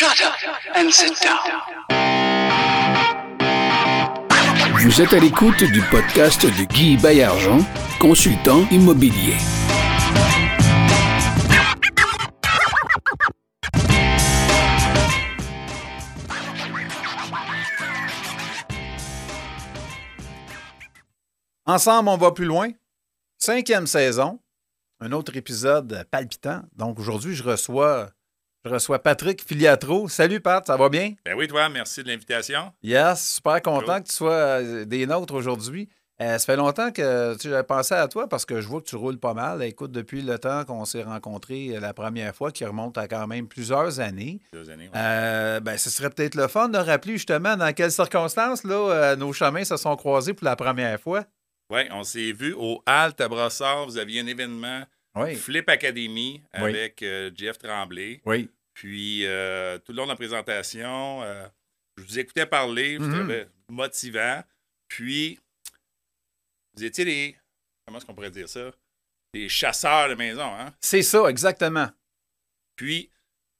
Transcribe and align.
Shut 0.00 0.18
up 0.24 0.32
and 0.74 0.90
sit 0.90 1.12
down. 1.22 1.36
Vous 4.82 5.02
êtes 5.02 5.12
à 5.12 5.18
l'écoute 5.18 5.62
du 5.62 5.82
podcast 5.90 6.46
de 6.46 6.64
Guy 6.64 6.96
Bayargent, 6.96 7.58
consultant 8.00 8.66
immobilier. 8.70 9.36
Ensemble, 21.66 22.08
on 22.08 22.16
va 22.16 22.30
plus 22.30 22.46
loin. 22.46 22.70
Cinquième 23.36 23.86
saison, 23.86 24.40
un 25.00 25.12
autre 25.12 25.36
épisode 25.36 26.06
palpitant. 26.10 26.62
Donc 26.74 26.98
aujourd'hui, 26.98 27.34
je 27.34 27.42
reçois, 27.42 28.08
je 28.64 28.70
reçois 28.70 28.98
Patrick 28.98 29.42
Filiatro. 29.46 30.08
Salut 30.08 30.40
Pat, 30.40 30.66
ça 30.66 30.76
va 30.76 30.88
bien? 30.88 31.14
Ben 31.24 31.34
oui, 31.36 31.48
toi, 31.48 31.68
merci 31.68 32.02
de 32.02 32.08
l'invitation. 32.08 32.72
Yes, 32.82 33.36
super 33.36 33.62
content 33.62 34.00
que 34.00 34.08
tu 34.08 34.14
sois 34.14 34.32
euh, 34.32 34.84
des 34.84 35.06
nôtres 35.06 35.34
aujourd'hui. 35.34 35.88
Euh, 36.20 36.36
ça 36.36 36.44
fait 36.44 36.56
longtemps 36.56 36.90
que 36.90 37.34
tu 37.38 37.54
as 37.54 37.64
pensé 37.64 37.94
à 37.94 38.06
toi 38.06 38.28
parce 38.28 38.44
que 38.44 38.60
je 38.60 38.68
vois 38.68 38.82
que 38.82 38.86
tu 38.86 38.96
roules 38.96 39.18
pas 39.18 39.32
mal. 39.32 39.62
Écoute, 39.62 39.90
depuis 39.90 40.20
le 40.20 40.38
temps 40.38 40.64
qu'on 40.66 40.84
s'est 40.84 41.02
rencontrés 41.02 41.74
euh, 41.74 41.80
la 41.80 41.94
première 41.94 42.34
fois, 42.34 42.52
qui 42.52 42.66
remonte 42.66 42.98
à 42.98 43.08
quand 43.08 43.26
même 43.26 43.48
plusieurs 43.48 44.00
années. 44.00 44.40
Deux 44.52 44.68
années, 44.68 44.90
ouais. 44.92 44.94
Euh, 44.94 45.60
ben, 45.60 45.78
ce 45.78 45.88
serait 45.88 46.10
peut-être 46.10 46.34
le 46.34 46.46
fun 46.46 46.68
de 46.68 46.76
rappeler 46.76 47.14
justement 47.14 47.56
dans 47.56 47.72
quelles 47.72 47.92
circonstances 47.92 48.64
là, 48.64 48.74
euh, 48.74 49.16
nos 49.16 49.32
chemins 49.32 49.64
se 49.64 49.78
sont 49.78 49.96
croisés 49.96 50.34
pour 50.34 50.44
la 50.44 50.56
première 50.56 51.00
fois. 51.00 51.24
Oui, 51.72 51.82
on 51.92 52.02
s'est 52.02 52.32
vu 52.32 52.52
au 52.52 52.82
Halt 52.84 53.18
à 53.22 53.28
Brossard. 53.28 53.86
Vous 53.86 53.96
aviez 53.96 54.20
un 54.20 54.26
événement 54.26 54.82
Oui. 55.16 55.34
Flip 55.34 55.68
Academy 55.68 56.42
avec 56.52 57.02
euh, 57.02 57.30
Jeff 57.34 57.58
Tremblay. 57.58 58.20
Oui. 58.24 58.48
Puis, 58.74 59.26
euh, 59.26 59.78
tout 59.78 59.92
le 59.92 59.96
long 59.98 60.04
de 60.04 60.10
la 60.10 60.16
présentation, 60.16 61.22
euh, 61.22 61.46
je 61.96 62.04
vous 62.04 62.18
écoutais 62.18 62.46
parler, 62.46 62.94
je 62.94 63.02
vous 63.02 63.12
trouvais 63.12 63.48
motivant. 63.68 64.42
Puis, 64.88 65.38
vous 66.74 66.84
étiez 66.84 67.04
les. 67.04 67.36
Comment 67.84 67.98
est-ce 67.98 68.06
qu'on 68.06 68.14
pourrait 68.14 68.30
dire 68.30 68.48
ça? 68.48 68.70
Des 69.34 69.48
chasseurs 69.48 70.08
de 70.08 70.14
maison, 70.14 70.42
hein? 70.44 70.72
C'est 70.80 71.02
ça, 71.02 71.28
exactement. 71.28 71.88
Puis, 72.76 73.10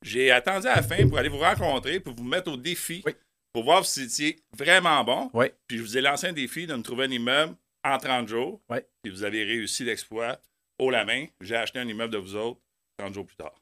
j'ai 0.03 0.31
attendu 0.31 0.67
à 0.67 0.77
la 0.77 0.83
fin 0.83 1.07
pour 1.09 1.19
aller 1.19 1.29
vous 1.29 1.39
rencontrer, 1.39 2.01
pour 2.01 2.15
vous 2.15 2.25
mettre 2.25 2.51
au 2.51 2.57
défi, 2.57 3.03
Oui. 3.05 3.15
pour 3.53 3.65
voir 3.65 3.85
si 3.85 4.01
vous 4.01 4.07
étiez 4.07 4.43
vraiment 4.57 5.05
bon. 5.05 5.31
Oui. 5.35 5.47
Puis, 5.67 5.79
je 5.79 5.83
vous 5.83 5.99
ai 5.99 6.01
lancé 6.01 6.29
un 6.29 6.33
défi 6.33 6.67
de 6.67 6.75
me 6.75 6.83
trouver 6.83 7.05
un 7.05 7.11
immeuble 7.11 7.55
en 7.85 7.99
30 7.99 8.29
jours. 8.29 8.61
Oui. 8.71 8.79
Puis, 9.03 9.13
vous 9.13 9.23
avez 9.25 9.45
réussi 9.45 9.85
l'exploit 9.85 10.41
haut 10.81 10.91
la 10.91 11.05
main. 11.05 11.27
J'ai 11.41 11.57
acheté 11.57 11.79
un 11.79 11.87
immeuble 11.89 12.13
de 12.13 12.19
vous 12.19 12.37
autres 12.37 12.61
30 12.99 13.15
jours 13.15 13.27
plus 13.27 13.37
tard. 13.37 13.55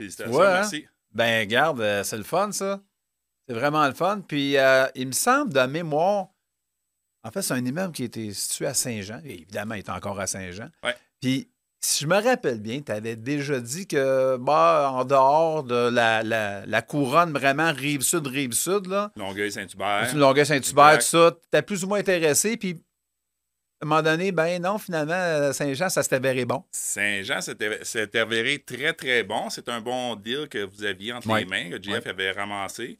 Félicitations, 0.00 0.34
Ouais, 0.34 0.46
hein? 0.46 0.52
merci. 0.54 0.86
Ben, 1.12 1.46
garde, 1.46 1.80
euh, 1.80 2.02
c'est 2.02 2.16
le 2.16 2.24
fun, 2.24 2.50
ça. 2.52 2.80
C'est 3.48 3.54
vraiment 3.54 3.86
le 3.86 3.94
fun. 3.94 4.20
Puis, 4.26 4.56
euh, 4.56 4.86
il 4.94 5.08
me 5.08 5.12
semble, 5.12 5.52
de 5.52 5.60
mémoire, 5.66 6.28
en 7.22 7.30
fait, 7.30 7.42
c'est 7.42 7.54
un 7.54 7.64
immeuble 7.64 7.92
qui 7.92 8.04
était 8.04 8.32
situé 8.32 8.66
à 8.66 8.74
Saint-Jean. 8.74 9.20
Et 9.24 9.34
Évidemment, 9.34 9.74
il 9.74 9.78
est 9.80 9.90
encore 9.90 10.18
à 10.18 10.26
Saint-Jean. 10.26 10.68
Ouais. 10.82 10.94
Puis, 11.20 11.48
si 11.80 12.04
je 12.04 12.08
me 12.08 12.18
rappelle 12.20 12.60
bien, 12.60 12.80
tu 12.80 12.90
avais 12.92 13.14
déjà 13.16 13.60
dit 13.60 13.86
que, 13.86 14.36
bah, 14.38 14.90
en 14.92 15.04
dehors 15.04 15.62
de 15.64 15.88
la, 15.90 16.22
la- 16.22 16.64
la 16.66 16.82
couronne 16.82 17.32
vraiment 17.32 17.72
rive-sud, 17.72 18.26
rive-sud, 18.26 18.86
là, 18.86 19.12
Longueuil-Saint-Hubert. 19.16 20.10
une 20.12 20.18
longueur 20.18 20.46
Saint-Hubert, 20.46 20.94
Exact. 20.94 21.10
tout 21.10 21.48
ça, 21.50 21.60
tu 21.60 21.66
plus 21.66 21.84
ou 21.84 21.88
moins 21.88 21.98
intéressé. 22.00 22.56
Puis, 22.56 22.82
un 23.84 23.88
moment 23.88 24.02
donné, 24.02 24.32
ben 24.32 24.60
non, 24.62 24.78
finalement, 24.78 25.12
euh, 25.14 25.52
Saint-Jean, 25.52 25.88
ça 25.88 26.02
s'est 26.02 26.14
avéré 26.14 26.44
bon. 26.44 26.64
Saint-Jean 26.72 27.40
s'était 27.40 27.84
s'est 27.84 28.16
avéré 28.18 28.58
très, 28.58 28.92
très 28.92 29.22
bon. 29.22 29.50
C'est 29.50 29.68
un 29.68 29.80
bon 29.80 30.16
deal 30.16 30.48
que 30.48 30.64
vous 30.64 30.84
aviez 30.84 31.12
entre 31.12 31.28
Ouais. 31.28 31.40
les 31.40 31.46
mains, 31.46 31.70
que 31.70 31.82
JF 31.82 32.06
avait 32.06 32.30
ramassé. 32.32 32.98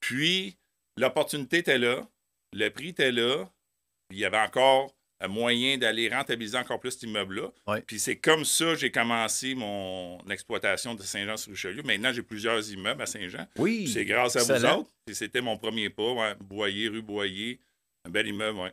Puis, 0.00 0.56
l'opportunité 0.98 1.58
était 1.58 1.78
là, 1.78 2.06
le 2.52 2.68
prix 2.70 2.88
était 2.88 3.12
là, 3.12 3.44
il 4.10 4.18
y 4.18 4.24
avait 4.24 4.38
encore 4.38 4.94
un 5.20 5.28
moyen 5.28 5.78
d'aller 5.78 6.08
rentabiliser 6.08 6.58
encore 6.58 6.80
plus 6.80 6.90
cet 6.90 7.04
immeuble-là. 7.04 7.48
Ouais. 7.66 7.80
Puis, 7.82 7.98
c'est 7.98 8.16
comme 8.16 8.44
ça 8.44 8.66
que 8.66 8.76
j'ai 8.76 8.90
commencé 8.90 9.54
mon 9.54 10.18
exploitation 10.28 10.94
de 10.94 11.02
Saint-Jean-sur-Richelieu. 11.02 11.82
Maintenant, 11.82 12.12
j'ai 12.12 12.22
plusieurs 12.22 12.68
immeubles 12.70 13.00
à 13.00 13.06
Saint-Jean. 13.06 13.46
Oui. 13.56 13.88
C'est 13.88 14.04
grâce 14.04 14.36
à 14.36 14.40
vous 14.42 14.64
autres. 14.66 14.90
C'était 15.12 15.40
mon 15.40 15.56
premier 15.56 15.88
pas, 15.88 16.12
ouais. 16.12 16.34
Boyer, 16.40 16.88
rue 16.88 17.02
Boyer. 17.02 17.60
Un 18.06 18.10
bel 18.10 18.26
immeuble, 18.26 18.58
oui. 18.58 18.68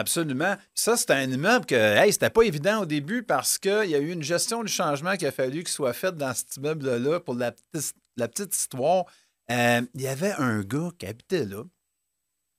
Absolument. 0.00 0.56
Ça, 0.74 0.96
c'était 0.96 1.12
un 1.12 1.30
immeuble 1.30 1.66
que, 1.66 1.74
hey, 1.74 2.10
c'était 2.12 2.30
pas 2.30 2.42
évident 2.42 2.80
au 2.82 2.86
début 2.86 3.22
parce 3.22 3.58
qu'il 3.58 3.90
y 3.90 3.94
a 3.94 3.98
eu 3.98 4.10
une 4.10 4.22
gestion 4.22 4.62
du 4.64 4.72
changement 4.72 5.16
qui 5.16 5.26
a 5.26 5.32
fallu 5.32 5.58
qu'il 5.60 5.68
soit 5.68 5.92
faite 5.92 6.16
dans 6.16 6.32
cet 6.32 6.56
immeuble-là 6.56 7.20
pour 7.20 7.34
la 7.34 7.52
petite, 7.52 7.94
la 8.16 8.28
petite 8.28 8.54
histoire. 8.56 9.04
Euh, 9.50 9.82
il 9.94 10.00
y 10.00 10.08
avait 10.08 10.32
un 10.32 10.60
gars 10.62 10.88
qui 10.98 11.06
habitait 11.06 11.44
là. 11.44 11.64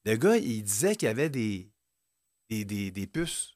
Le 0.05 0.15
gars, 0.17 0.37
il 0.37 0.63
disait 0.63 0.95
qu'il 0.95 1.07
y 1.07 1.11
avait 1.11 1.29
des, 1.29 1.69
des, 2.49 2.65
des- 2.65 2.91
des 2.91 3.07
puces. 3.07 3.51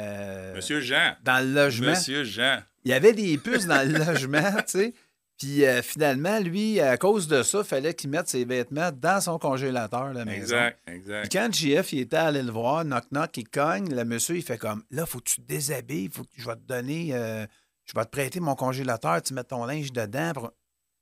euh, 0.00 0.54
Monsieur 0.54 0.80
Jean. 0.80 1.14
dans 1.22 1.44
le 1.46 1.52
logement. 1.52 1.90
Monsieur 1.90 2.24
Jean. 2.24 2.62
Il 2.84 2.90
y 2.90 2.94
avait 2.94 3.12
des 3.12 3.36
puces 3.38 3.66
dans 3.66 3.86
le 3.86 3.98
logement, 4.06 4.52
tu 4.66 4.78
sais. 4.78 4.94
Puis 5.40 5.64
euh, 5.64 5.80
finalement, 5.82 6.38
lui, 6.38 6.80
à 6.80 6.98
cause 6.98 7.26
de 7.26 7.42
ça, 7.42 7.58
il 7.60 7.64
fallait 7.64 7.94
qu'il 7.94 8.10
mette 8.10 8.28
ses 8.28 8.44
vêtements 8.44 8.90
dans 8.92 9.20
son 9.22 9.38
congélateur, 9.38 10.12
la 10.12 10.24
maison. 10.26 10.42
Exact, 10.42 10.78
Puis 10.84 10.94
exact. 10.96 11.32
quand 11.32 11.52
JF 11.52 11.92
il 11.94 12.00
était 12.00 12.16
allé 12.18 12.42
le 12.42 12.52
voir, 12.52 12.84
knock-knock, 12.84 13.34
il 13.38 13.48
cogne, 13.48 13.88
le 13.94 14.04
monsieur, 14.04 14.36
il 14.36 14.42
fait 14.42 14.58
comme 14.58 14.82
Là, 14.90 15.06
faut 15.06 15.18
que 15.18 15.24
tu 15.30 15.36
te 15.40 15.46
déshabilles, 15.46 16.10
faut 16.12 16.24
que 16.24 16.28
je 16.36 16.46
vais 16.46 16.56
te 16.56 16.66
donner, 16.68 17.08
euh, 17.14 17.46
je 17.86 17.94
vais 17.94 18.04
te 18.04 18.10
prêter 18.10 18.38
mon 18.38 18.54
congélateur, 18.54 19.22
tu 19.22 19.32
mets 19.32 19.42
ton 19.44 19.64
linge 19.64 19.92
dedans. 19.92 20.32
pour- 20.34 20.52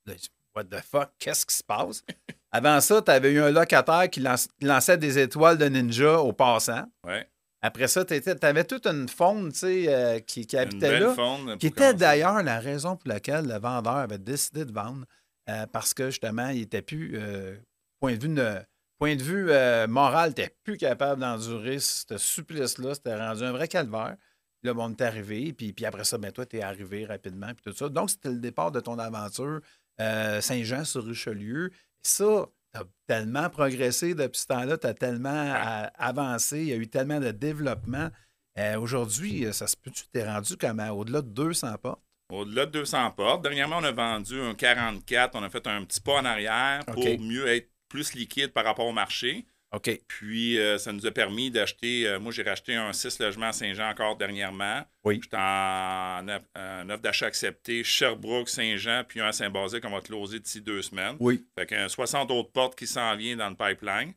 Là, 0.07 0.15
dis, 0.15 0.31
What 0.55 0.65
the 0.65 0.81
fuck, 0.89 1.11
qu'est-ce 1.19 1.45
qui 1.45 1.55
se 1.57 1.63
passe? 1.65 2.05
Avant 2.53 2.81
ça, 2.81 3.03
tu 3.03 3.11
avais 3.11 3.33
eu 3.33 3.41
un 3.41 3.51
locataire 3.51 4.09
qui 4.09 4.25
lançait 4.63 4.97
des 4.99 5.19
étoiles 5.19 5.59
de 5.59 5.67
ninja 5.67 6.19
aux 6.21 6.33
passants. 6.33 6.87
Ouais. 7.05 7.29
Après 7.61 7.89
ça, 7.89 8.05
tu 8.05 8.15
avais 8.43 8.65
toute 8.65 8.87
une 8.87 9.09
faune 9.09 9.51
euh, 9.65 10.21
qui, 10.21 10.47
qui 10.47 10.57
habitait 10.57 11.01
là. 11.01 11.15
Qui 11.59 11.67
était 11.69 11.93
d'ailleurs 11.95 12.43
la 12.43 12.61
raison 12.61 12.97
pour 12.97 13.09
laquelle 13.09 13.47
le 13.47 13.59
vendeur 13.59 13.97
avait 13.97 14.19
décidé 14.19 14.65
de 14.65 14.73
vendre, 14.73 15.05
euh, 15.51 15.67
parce 15.67 15.93
que 15.93 16.11
justement, 16.11 16.49
il 16.51 16.63
était 16.63 16.83
plus, 16.83 17.13
euh, 17.17 17.57
point 18.01 18.15
de 18.15 18.23
vue, 18.23 18.29
ne- 18.29 18.61
point 18.99 19.17
de 19.17 19.23
vue 19.23 19.51
moral, 19.89 20.31
n'était 20.31 20.55
plus 20.63 20.77
capable 20.77 21.21
d'endurer 21.21 21.79
ce 21.81 22.17
supplice-là. 22.17 22.95
C'était 22.95 23.17
rendu 23.17 23.43
un 23.43 23.53
vrai 23.53 23.67
calvaire. 23.69 24.17
Puis 24.61 24.67
Là, 24.69 24.75
bon, 24.75 24.87
on 24.87 24.91
est 24.91 25.03
arrivé, 25.03 25.53
puis, 25.53 25.73
puis 25.73 25.85
après 25.87 26.05
ça, 26.05 26.19
ben, 26.19 26.33
toi, 26.33 26.45
tu 26.45 26.57
es 26.59 26.63
arrivé 26.63 27.07
rapidement, 27.07 27.47
puis 27.55 27.63
tout 27.65 27.73
ça. 27.77 27.89
Donc, 27.89 28.11
c'était 28.11 28.31
le 28.31 28.41
départ 28.41 28.73
de 28.73 28.81
ton 28.81 28.99
aventure 28.99 29.61
euh, 30.01 30.41
Saint-Jean 30.41 30.85
sur 30.85 31.05
Richelieu. 31.05 31.71
Ça, 32.03 32.47
tu 32.75 32.81
as 32.81 32.85
tellement 33.07 33.49
progressé 33.51 34.15
depuis 34.15 34.41
ce 34.41 34.47
temps-là, 34.47 34.79
tu 34.79 34.87
as 34.87 34.95
tellement 34.95 35.55
avancé, 35.99 36.61
il 36.61 36.69
y 36.69 36.73
a 36.73 36.77
eu 36.77 36.89
tellement 36.89 37.21
de 37.21 37.31
développement. 37.31 38.11
Euh, 38.59 38.79
Aujourd'hui, 38.79 39.47
euh, 39.47 39.53
ça 39.53 39.67
se 39.67 39.77
peut, 39.77 39.91
tu 39.91 40.05
t'es 40.13 40.29
rendu 40.29 40.57
comme 40.57 40.81
au-delà 40.81 41.23
de 41.23 41.29
200 41.29 41.79
pas. 41.79 41.99
Au-delà 42.31 42.67
de 42.67 42.73
200 42.73 43.13
portes. 43.13 43.43
Dernièrement, 43.43 43.79
on 43.79 43.85
a 43.85 43.93
vendu 43.93 44.41
un 44.41 44.55
44. 44.55 45.35
On 45.35 45.43
a 45.43 45.49
fait 45.49 45.67
un 45.67 45.85
petit 45.85 46.01
pas 46.01 46.21
en 46.21 46.25
arrière 46.25 46.85
pour 46.85 47.03
mieux 47.21 47.47
être 47.47 47.71
plus 47.89 48.13
liquide 48.15 48.53
par 48.53 48.65
rapport 48.65 48.87
au 48.87 48.93
marché. 48.93 49.47
OK. 49.73 50.01
Puis, 50.09 50.59
euh, 50.59 50.79
ça 50.79 50.93
nous 50.93 51.05
a 51.05 51.11
permis 51.11 51.51
d'acheter. 51.51 52.07
euh, 52.09 52.19
moi, 52.19 52.33
j'ai 52.33 52.43
racheté 52.43 52.75
un 52.75 52.93
6 52.93 53.19
logements 53.21 53.49
à 53.49 53.53
Saint-Jean 53.53 53.91
encore 53.91 54.17
dernièrement. 54.17 54.83
Oui. 55.05 55.21
J'étais 55.23 55.37
en, 55.37 56.27
offre 56.29 57.03
d'achat 57.03 57.27
accepté. 57.27 57.85
Sherbrooke, 57.85 58.49
Saint-Jean, 58.49 59.05
puis 59.07 59.21
un 59.21 59.27
à 59.27 59.33
Saint-Basile 59.33 59.81
qu'on 59.83 59.91
va 59.91 60.01
closer 60.01 60.41
d'ici 60.41 60.63
deux 60.63 60.81
semaines. 60.81 61.17
Oui. 61.21 61.45
Fait 61.59 61.67
qu'un 61.67 61.89
60 61.89 62.31
autres 62.31 62.51
portes 62.51 62.79
qui 62.79 62.87
s'en 62.87 63.15
viennent 63.17 63.39
dans 63.39 63.51
le 63.51 63.57
pipeline. 63.57 64.15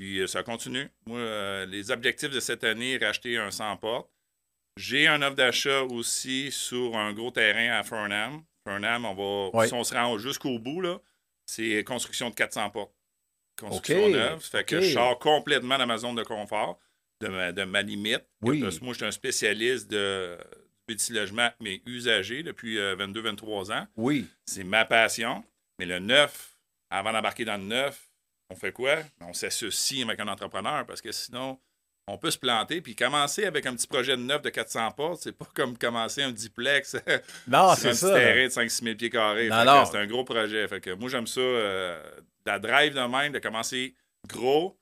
Puis 0.00 0.18
euh, 0.20 0.26
ça 0.26 0.42
continue. 0.42 0.88
Moi, 1.06 1.18
euh, 1.18 1.66
les 1.66 1.90
objectifs 1.92 2.30
de 2.30 2.40
cette 2.40 2.64
année, 2.64 2.96
racheter 2.98 3.36
un 3.36 3.50
100 3.52 3.76
portes. 3.76 4.10
J'ai 4.76 5.06
un 5.06 5.22
offre 5.22 5.36
d'achat 5.36 5.82
aussi 5.82 6.50
sur 6.52 6.96
un 6.96 7.12
gros 7.12 7.30
terrain 7.30 7.78
à 7.78 7.82
Fernham. 7.84 8.42
Fernham, 8.66 9.04
on 9.04 9.14
va, 9.14 9.58
Oui. 9.60 9.68
si 9.68 9.74
on 9.74 9.82
se 9.84 9.94
rend 9.94 10.18
jusqu'au 10.18 10.58
bout, 10.58 10.80
là, 10.80 11.00
c'est 11.46 11.82
construction 11.84 12.30
de 12.30 12.34
400 12.34 12.70
portes. 12.70 12.92
Construction 13.58 14.04
OK, 14.04 14.12
neuve. 14.12 14.40
Fait 14.40 14.64
que 14.64 14.80
je 14.80 14.92
sors 14.92 15.18
complètement 15.18 15.78
dans 15.78 15.86
ma 15.86 15.98
zone 15.98 16.14
de 16.14 16.22
confort, 16.22 16.78
de 17.20 17.28
ma, 17.28 17.52
de 17.52 17.64
ma 17.64 17.82
limite. 17.82 18.24
Oui. 18.42 18.60
Parce 18.60 18.78
que 18.78 18.84
moi, 18.84 18.92
je 18.92 18.98
suis 18.98 19.06
un 19.06 19.10
spécialiste 19.10 19.90
de, 19.90 20.38
petit 20.88 21.12
logement, 21.12 21.50
mais 21.60 21.82
usagé 21.86 22.42
depuis 22.42 22.78
22-23 22.78 23.72
ans. 23.72 23.86
Oui. 23.96 24.26
C'est 24.46 24.64
ma 24.64 24.84
passion. 24.84 25.44
Mais 25.78 25.86
le 25.86 26.00
neuf, 26.00 26.54
avant 26.90 27.12
d'embarquer 27.12 27.44
dans 27.44 27.56
le 27.56 27.64
neuf, 27.64 28.08
on 28.50 28.56
fait 28.56 28.72
quoi? 28.72 28.96
On 29.20 29.32
s'associe 29.32 30.02
avec 30.02 30.18
un 30.18 30.28
entrepreneur 30.28 30.84
parce 30.86 31.02
que 31.02 31.12
sinon, 31.12 31.58
on 32.08 32.16
peut 32.16 32.30
se 32.30 32.38
planter. 32.38 32.80
Puis 32.80 32.96
commencer 32.96 33.44
avec 33.44 33.66
un 33.66 33.74
petit 33.74 33.86
projet 33.86 34.16
de 34.16 34.22
neuf 34.22 34.40
de 34.42 34.48
400 34.48 34.90
portes, 34.92 35.20
c'est 35.22 35.36
pas 35.36 35.46
comme 35.54 35.76
commencer 35.76 36.22
un 36.22 36.32
duplex 36.32 36.96
Non, 37.46 37.74
sur 37.74 37.78
c'est 37.78 37.88
un 37.90 37.94
ça. 37.94 38.08
petit 38.08 38.14
terrain 38.14 38.44
de 38.46 38.68
5-6 38.68 38.82
000 38.82 38.96
pieds 38.96 39.10
carrés. 39.10 39.48
C'est 39.50 39.98
un 39.98 40.06
gros 40.06 40.24
projet. 40.24 40.66
Fait 40.66 40.80
que 40.80 40.90
moi, 40.94 41.10
j'aime 41.10 41.26
ça, 41.26 41.40
euh, 41.40 42.02
la 42.48 42.58
drive 42.58 42.94
de 42.94 43.00
même, 43.00 43.32
de 43.32 43.38
commencer 43.38 43.94
gros, 44.26 44.78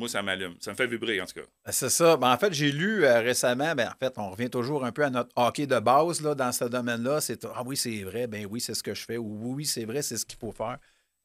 moi, 0.00 0.08
ça 0.08 0.22
m'allume. 0.22 0.56
Ça 0.60 0.70
me 0.70 0.76
fait 0.76 0.86
vibrer, 0.86 1.20
en 1.20 1.26
tout 1.26 1.34
cas. 1.34 1.46
Ben, 1.64 1.72
C'est 1.72 1.90
ça. 1.90 2.16
Ben, 2.16 2.32
en 2.32 2.38
fait, 2.38 2.52
j'ai 2.54 2.72
lu 2.72 3.04
euh, 3.04 3.20
récemment, 3.20 3.74
ben, 3.74 3.88
en 3.88 3.98
fait, 3.98 4.14
on 4.16 4.30
revient 4.30 4.48
toujours 4.48 4.84
un 4.84 4.92
peu 4.92 5.04
à 5.04 5.10
notre 5.10 5.30
hockey 5.36 5.66
de 5.66 5.78
base 5.78 6.22
là, 6.22 6.34
dans 6.34 6.52
ce 6.52 6.64
domaine-là. 6.64 7.20
C'est 7.20 7.44
Ah 7.44 7.62
oui, 7.66 7.76
c'est 7.76 8.02
vrai, 8.02 8.26
ben 8.26 8.46
oui, 8.50 8.60
c'est 8.60 8.74
ce 8.74 8.82
que 8.82 8.94
je 8.94 9.04
fais, 9.04 9.18
ou 9.18 9.54
oui, 9.54 9.66
c'est 9.66 9.84
vrai, 9.84 10.00
c'est 10.00 10.16
ce 10.16 10.24
qu'il 10.24 10.38
faut 10.38 10.52
faire. 10.52 10.78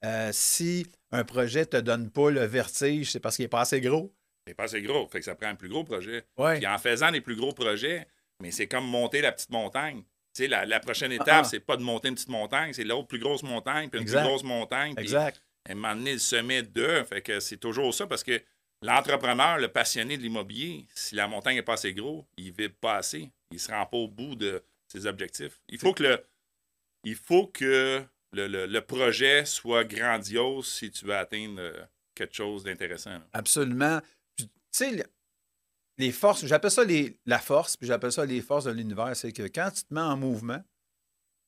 Euh, 0.04 0.30
si 0.34 0.86
un 1.12 1.24
projet 1.24 1.62
ne 1.62 1.66
te 1.66 1.78
donne 1.78 2.10
pas 2.12 2.30
le 2.30 2.44
vertige, 2.44 3.12
c'est 3.12 3.20
parce 3.22 3.38
qu'il 3.38 3.46
n'est 3.46 3.50
pas 3.50 3.62
assez 3.62 3.80
gros. 3.80 4.14
C'est 4.46 4.54
pas 4.54 4.66
assez 4.66 4.82
gros. 4.82 5.08
Fait 5.08 5.20
que 5.20 5.26
ça 5.26 5.36
prend 5.36 5.48
un 5.48 5.56
plus 5.56 5.70
gros 5.70 5.84
projet. 5.84 6.26
Oui. 6.38 6.58
Puis 6.58 6.68
en 6.68 6.78
faisant 6.78 7.10
les 7.10 7.22
plus 7.22 7.36
gros 7.36 7.54
projets, 7.54 8.06
mais 8.42 8.52
c'est 8.52 8.68
comme 8.68 8.86
monter 8.86 9.22
la 9.22 9.32
petite 9.32 9.52
montagne. 9.52 10.04
Sais, 10.38 10.48
la, 10.48 10.66
la 10.66 10.80
prochaine 10.82 11.12
étape, 11.14 11.28
Ah, 11.30 11.40
ah. 11.40 11.44
c'est 11.46 11.60
pas 11.62 11.78
de 11.78 11.82
monter 11.82 12.10
une 12.10 12.16
petite 12.16 12.28
montagne, 12.30 12.74
c'est 12.74 12.84
l'autre 12.84 13.08
plus 13.08 13.20
grosse 13.20 13.42
montagne, 13.44 13.90
puis 13.90 14.00
une 14.00 14.04
Exact. 14.04 14.20
plus 14.22 14.28
grosse 14.28 14.44
montagne. 14.44 14.94
Puis 14.94 15.04
Exact. 15.06 15.42
à 15.68 15.72
un 15.72 15.76
moment 15.76 15.96
donné, 15.96 16.14
le 16.14 16.20
sommet 16.20 16.62
de. 16.62 17.04
Fait 17.08 17.22
que 17.22 17.40
c'est 17.40 17.58
toujours 17.58 17.94
ça 17.94 18.06
parce 18.06 18.24
que 18.24 18.42
l'entrepreneur, 18.82 19.58
le 19.60 19.68
passionné 19.70 20.18
de 20.18 20.22
l'immobilier, 20.22 20.86
si 20.94 21.16
la 21.16 21.28
montagne 21.28 21.56
n'est 21.56 21.62
pas 21.62 21.74
assez 21.74 21.94
gros, 21.94 22.26
il 22.38 22.48
ne 22.48 22.52
vibre 22.52 22.76
pas 22.76 22.98
assez. 22.98 23.32
Il 23.52 23.56
ne 23.56 23.60
se 23.60 23.72
rend 23.72 23.86
pas 23.86 23.98
au 23.98 24.08
bout 24.08 24.36
de 24.36 24.62
ses 24.88 25.06
objectifs. 25.06 25.62
Il 25.70 25.80
faut 25.80 25.94
que 25.94 26.04
le, 26.04 26.24
il 27.06 27.16
faut 27.16 27.48
que 27.48 28.04
le, 28.34 28.48
le- 28.48 28.66
le 28.66 28.82
projet 28.82 29.46
soit 29.46 29.84
grandiose 29.86 30.68
si 30.68 30.92
tu 30.92 31.06
veux 31.06 31.16
atteindre 31.16 31.62
euh, 31.62 31.86
quelque 32.14 32.36
chose 32.36 32.64
d'intéressant. 32.64 33.20
Absolument. 33.34 34.02
Tu 34.38 34.46
sais, 34.72 35.06
les 35.98 36.12
forces, 36.12 36.46
j'appelle 36.46 36.72
ça 36.72 36.84
les, 36.84 37.18
la 37.26 37.40
force, 37.40 37.78
puis 37.78 37.88
j'appelle 37.88 38.12
ça 38.12 38.26
les 38.26 38.42
forces 38.42 38.66
de 38.66 38.72
l'univers. 38.72 39.16
C'est 39.16 39.32
que 39.32 39.44
quand 39.44 39.70
tu 39.74 39.84
te 39.84 39.94
mets 39.94 40.02
en 40.02 40.18
mouvement, 40.18 40.62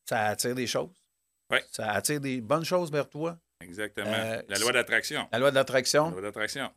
ça 0.07 0.27
attire 0.27 0.55
des 0.55 0.67
choses. 0.67 1.03
Ouais. 1.51 1.63
Ça 1.71 1.91
attire 1.91 2.19
des 2.19 2.41
bonnes 2.41 2.65
choses 2.65 2.91
vers 2.91 3.09
toi. 3.09 3.37
Exactement. 3.61 4.07
Euh, 4.13 4.41
la 4.47 4.59
loi 4.59 4.71
d'attraction. 4.71 5.27
La 5.31 5.39
loi 5.39 5.49
de 5.49 5.55
La 5.55 5.61
l'attraction. 5.61 6.11
loi 6.11 6.21
d'attraction. 6.21 6.69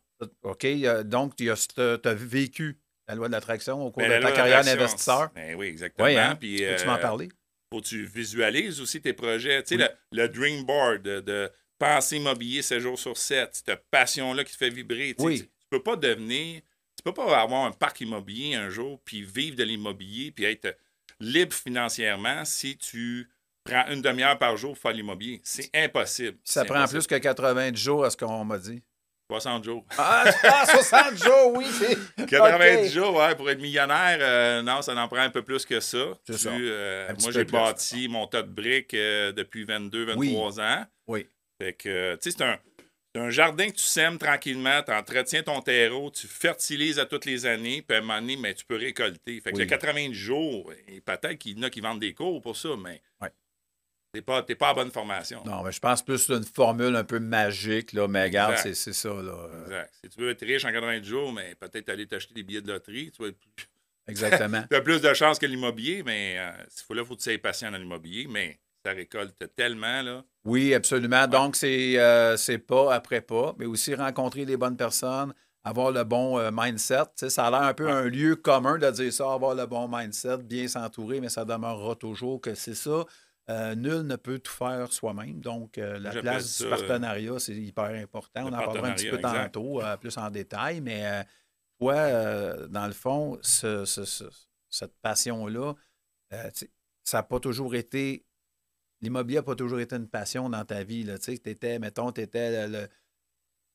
OK. 0.43 0.65
euh, 0.65 1.03
donc, 1.03 1.35
tu 1.35 1.49
as, 1.49 2.13
vécu 2.13 2.79
la 3.07 3.15
loi 3.15 3.27
de 3.27 3.33
l'attraction 3.33 3.85
au 3.85 3.91
cours 3.91 4.03
Ben, 4.03 4.09
de 4.09 4.15
la 4.23 4.29
ta 4.29 4.35
carrière 4.35 4.63
d'investisseur. 4.63 5.31
Ben 5.33 5.55
oui, 5.55 5.67
exactement. 5.67 6.07
Oui, 6.07 6.17
hein? 6.17 6.35
Puis, 6.35 6.61
m'en 6.85 6.93
euh, 6.95 6.97
parler? 6.97 7.29
faut 7.73 7.79
que 7.81 7.85
tu 7.87 8.05
visualises 8.05 8.81
aussi 8.81 9.01
tes 9.01 9.13
projets. 9.13 9.63
Tu 9.63 9.77
sais, 9.77 9.83
Oui. 9.83 9.87
le, 10.11 10.23
le 10.23 10.29
dream 10.29 10.65
board 10.65 11.01
de, 11.03 11.19
de 11.21 11.49
penser 11.77 12.17
immobilier 12.17 12.61
7 12.61 12.79
jours 12.79 12.99
sur 12.99 13.17
7, 13.17 13.49
cette 13.65 13.85
passion-là 13.89 14.43
qui 14.43 14.51
te 14.51 14.57
fait 14.57 14.69
vibrer. 14.69 15.13
Tu 15.15 15.21
sais, 15.21 15.23
Oui. 15.23 15.39
Tu, 15.41 15.45
tu 15.47 15.67
peux 15.69 15.81
pas 15.83 15.95
devenir, 15.95 16.61
tu 17.01 17.11
peux 17.11 17.13
pas 17.13 17.41
avoir 17.41 17.65
un 17.65 17.71
parc 17.71 18.01
immobilier 18.01 18.55
un 18.55 18.69
jour, 18.69 18.99
puis 19.03 19.23
vivre 19.23 19.55
de 19.55 19.63
l'immobilier, 19.63 20.31
puis 20.31 20.45
être 20.45 20.77
libre 21.19 21.53
financièrement 21.53 22.45
si 22.45 22.77
tu 22.77 23.29
prends 23.63 23.85
une 23.89 24.01
demi-heure 24.01 24.37
par 24.37 24.55
jour 24.57 24.73
pour 24.73 24.81
faire 24.81 24.91
l'immobilier. 24.93 25.41
C'est 25.43 25.69
impossible. 25.73 26.37
Ça 26.43 26.63
prend 26.65 26.75
impossible. 26.75 26.99
plus 26.99 27.07
que 27.07 27.15
90 27.15 27.79
jours 27.81 28.05
à 28.05 28.09
ce 28.09 28.17
qu'on 28.17 28.43
m'a 28.45 28.57
dit. 28.57 28.81
60 29.31 29.63
jours. 29.63 29.85
Ah, 29.97 30.25
ah, 30.43 30.65
60 30.65 31.15
jours, 31.23 31.53
oui. 31.55 31.65
c'est- 31.71 32.25
90 32.27 32.87
OK. 32.87 32.93
jours, 32.93 33.15
ouais, 33.15 33.33
pour 33.35 33.49
être 33.49 33.61
millionnaire, 33.61 34.17
euh, 34.19 34.61
non, 34.61 34.81
ça 34.81 34.93
en 34.95 35.07
prend 35.07 35.21
un 35.21 35.29
peu 35.29 35.41
plus 35.41 35.65
que 35.65 35.79
ça. 35.79 36.05
Tu, 36.25 36.33
ça. 36.37 36.49
euh, 36.49 37.07
moi, 37.21 37.31
j'ai 37.31 37.45
plus. 37.45 37.51
bâti 37.53 38.07
mon 38.09 38.27
tas 38.27 38.41
de 38.43 38.49
briques 38.51 38.93
euh, 38.93 39.31
depuis 39.31 39.63
22, 39.63 40.05
23 40.05 40.59
ans. 40.59 40.85
Oui. 41.07 41.27
Fait 41.61 41.73
que, 41.73 42.15
tu 42.15 42.29
sais, 42.29 42.35
c'est 42.37 42.43
un, 42.43 42.57
c'est 43.13 43.21
un 43.21 43.29
jardin 43.29 43.67
que 43.67 43.75
tu 43.75 43.83
sèmes 43.83 44.17
tranquillement, 44.17 44.81
tu 44.83 44.91
entretiens 44.91 45.43
ton 45.43 45.61
terreau, 45.61 46.09
tu 46.11 46.27
fertilises 46.27 46.99
à 46.99 47.05
toutes 47.05 47.25
les 47.25 47.45
années, 47.45 47.81
puis 47.81 47.95
à 47.95 47.99
un 47.99 48.01
moment 48.01 48.21
donné, 48.21 48.37
mais 48.37 48.53
tu 48.53 48.65
peux 48.65 48.77
récolter. 48.77 49.41
Fait 49.41 49.51
que 49.51 49.57
Oui. 49.57 49.63
le 49.63 49.69
90 49.69 50.13
jours, 50.13 50.71
et 50.87 51.01
peut-être 51.01 51.35
qu'il 51.37 51.57
y 51.57 51.59
en 51.59 51.63
a 51.63 51.69
qui 51.69 51.81
vendent 51.81 51.99
des 51.99 52.13
cours 52.13 52.41
pour 52.41 52.55
ça, 52.55 52.69
mais 52.77 53.01
Ouais. 53.21 53.29
t'es 54.13 54.21
pas, 54.21 54.43
t'es 54.43 54.55
pas 54.55 54.69
à 54.69 54.73
bonne 54.73 54.91
formation. 54.91 55.43
Non, 55.45 55.61
mais 55.63 55.71
je 55.71 55.79
pense 55.79 56.01
plus 56.03 56.29
à 56.29 56.35
une 56.35 56.43
formule 56.45 56.95
un 56.95 57.03
peu 57.03 57.19
magique, 57.19 57.93
là, 57.93 58.07
mais 58.07 58.23
regarde, 58.23 58.57
c'est 58.57 58.73
c'est 58.75 58.93
ça. 58.93 59.09
Là. 59.09 59.49
Exact. 59.63 59.93
Si 60.03 60.09
tu 60.09 60.19
veux 60.21 60.29
être 60.31 60.45
riche 60.45 60.63
en 60.65 60.71
90 60.71 61.07
jours, 61.07 61.33
mais 61.33 61.55
peut-être 61.55 61.89
aller 61.89 62.07
t'acheter 62.07 62.33
des 62.33 62.43
billets 62.43 62.61
de 62.61 62.71
loterie, 62.71 63.11
tu 63.11 63.21
vas 63.21 63.29
être 63.29 63.37
plus- 63.55 63.67
Exactement. 64.07 64.63
Tu 64.69 64.75
as 64.75 64.81
plus 64.81 64.99
de 65.01 65.13
chances 65.13 65.37
que 65.37 65.45
l'immobilier, 65.45 66.01
mais 66.03 66.35
euh, 66.39 66.51
il 66.65 66.83
faut, 66.83 66.93
là, 66.93 67.05
faut 67.05 67.15
que 67.15 67.21
tu 67.21 67.29
sois 67.29 67.37
patient 67.37 67.71
dans 67.71 67.77
l'immobilier, 67.77 68.25
mais 68.27 68.57
ça 68.85 68.91
récolte 68.93 69.35
tellement, 69.55 70.01
là. 70.01 70.23
Oui, 70.45 70.73
absolument. 70.73 71.27
Donc, 71.27 71.55
c'est 71.55 71.99
euh, 71.99 72.35
c'est 72.37 72.57
pas 72.57 72.93
après 72.93 73.21
pas, 73.21 73.53
mais 73.57 73.65
aussi 73.65 73.93
rencontrer 73.95 74.43
les 74.45 74.57
bonnes 74.57 74.77
personnes, 74.77 75.33
avoir 75.63 75.91
le 75.91 76.03
bon 76.03 76.39
euh, 76.39 76.49
mindset. 76.51 77.03
Ça 77.29 77.45
a 77.47 77.51
l'air 77.51 77.61
un 77.61 77.73
peu 77.75 77.87
un 77.89 78.05
lieu 78.05 78.35
commun 78.35 78.77
de 78.79 78.89
dire 78.89 79.13
ça, 79.13 79.31
avoir 79.33 79.53
le 79.55 79.65
bon 79.67 79.87
mindset, 79.87 80.37
bien 80.39 80.67
s'entourer, 80.67 81.21
mais 81.21 81.29
ça 81.29 81.45
demeurera 81.45 81.95
toujours 81.95 82.41
que 82.41 82.55
c'est 82.55 82.73
ça. 82.75 83.05
Euh, 83.49 83.75
nul 83.75 84.01
ne 84.03 84.15
peut 84.15 84.39
tout 84.39 84.51
faire 84.51 84.91
soi-même. 84.93 85.41
Donc, 85.41 85.77
la 85.77 86.11
place 86.21 86.61
du 86.61 86.69
partenariat, 86.69 87.37
c'est 87.39 87.55
hyper 87.55 87.85
important. 87.85 88.43
On 88.45 88.53
en 88.53 88.63
parlera 88.65 88.87
un 88.87 88.93
petit 88.93 89.09
peu 89.09 89.17
exact. 89.17 89.51
tantôt, 89.51 89.81
plus 89.99 90.17
en 90.17 90.29
détail, 90.31 90.79
mais 90.81 91.25
toi, 91.79 92.67
dans 92.67 92.87
le 92.87 92.93
fond, 92.93 93.37
ce- 93.41 93.85
ce- 93.85 94.05
ce- 94.05 94.23
cette 94.69 94.93
passion-là, 95.01 95.73
ça 97.03 97.17
n'a 97.17 97.23
pas 97.23 97.39
toujours 97.39 97.75
été 97.75 98.25
l'immobilier 99.01 99.39
n'a 99.39 99.43
pas 99.43 99.55
toujours 99.55 99.79
été 99.79 99.95
une 99.95 100.07
passion 100.07 100.49
dans 100.49 100.65
ta 100.65 100.83
vie. 100.83 101.07
Tu 101.21 101.31
étais, 101.33 101.79
mettons, 101.79 102.11
tu 102.11 102.21
étais 102.21 102.67
le, 102.67 102.73
le 102.81 102.87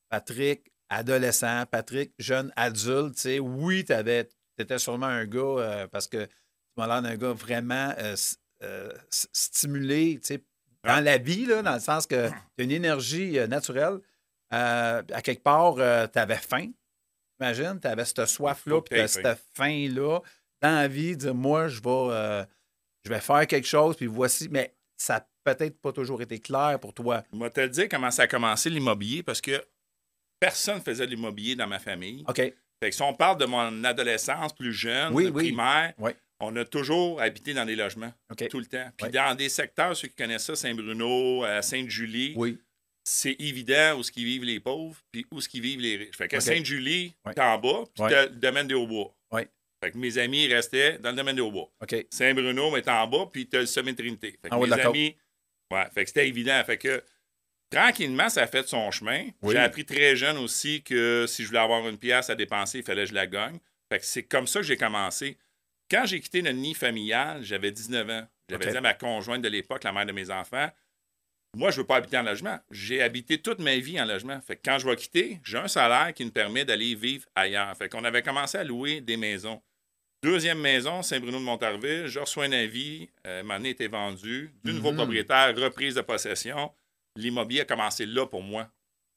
Patrick 0.09 0.73
adolescent, 0.89 1.65
Patrick 1.67 2.13
jeune 2.19 2.53
adulte. 2.57 3.27
Oui, 3.41 3.85
tu 3.85 3.93
étais 3.93 4.79
sûrement 4.79 5.07
un 5.07 5.27
gars, 5.27 5.41
euh, 5.41 5.87
parce 5.89 6.07
que 6.07 6.25
tu 6.25 6.31
m'as 6.77 6.87
l'air 6.87 7.03
d'un 7.03 7.17
gars 7.17 7.33
vraiment 7.33 7.93
euh, 7.99 8.15
euh, 8.63 8.93
stimulé 9.11 10.21
dans 10.85 11.05
la 11.05 11.19
vie, 11.19 11.47
là, 11.47 11.63
dans 11.63 11.75
le 11.75 11.81
sens 11.81 12.07
que 12.07 12.29
tu 12.29 12.35
as 12.61 12.63
une 12.63 12.71
énergie 12.71 13.39
euh, 13.39 13.47
naturelle. 13.47 13.99
À 14.51 15.03
quelque 15.25 15.43
part, 15.43 15.75
tu 15.75 16.19
avais 16.19 16.37
faim. 16.37 16.71
Imagine, 17.41 17.81
tu 17.81 17.89
avais 17.89 18.05
cette 18.05 18.27
soif-là, 18.27 18.81
puis 18.81 18.97
t'aies 18.97 19.09
cette 19.09 19.39
faim-là 19.55 20.21
dans 20.63 20.75
la 20.77 20.89
vie, 20.89 21.17
dire 21.17 21.35
moi, 21.35 21.69
je 21.69 21.83
vais, 21.83 21.91
euh, 21.91 22.45
je 23.05 23.11
vais 23.11 23.21
faire 23.21 23.47
quelque 23.47 23.67
chose, 23.67 23.97
puis 23.97 24.07
voici. 24.07 24.49
Mais 24.49 24.76
ça 24.97 25.15
n'a 25.15 25.29
peut-être 25.55 25.81
pas 25.81 25.93
toujours 25.93 26.23
été 26.23 26.39
clair 26.39 26.79
pour 26.81 26.93
toi. 26.95 27.23
Je 27.33 27.39
vais 27.39 27.51
te 27.51 27.61
le 27.61 27.69
dire 27.69 27.89
comment 27.89 28.11
ça 28.11 28.23
a 28.23 28.27
commencé 28.27 28.71
l'immobilier, 28.71 29.23
parce 29.23 29.41
que 29.41 29.63
personne 30.41 30.77
ne 30.79 30.83
faisait 30.83 31.07
de 31.07 31.11
l'immobilier 31.11 31.57
dans 31.57 31.67
ma 31.67 31.79
famille. 31.79 32.25
OK. 32.29 32.37
Fait 32.37 32.91
que 32.91 32.95
si 32.95 33.03
on 33.03 33.15
parle 33.15 33.39
de 33.39 33.47
mon 33.47 33.85
adolescence 33.85 34.55
plus 34.55 34.73
jeune, 34.73 35.13
Oui, 35.15 35.25
de 35.27 35.31
oui. 35.31 35.45
primaire, 35.47 35.95
Oui. 35.99 36.11
on 36.41 36.55
a 36.57 36.65
toujours 36.65 37.21
habité 37.23 37.55
dans 37.55 37.65
des 37.65 37.77
logements, 37.77 38.13
tout 38.51 38.59
le 38.59 38.67
temps. 38.67 38.91
Puis 38.99 39.11
dans 39.11 39.35
des 39.35 39.49
secteurs, 39.49 39.97
ceux 39.97 40.09
qui 40.09 40.17
connaissent 40.17 40.45
ça, 40.45 40.57
Saint-Bruno, 40.57 41.45
euh, 41.45 41.63
Sainte-Julie, 41.63 42.35
Oui. 42.37 42.59
c'est 43.03 43.37
évident 43.39 43.97
où 43.99 44.03
ce 44.03 44.13
qui 44.13 44.25
vivent 44.27 44.45
les 44.45 44.61
pauvres, 44.61 44.97
puis 45.11 45.25
où 45.31 45.41
ce 45.41 45.49
qui 45.49 45.61
vivent 45.61 45.81
les 45.81 45.97
riches. 45.97 46.17
Fait 46.17 46.25
OK. 46.35 46.43
Sainte-Julie, 46.43 47.15
t'es 47.35 47.41
en 47.41 47.59
bas, 47.59 47.85
puis 47.95 48.05
t'as 48.11 48.25
le 48.27 48.31
domaine 48.37 48.67
des 48.67 48.75
Hauts-Bois. 48.75 49.15
Fait 49.87 49.93
que 49.93 49.99
mes 49.99 50.19
amis 50.19 50.49
restaient 50.49 50.99
dans 50.99 51.11
le 51.11 51.17
domaine 51.17 51.37
des 51.37 51.43
Hauts-Bois. 51.43 51.71
Saint-Bruno, 52.11 52.73
mais 52.73 52.83
t'es 52.83 52.91
en 52.91 53.07
bas, 53.07 53.31
puis 53.33 53.47
t'as 53.47 53.61
le 53.61 53.67
sommet 53.67 53.93
de 53.93 53.99
Trinité. 53.99 54.37
Fait 54.43 54.51
que 54.51 54.57
mes 54.57 54.73
amis... 54.73 55.17
Ouais, 55.71 55.85
fait 55.95 56.03
que 56.03 56.09
c'était 56.09 56.27
évident. 56.27 56.61
Fait 56.65 56.77
que 56.77 57.05
tranquillement, 57.71 58.29
ça 58.29 58.43
a 58.43 58.47
fait 58.49 58.67
son 58.67 58.91
chemin. 58.91 59.29
Oui. 59.43 59.55
J'ai 59.55 59.61
appris 59.61 59.85
très 59.85 60.17
jeune 60.17 60.39
aussi 60.39 60.83
que 60.83 61.27
si 61.29 61.45
je 61.45 61.47
voulais 61.47 61.61
avoir 61.61 61.89
une 61.89 61.99
pièce 61.99 62.31
à 62.31 62.35
dépenser, 62.35 62.79
il 62.79 62.85
fallait 62.85 63.05
que 63.05 63.11
je 63.11 63.15
la 63.15 63.29
gagne. 63.29 63.61
Fait 63.89 64.01
que 64.01 64.05
c'est 64.05 64.25
comme 64.25 64.49
ça 64.49 64.59
que 64.59 64.67
j'ai 64.67 64.77
commencé. 64.77 65.39
Quand 65.89 66.05
j'ai 66.05 66.19
quitté 66.19 66.43
le 66.43 66.51
nid 66.51 66.75
familial, 66.75 67.45
j'avais 67.45 67.71
19 67.71 68.11
ans. 68.11 68.27
J'avais 68.49 68.69
dit 68.69 68.77
à 68.77 68.81
ma 68.81 68.95
conjointe 68.95 69.43
de 69.43 69.49
l'époque, 69.49 69.85
la 69.85 69.93
mère 69.93 70.07
de 70.07 70.13
mes 70.13 70.33
enfants, 70.33 70.69
moi, 71.57 71.71
je 71.71 71.77
ne 71.77 71.81
veux 71.83 71.87
pas 71.87 71.97
habiter 71.97 72.19
en 72.19 72.23
logement. 72.23 72.59
J'ai 72.71 73.01
habité 73.01 73.39
toute 73.39 73.61
ma 73.61 73.77
vie 73.79 73.99
en 73.99 74.05
logement. 74.05 74.39
Fait 74.43 74.57
que 74.57 74.61
quand 74.63 74.79
je 74.79 74.87
vais 74.87 74.95
quitter, 74.95 75.41
j'ai 75.43 75.57
un 75.57 75.69
salaire 75.69 76.13
qui 76.13 76.23
me 76.27 76.31
permet 76.31 76.67
d'aller 76.67 76.95
vivre 76.95 77.27
ailleurs. 77.35 77.75
Fait 77.79 77.89
qu'on 77.89 78.05
avait 78.05 78.21
commencé 78.21 78.59
à 78.59 78.65
louer 78.65 79.01
des 79.01 79.17
maisons. 79.17 79.63
Deuxième 80.27 80.59
maison, 80.59 81.03
Saint-Bruno 81.03 81.39
de 81.39 81.45
Montarville, 81.45 82.09
je 82.09 82.19
reçois 82.19 82.47
un 82.47 82.53
avis, 82.53 83.09
euh, 83.29 83.45
mon 83.45 83.55
année 83.55 83.69
était 83.71 83.87
vendu, 83.87 84.53
du 84.65 84.73
nouveau 84.73 84.91
Mhm. 84.91 84.97
propriétaire, 84.97 85.55
reprise 85.57 85.95
de 85.95 86.01
possession. 86.01 86.73
L'immobilier 87.15 87.61
a 87.61 87.65
commencé 87.65 88.05
là 88.07 88.27
pour 88.27 88.43
moi. 88.43 88.69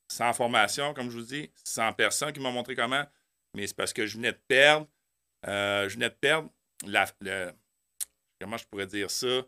Sans 0.08 0.32
formation, 0.34 0.94
comme 0.94 1.10
je 1.10 1.18
vous 1.18 1.24
dis, 1.26 1.50
sans 1.64 1.92
personne 1.94 2.32
qui 2.32 2.40
m'a 2.40 2.52
montré 2.52 2.76
comment, 2.76 3.04
mais 3.56 3.66
c'est 3.66 3.76
parce 3.76 3.92
que 3.92 4.06
je 4.06 4.18
venais 4.18 4.34
de 4.34 4.40
perdre, 4.48 4.86
euh, 5.48 5.90
je 5.90 5.96
venais 5.96 6.10
de 6.10 6.14
perdre 6.16 6.48
la, 6.86 7.08
le- 7.22 7.54
comment 8.40 8.58
je 8.58 8.66
pourrais 8.66 8.86
dire 8.86 9.10
ça? 9.10 9.42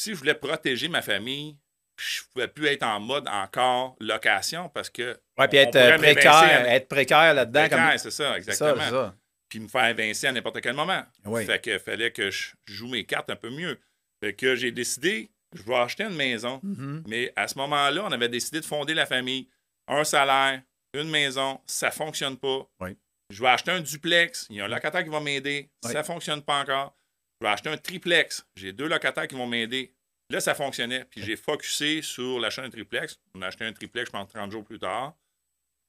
Si 0.00 0.10
je 0.14 0.16
voulais 0.18 0.34
protéger 0.34 0.88
ma 0.88 1.00
famille, 1.00 1.56
je 1.96 2.22
ne 2.22 2.32
pouvais 2.32 2.48
plus 2.48 2.66
être 2.66 2.82
en 2.82 2.98
mode 2.98 3.28
encore 3.28 3.94
location 4.00 4.68
parce 4.68 4.90
que. 4.90 5.16
Ouais, 5.38 5.46
puis 5.46 5.58
être, 5.58 5.76
euh, 5.76 5.96
précaire, 5.96 6.66
être 6.68 6.88
précaire 6.88 7.34
là-dedans. 7.34 7.60
Précaire, 7.68 7.88
comme... 7.90 7.98
c'est 7.98 8.10
ça, 8.10 8.36
exactement. 8.36 8.90
ça. 8.90 9.14
Puis 9.50 9.60
me 9.60 9.68
faire 9.68 9.86
évincer 9.86 10.28
à 10.28 10.32
n'importe 10.32 10.60
quel 10.62 10.74
moment. 10.74 11.02
Oui. 11.26 11.44
Fait 11.44 11.62
que 11.62 11.78
fallait 11.78 12.12
que 12.12 12.30
je 12.30 12.52
joue 12.64 12.88
mes 12.88 13.04
cartes 13.04 13.28
un 13.28 13.36
peu 13.36 13.50
mieux. 13.50 13.78
Fait 14.22 14.32
que 14.32 14.54
j'ai 14.54 14.70
décidé, 14.70 15.30
je 15.52 15.62
vais 15.62 15.74
acheter 15.74 16.04
une 16.04 16.14
maison. 16.14 16.60
Mhm. 16.62 17.02
Mais 17.06 17.32
à 17.36 17.48
ce 17.48 17.58
moment-là, 17.58 18.04
on 18.06 18.12
avait 18.12 18.28
décidé 18.28 18.60
de 18.60 18.64
fonder 18.64 18.94
la 18.94 19.06
famille. 19.06 19.48
Un 19.88 20.04
salaire, 20.04 20.62
une 20.94 21.10
maison, 21.10 21.60
ça 21.66 21.88
ne 21.88 21.92
fonctionne 21.92 22.36
pas. 22.38 22.66
Oui. 22.80 22.96
Je 23.30 23.42
vais 23.42 23.48
acheter 23.48 23.72
un 23.72 23.80
duplex. 23.80 24.46
Il 24.50 24.56
y 24.56 24.60
a 24.60 24.64
un 24.64 24.68
locataire 24.68 25.04
qui 25.04 25.10
va 25.10 25.20
m'aider. 25.20 25.68
Oui. 25.84 25.92
Ça 25.92 25.98
ne 25.98 26.04
fonctionne 26.04 26.42
pas 26.42 26.60
encore. 26.60 26.96
Je 27.40 27.46
vais 27.46 27.52
acheter 27.52 27.70
un 27.70 27.76
triplex. 27.76 28.46
J'ai 28.54 28.72
deux 28.72 28.86
locataires 28.88 29.26
qui 29.26 29.34
vont 29.34 29.46
m'aider. 29.46 29.94
Là, 30.30 30.40
ça 30.40 30.54
fonctionnait. 30.54 31.04
Puis 31.06 31.22
j'ai 31.22 31.36
focusé 31.36 32.02
sur 32.02 32.38
l'achat 32.38 32.62
d'un 32.62 32.70
triplex. 32.70 33.18
On 33.34 33.42
a 33.42 33.48
acheté 33.48 33.64
un 33.64 33.72
triplex, 33.72 34.06
je 34.06 34.12
pense, 34.12 34.28
30 34.28 34.52
jours 34.52 34.64
plus 34.64 34.78
tard. 34.78 35.16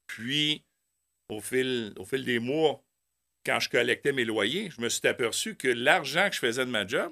Puis, 0.08 0.64
au 1.30 1.40
fil, 1.40 1.94
au 1.98 2.06
fil 2.06 2.26
des 2.26 2.40
mois, 2.40 2.84
quand 3.46 3.60
je 3.60 3.70
collectais 3.70 4.12
mes 4.12 4.26
loyers, 4.26 4.70
je 4.70 4.82
me 4.82 4.90
suis 4.90 5.08
aperçu 5.08 5.56
que 5.56 5.68
l'argent 5.68 6.28
que 6.30 6.36
je 6.36 6.40
faisais 6.40 6.66
de 6.66 6.72
ma 6.72 6.86
job, 6.86 7.12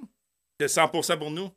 c'était 0.60 0.72
100% 0.82 1.18
pour 1.18 1.32
nous. 1.32 1.50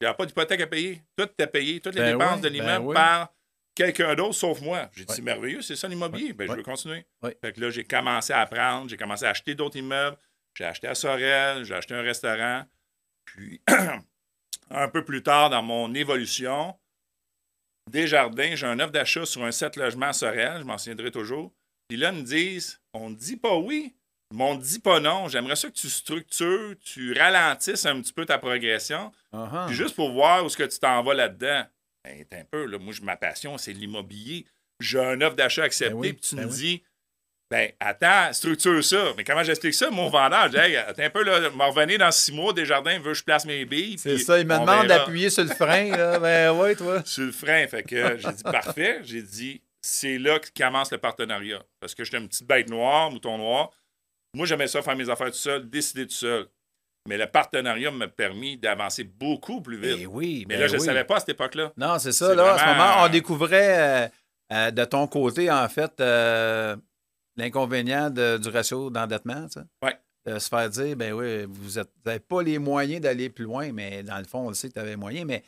Il 0.00 0.04
n'y 0.04 0.06
avait 0.08 0.16
pas 0.16 0.26
d'hypothèque 0.26 0.60
à 0.60 0.66
payer. 0.66 1.02
Tout 1.16 1.24
était 1.24 1.46
payé, 1.46 1.80
toutes 1.80 1.94
les 1.94 2.00
Ben 2.02 2.18
dépenses 2.18 2.34
oui, 2.36 2.40
de 2.42 2.48
ben 2.48 2.52
l'immeuble 2.52 2.86
oui. 2.88 2.94
par 2.94 3.32
quelqu'un 3.74 4.14
d'autre 4.14 4.34
sauf 4.34 4.60
moi. 4.60 4.90
J'ai 4.94 5.04
dit, 5.04 5.10
Ouais. 5.10 5.16
c'est 5.16 5.22
merveilleux, 5.22 5.62
c'est 5.62 5.76
ça 5.76 5.88
l'immobilier. 5.88 6.32
Ben, 6.34 6.46
je 6.46 6.52
veux 6.52 6.62
continuer. 6.62 7.06
Fait 7.42 7.52
que 7.52 7.60
là, 7.60 7.70
j'ai 7.70 7.84
commencé 7.84 8.32
à 8.32 8.40
apprendre, 8.40 8.88
j'ai 8.90 8.96
commencé 8.96 9.24
à 9.24 9.30
acheter 9.30 9.54
d'autres 9.54 9.76
immeubles. 9.76 10.16
J'ai 10.54 10.64
acheté 10.64 10.86
à 10.86 10.94
Sorel, 10.94 11.64
j'ai 11.64 11.74
acheté 11.74 11.94
un 11.94 12.02
restaurant. 12.02 12.64
Puis, 13.24 13.60
un 14.70 14.88
peu 14.88 15.04
plus 15.04 15.22
tard 15.22 15.50
dans 15.50 15.62
mon 15.62 15.92
évolution, 15.94 16.78
Desjardins, 17.90 18.54
j'ai 18.54 18.66
un 18.66 18.78
offre 18.80 18.92
d'achat 18.92 19.24
sur 19.24 19.44
un 19.44 19.52
7 19.52 19.76
logements 19.76 20.06
à 20.06 20.12
Sorel, 20.12 20.60
je 20.60 20.64
m'en 20.64 20.76
souviendrai 20.78 21.10
toujours. 21.10 21.52
Puis 21.88 21.96
là, 21.96 22.10
ils 22.12 22.18
me 22.18 22.22
disent, 22.22 22.80
on 22.92 23.10
ne 23.10 23.14
dit 23.14 23.36
pas 23.36 23.56
oui, 23.56 23.95
ne 24.34 24.56
dit 24.60 24.80
pas 24.80 25.00
non. 25.00 25.28
J'aimerais 25.28 25.56
ça 25.56 25.68
que 25.68 25.74
tu 25.74 25.88
structures, 25.88 26.74
tu 26.84 27.12
ralentisses 27.12 27.86
un 27.86 28.00
petit 28.00 28.12
peu 28.12 28.24
ta 28.26 28.38
progression, 28.38 29.12
Uh-huh. 29.34 29.66
puis 29.66 29.74
juste 29.76 29.94
pour 29.94 30.12
voir 30.12 30.42
où 30.42 30.46
est-ce 30.46 30.56
que 30.56 30.62
tu 30.64 30.78
t'en 30.78 31.02
vas 31.02 31.12
là-dedans. 31.14 31.64
Ben, 32.04 32.24
t'es 32.24 32.36
un 32.38 32.44
peu, 32.44 32.64
là, 32.64 32.78
moi, 32.78 32.94
ma 33.02 33.16
passion, 33.16 33.58
c'est 33.58 33.72
l'immobilier. 33.72 34.46
J'ai 34.80 34.98
un 34.98 35.20
offre 35.20 35.36
d'achat 35.36 35.64
accepté, 35.64 35.92
Ben 35.92 35.98
oui, 36.00 36.12
puis 36.14 36.22
tu 36.22 36.36
ben 36.36 36.42
me 36.46 36.48
oui. 36.48 36.54
dis, 36.56 36.82
ben, 37.50 37.70
attends, 37.80 38.32
structure 38.32 38.82
ça. 38.82 39.12
Mais 39.16 39.24
comment 39.24 39.42
j'explique 39.44 39.74
ça, 39.74 39.90
mon 39.90 40.08
vendeur? 40.08 40.44
Je 40.46 40.48
dis, 40.52 40.56
hey, 40.56 40.76
attends 40.76 41.02
un 41.02 41.10
peu, 41.10 41.22
là, 41.22 41.50
m'en 41.50 41.70
revenir 41.70 41.98
dans 41.98 42.10
six 42.10 42.32
mois, 42.32 42.52
Desjardins 42.54 42.98
veut 42.98 43.12
que 43.12 43.18
je 43.18 43.24
place 43.24 43.44
mes 43.44 43.64
billes. 43.66 43.98
C'est 43.98 44.18
ça, 44.18 44.38
il 44.38 44.46
me 44.46 44.58
demande 44.58 44.86
d'appuyer 44.86 45.28
sur 45.30 45.44
le 45.44 45.50
frein. 45.50 45.90
Là. 45.96 46.18
Ben 46.20 46.52
ouais, 46.52 46.74
toi. 46.74 47.02
sur 47.04 47.24
le 47.24 47.32
frein. 47.32 47.66
Fait 47.68 47.82
que 47.82 48.16
j'ai 48.18 48.32
dit 48.32 48.42
parfait. 48.42 49.00
J'ai 49.04 49.22
dit 49.22 49.60
c'est 49.82 50.18
là 50.18 50.38
que 50.38 50.48
commence 50.56 50.90
le 50.90 50.98
partenariat. 50.98 51.62
Parce 51.78 51.94
que 51.94 52.04
j'étais 52.04 52.18
une 52.18 52.28
petite 52.28 52.46
bête 52.46 52.68
noire, 52.70 53.10
mouton 53.10 53.36
noir. 53.38 53.70
Moi, 54.36 54.46
j'aimais 54.46 54.66
ça 54.66 54.82
faire 54.82 54.94
mes 54.96 55.08
affaires 55.08 55.28
tout 55.30 55.38
seul, 55.38 55.68
décider 55.68 56.06
tout 56.06 56.12
seul. 56.14 56.46
Mais 57.08 57.16
le 57.16 57.26
partenariat 57.26 57.90
m'a 57.90 58.08
permis 58.08 58.58
d'avancer 58.58 59.02
beaucoup 59.04 59.62
plus 59.62 59.78
vite. 59.78 59.98
Ben 60.00 60.06
oui, 60.08 60.44
Mais 60.48 60.56
ben 60.56 60.60
là, 60.60 60.66
je 60.66 60.74
ne 60.74 60.80
oui. 60.80 60.84
savais 60.86 61.04
pas 61.04 61.16
à 61.16 61.20
cette 61.20 61.30
époque-là. 61.30 61.72
Non, 61.76 61.98
c'est 61.98 62.12
ça. 62.12 62.34
Là, 62.34 62.54
à 62.54 62.58
ce 62.58 62.64
moment, 62.66 63.04
on 63.04 63.08
découvrait 63.08 64.04
euh, 64.04 64.08
euh, 64.52 64.70
de 64.72 64.84
ton 64.84 65.06
côté, 65.06 65.50
en 65.50 65.66
fait, 65.70 65.98
euh, 66.00 66.76
l'inconvénient 67.36 68.10
du 68.10 68.48
ratio 68.48 68.90
d'endettement. 68.90 69.46
Ouais. 69.82 69.96
De 70.26 70.38
se 70.38 70.48
faire 70.48 70.68
dire, 70.68 70.96
ben 70.96 71.12
oui, 71.12 71.44
vous 71.48 71.80
n'avez 72.04 72.18
pas 72.20 72.42
les 72.42 72.58
moyens 72.58 73.00
d'aller 73.00 73.30
plus 73.30 73.44
loin, 73.44 73.72
mais 73.72 74.02
dans 74.02 74.18
le 74.18 74.24
fond, 74.24 74.46
on 74.46 74.48
le 74.48 74.54
sait 74.54 74.68
que 74.68 74.74
tu 74.74 74.80
avais 74.80 74.90
les 74.90 74.96
moyens, 74.96 75.24
mais 75.26 75.44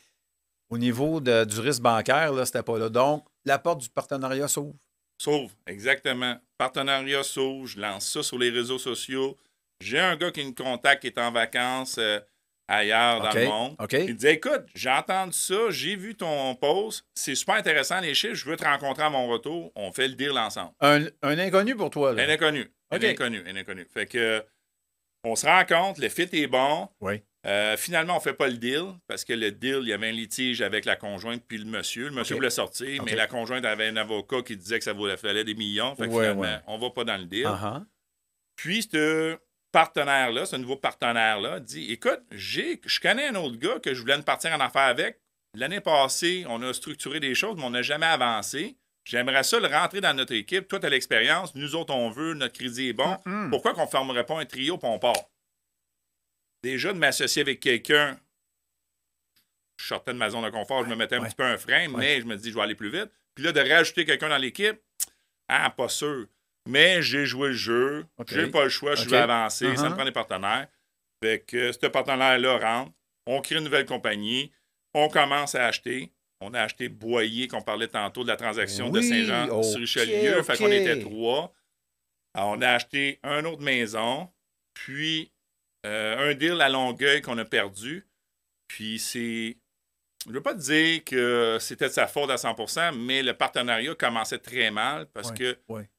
au 0.69 0.77
niveau 0.77 1.19
de- 1.19 1.43
du 1.43 1.59
risque 1.59 1.81
bancaire, 1.81 2.31
là, 2.31 2.45
c'était 2.45 2.63
pas 2.63 2.79
là. 2.79 2.89
Donc, 2.89 3.25
la 3.43 3.59
porte 3.59 3.81
du 3.81 3.89
partenariat 3.89 4.47
s'ouvre. 4.47 4.75
Sauve, 5.17 5.51
exactement. 5.67 6.39
Partenariat 6.59 7.23
sauve, 7.23 7.67
je 7.67 7.79
lance 7.79 8.11
ça 8.11 8.21
sur 8.21 8.37
les 8.37 8.49
réseaux 8.49 8.77
sociaux. 8.77 9.37
J'ai 9.79 9.97
un 9.97 10.17
gars 10.17 10.29
qui 10.29 10.43
me 10.43 10.51
contacte 10.51 10.99
qui 11.01 11.07
est 11.07 11.17
en 11.17 11.31
vacances 11.31 11.97
euh, 11.97 12.19
ailleurs 12.67 13.21
dans 13.21 13.31
le 13.31 13.45
monde. 13.45 13.75
Il 13.93 14.13
me 14.13 14.19
dit 14.19 14.27
Écoute, 14.27 14.65
j'ai 14.75 14.89
entendu 14.89 15.31
ça, 15.31 15.69
j'ai 15.69 15.95
vu 15.95 16.15
ton 16.15 16.53
post, 16.55 17.05
c'est 17.15 17.33
super 17.33 17.55
intéressant 17.55 18.01
les 18.01 18.13
chiffres, 18.13 18.33
je 18.35 18.43
veux 18.43 18.57
te 18.57 18.65
rencontrer 18.65 19.03
à 19.03 19.09
mon 19.09 19.29
retour, 19.29 19.71
on 19.75 19.93
fait 19.93 20.09
le 20.09 20.15
deal 20.15 20.31
ensemble. 20.37 20.73
Un, 20.81 21.05
un 21.21 21.39
inconnu 21.39 21.77
pour 21.77 21.91
toi. 21.91 22.11
Là? 22.11 22.23
Un 22.23 22.29
inconnu. 22.29 22.69
Un 22.91 23.01
inconnu, 23.01 23.41
un 23.47 23.55
inconnu. 23.55 23.87
Fait 23.93 24.05
que 24.05 24.43
on 25.23 25.37
se 25.37 25.45
rencontre, 25.45 26.01
le 26.01 26.09
fit 26.09 26.27
est 26.33 26.47
bon. 26.47 26.89
Oui. 26.99 27.21
Euh, 27.45 27.77
finalement, 27.77 28.13
on 28.13 28.17
ne 28.17 28.21
fait 28.21 28.33
pas 28.33 28.47
le 28.47 28.57
deal 28.57 28.83
parce 29.07 29.23
que 29.23 29.31
le 29.31 29.51
deal, 29.51 29.79
il 29.83 29.87
y 29.87 29.93
avait 29.93 30.09
un 30.09 30.13
litige 30.13 30.61
avec 30.61 30.83
la 30.85 30.97
conjointe 30.97 31.41
puis 31.47 31.57
le 31.57 31.65
monsieur. 31.65 32.05
Le 32.05 32.11
monsieur 32.11 32.35
voulait 32.35 32.49
sortir, 32.49 33.01
mais 33.05 33.15
la 33.15 33.27
conjointe 33.27 33.63
avait 33.65 33.87
un 33.87 33.95
avocat 33.95 34.41
qui 34.41 34.57
disait 34.57 34.77
que 34.77 34.83
ça 34.83 34.93
valait 34.93 35.15
fallait 35.15 35.45
des 35.45 35.55
millions. 35.55 35.95
Fait 35.95 36.07
que 36.07 36.09
Ouais, 36.11 36.23
finalement, 36.23 36.41
ouais. 36.41 36.59
on 36.67 36.77
ne 36.77 36.81
va 36.81 36.89
pas 36.89 37.05
dans 37.05 37.17
le 37.17 37.25
deal. 37.25 37.45
Uh-huh. 37.45 37.85
Puis, 38.57 38.89
ce 38.91 39.37
partenaire-là, 39.71 40.45
ce 40.45 40.57
nouveau 40.57 40.75
partenaire-là, 40.75 41.61
dit 41.61 41.91
Écoute, 41.93 42.19
j'ai, 42.31 42.81
je 42.85 42.99
connais 42.99 43.27
un 43.27 43.35
autre 43.35 43.55
gars 43.57 43.79
que 43.79 43.93
je 43.93 44.01
voulais 44.01 44.17
me 44.17 44.23
partir 44.23 44.51
en 44.51 44.59
affaires 44.59 44.81
avec. 44.83 45.21
L'année 45.55 45.79
passée, 45.81 46.45
on 46.47 46.61
a 46.61 46.73
structuré 46.73 47.19
des 47.19 47.35
choses, 47.35 47.55
mais 47.57 47.63
on 47.63 47.69
n'a 47.71 47.81
jamais 47.81 48.05
avancé. 48.05 48.77
J'aimerais 49.05 49.43
ça 49.43 49.59
le 49.59 49.67
rentrer 49.67 50.01
dans 50.01 50.13
notre 50.13 50.33
équipe. 50.33 50.67
Toi, 50.67 50.79
tu 50.79 50.85
as 50.85 50.89
l'expérience. 50.89 51.55
Nous 51.55 51.73
autres, 51.75 51.93
on 51.93 52.09
veut. 52.09 52.33
Notre 52.33 52.53
crédit 52.53 52.89
est 52.89 52.93
bon. 52.93 53.17
Mm-mm. 53.25 53.49
Pourquoi 53.49 53.73
qu'on 53.73 53.85
ne 53.85 53.87
formerait 53.87 54.25
pas 54.25 54.39
un 54.39 54.45
trio 54.45 54.75
et 54.75 54.79
on 54.85 54.99
part? 54.99 55.13
Déjà, 56.63 56.93
de 56.93 56.97
m'associer 56.97 57.41
avec 57.41 57.59
quelqu'un, 57.59 58.19
je 59.79 59.85
sortais 59.87 60.13
de 60.13 60.17
ma 60.17 60.29
zone 60.29 60.43
de 60.43 60.49
confort, 60.49 60.83
je 60.83 60.89
me 60.89 60.95
mettais 60.95 61.15
un 61.15 61.21
Ouais. 61.21 61.27
petit 61.27 61.35
peu 61.35 61.43
un 61.43 61.57
frein, 61.57 61.87
mais 61.89 62.19
je 62.21 62.25
me 62.25 62.35
dis, 62.35 62.49
je 62.49 62.55
vais 62.55 62.61
aller 62.61 62.75
plus 62.75 62.89
vite. 62.91 63.09
Puis 63.35 63.43
là, 63.45 63.51
de 63.51 63.59
rajouter 63.61 64.05
quelqu'un 64.05 64.29
dans 64.29 64.37
l'équipe, 64.37 64.79
ah, 65.47 65.69
pas 65.69 65.87
sûr. 65.89 66.27
Mais 66.67 67.01
j'ai 67.01 67.25
joué 67.25 67.49
le 67.49 67.53
jeu, 67.53 68.05
OK. 68.17 68.27
j'ai 68.31 68.47
pas 68.47 68.63
le 68.63 68.69
choix, 68.69 68.95
je 68.95 69.07
vais 69.09 69.17
avancer, 69.17 69.75
ça 69.75 69.83
Uh-huh. 69.83 69.89
me 69.89 69.95
prend 69.95 70.05
des 70.05 70.11
partenaires. 70.11 70.67
Fait 71.23 71.39
que 71.45 71.71
ce 71.71 71.87
partenaire-là 71.87 72.57
rentre, 72.57 72.91
on 73.25 73.41
crée 73.41 73.55
une 73.55 73.63
nouvelle 73.63 73.85
compagnie, 73.85 74.51
on 74.93 75.07
commence 75.09 75.55
à 75.55 75.65
acheter. 75.65 76.11
On 76.41 76.53
a 76.53 76.61
acheté 76.61 76.87
Boyer, 76.87 77.47
qu'on 77.49 77.61
parlait 77.61 77.87
tantôt 77.89 78.23
de 78.23 78.29
la 78.29 78.37
transaction 78.37 78.89
de 78.89 79.01
Saint-Jean 79.01 79.49
OK, 79.49 79.65
sur 79.65 79.79
Richelieu. 79.79 80.41
Fait 80.43 80.57
qu'on 80.57 80.71
était 80.71 80.99
trois. 81.01 81.53
Alors, 82.33 82.51
on 82.51 82.61
a 82.61 82.69
acheté 82.69 83.19
une 83.23 83.45
autre 83.45 83.61
maison, 83.61 84.31
puis 84.73 85.31
euh, 85.85 86.29
un 86.31 86.33
deal 86.33 86.59
à 86.61 86.69
Longueuil 86.69 87.21
qu'on 87.21 87.37
a 87.37 87.45
perdu. 87.45 88.05
Puis 88.67 88.99
c'est. 88.99 89.57
Je 90.25 90.29
ne 90.29 90.33
veux 90.35 90.41
pas 90.41 90.53
te 90.53 90.59
dire 90.59 91.03
que 91.05 91.57
c'était 91.61 91.87
de 91.87 91.93
sa 91.93 92.05
faute 92.07 92.29
à 92.29 92.35
100% 92.35 92.93
mais 92.93 93.23
le 93.23 93.33
partenariat 93.33 93.95
commençait 93.95 94.37
très 94.39 94.69
mal 94.69 95.05
parce 95.13 95.29
Ouais, 95.29 95.37
que 95.37 95.57
ouais. 95.69 95.89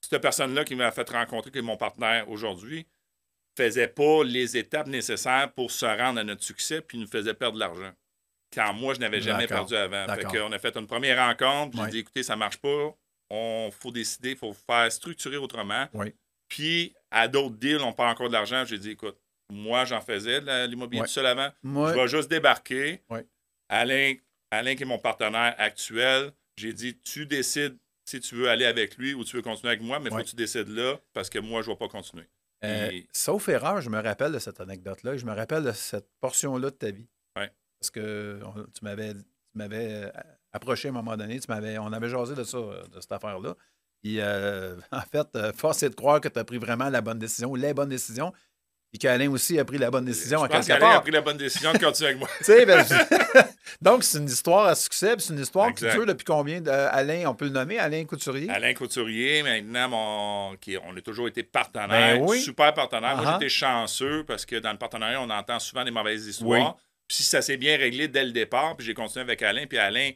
cette 0.00 0.20
personne-là 0.20 0.64
qui 0.64 0.74
m'a 0.74 0.90
fait 0.90 1.08
rencontrer, 1.08 1.50
qui 1.52 1.58
est 1.58 1.62
mon 1.62 1.76
partenaire 1.76 2.28
aujourd'hui, 2.28 2.84
faisait 3.56 3.86
pas 3.88 4.24
les 4.24 4.56
étapes 4.56 4.88
nécessaires 4.88 5.52
pour 5.52 5.70
se 5.70 5.86
rendre 5.86 6.18
à 6.20 6.24
notre 6.24 6.42
succès, 6.42 6.80
puis 6.80 6.98
nous 6.98 7.06
faisait 7.06 7.32
perdre 7.34 7.54
de 7.54 7.60
l'argent. 7.60 7.92
Quand 8.52 8.72
moi, 8.74 8.94
je 8.94 8.98
n'avais 9.00 9.20
jamais 9.20 9.46
perdu 9.46 9.74
avant. 9.76 10.06
Fait 10.14 10.24
qu'on 10.24 10.50
a 10.52 10.58
fait 10.58 10.76
une 10.76 10.86
première 10.88 11.24
rencontre, 11.28 11.78
Ouais. 11.78 11.84
j'ai 11.86 11.90
dit, 11.92 11.98
écoutez, 12.00 12.22
ça 12.24 12.34
marche 12.36 12.58
pas. 12.58 12.94
On 13.30 13.70
faut 13.70 13.92
décider, 13.92 14.32
il 14.32 14.36
faut 14.36 14.52
faire 14.52 14.90
structurer 14.92 15.36
autrement. 15.36 15.86
Oui. 15.94 16.12
Puis, 16.48 16.94
à 17.10 17.28
d'autres 17.28 17.56
deals, 17.56 17.80
on 17.82 17.92
part 17.92 18.10
encore 18.10 18.28
de 18.28 18.32
l'argent. 18.32 18.64
J'ai 18.64 18.78
dit, 18.78 18.90
écoute, 18.90 19.16
moi, 19.52 19.84
j'en 19.84 20.00
faisais 20.00 20.40
de 20.40 20.66
l'immobilier 20.66 21.02
Ouais. 21.02 21.06
tout 21.06 21.12
seul 21.12 21.26
avant. 21.26 21.50
Moi, 21.62 21.92
Je 21.92 21.98
vais 22.00 22.08
juste 22.08 22.28
débarquer. 22.30 23.02
Ouais. 23.10 23.24
Alain, 23.68 24.14
Alain, 24.50 24.74
qui 24.76 24.82
est 24.82 24.86
mon 24.86 24.98
partenaire 24.98 25.54
actuel, 25.58 26.32
j'ai 26.56 26.72
dit 26.72 26.98
tu 26.98 27.26
décides 27.26 27.76
si 28.08 28.20
tu 28.20 28.34
veux 28.36 28.48
aller 28.48 28.64
avec 28.64 28.96
lui 28.96 29.14
ou 29.14 29.24
tu 29.24 29.36
veux 29.36 29.42
continuer 29.42 29.72
avec 29.72 29.82
moi, 29.82 29.98
mais 29.98 30.06
il 30.06 30.10
faut 30.10 30.16
Ouais. 30.16 30.24
que 30.24 30.28
tu 30.30 30.36
décides 30.36 30.68
là 30.68 30.96
parce 31.12 31.28
que 31.28 31.38
moi, 31.40 31.62
je 31.62 31.68
ne 31.70 31.74
vais 31.74 31.78
pas 31.78 31.88
continuer. 31.88 32.26
euh, 32.64 32.88
Et- 32.90 33.06
sauf 33.12 33.48
erreur, 33.48 33.80
je 33.82 33.90
me 33.90 34.00
rappelle 34.00 34.32
de 34.32 34.38
cette 34.38 34.60
anecdote-là. 34.60 35.16
Je 35.16 35.26
me 35.26 35.32
rappelle 35.34 35.62
de 35.64 35.72
cette 35.72 36.08
portion-là 36.20 36.70
de 36.70 36.74
ta 36.76 36.90
vie. 36.90 37.06
Ouais. 37.36 37.50
Parce 37.80 37.90
que 37.90 38.40
on- 38.44 38.64
tu 38.64 38.82
m'avais 38.82 39.12
tu 39.14 39.20
m'avais 39.58 39.88
euh, 40.04 40.10
approché 40.52 40.88
à 40.88 40.90
un 40.90 40.94
moment 40.94 41.16
donné, 41.16 41.38
tu 41.38 41.46
m'avais, 41.50 41.76
on 41.78 41.92
avait 41.92 42.08
jasé 42.08 42.34
de 42.34 42.44
ça, 42.44 42.56
euh, 42.58 42.82
de 42.88 43.00
cette 43.00 43.12
affaire-là. 43.12 43.54
Puis, 44.06 44.20
euh, 44.20 44.76
en 44.92 45.00
fait, 45.00 45.26
euh, 45.34 45.52
force 45.52 45.82
est 45.82 45.90
de 45.90 45.94
croire 45.96 46.20
que 46.20 46.28
tu 46.28 46.38
as 46.38 46.44
pris 46.44 46.58
vraiment 46.58 46.88
la 46.88 47.00
bonne 47.00 47.18
décision, 47.18 47.54
les 47.56 47.74
bonnes 47.74 47.88
décisions, 47.88 48.32
puis 48.92 49.00
qu'Alain 49.00 49.28
aussi 49.30 49.58
a 49.58 49.64
pris 49.64 49.78
la 49.78 49.90
bonne 49.90 50.04
décision 50.04 50.38
je 50.38 50.44
en 50.44 50.48
pense 50.48 50.64
quelque 50.66 50.78
qu'Alain 50.78 50.90
a 50.90 50.94
part. 50.94 51.02
pris 51.02 51.10
la 51.10 51.20
bonne 51.22 51.36
décision 51.36 51.72
de 51.72 51.78
continuer 51.78 52.10
avec 52.10 52.20
moi. 52.20 52.28
Ben, 52.46 52.84
Donc, 53.82 54.04
c'est 54.04 54.18
une 54.18 54.26
histoire 54.28 54.66
à 54.66 54.74
succès, 54.76 55.16
c'est 55.18 55.32
une 55.34 55.40
histoire 55.40 55.68
Exact. 55.70 55.90
qui 55.90 55.96
dure 55.96 56.06
depuis 56.06 56.24
combien? 56.24 56.60
de- 56.60 56.70
Alain, 56.70 57.24
on 57.26 57.34
peut 57.34 57.46
le 57.46 57.50
nommer, 57.50 57.78
Alain 57.80 58.04
Couturier? 58.04 58.48
Alain 58.48 58.72
Couturier, 58.74 59.42
maintenant, 59.42 59.88
mon, 59.88 60.56
qui, 60.58 60.76
on 60.78 60.96
a 60.96 61.00
toujours 61.00 61.26
été 61.26 61.42
partenaire, 61.42 62.18
Ben 62.18 62.22
oui. 62.24 62.40
super 62.40 62.72
partenaire. 62.74 63.16
Moi, 63.16 63.24
Uh-huh. 63.26 63.32
j'étais 63.34 63.48
chanceux 63.48 64.24
parce 64.24 64.46
que 64.46 64.56
dans 64.56 64.70
le 64.72 64.78
partenariat, 64.78 65.20
on 65.20 65.28
entend 65.30 65.58
souvent 65.58 65.84
des 65.84 65.90
mauvaises 65.90 66.26
histoires. 66.28 66.76
Puis 67.08 67.22
ça 67.24 67.42
s'est 67.42 67.56
bien 67.56 67.76
réglé 67.76 68.06
dès 68.08 68.24
le 68.24 68.32
départ, 68.32 68.76
puis 68.76 68.86
j'ai 68.86 68.94
continué 68.94 69.22
avec 69.24 69.42
Alain. 69.42 69.66
Puis 69.66 69.78
Alain, 69.78 70.10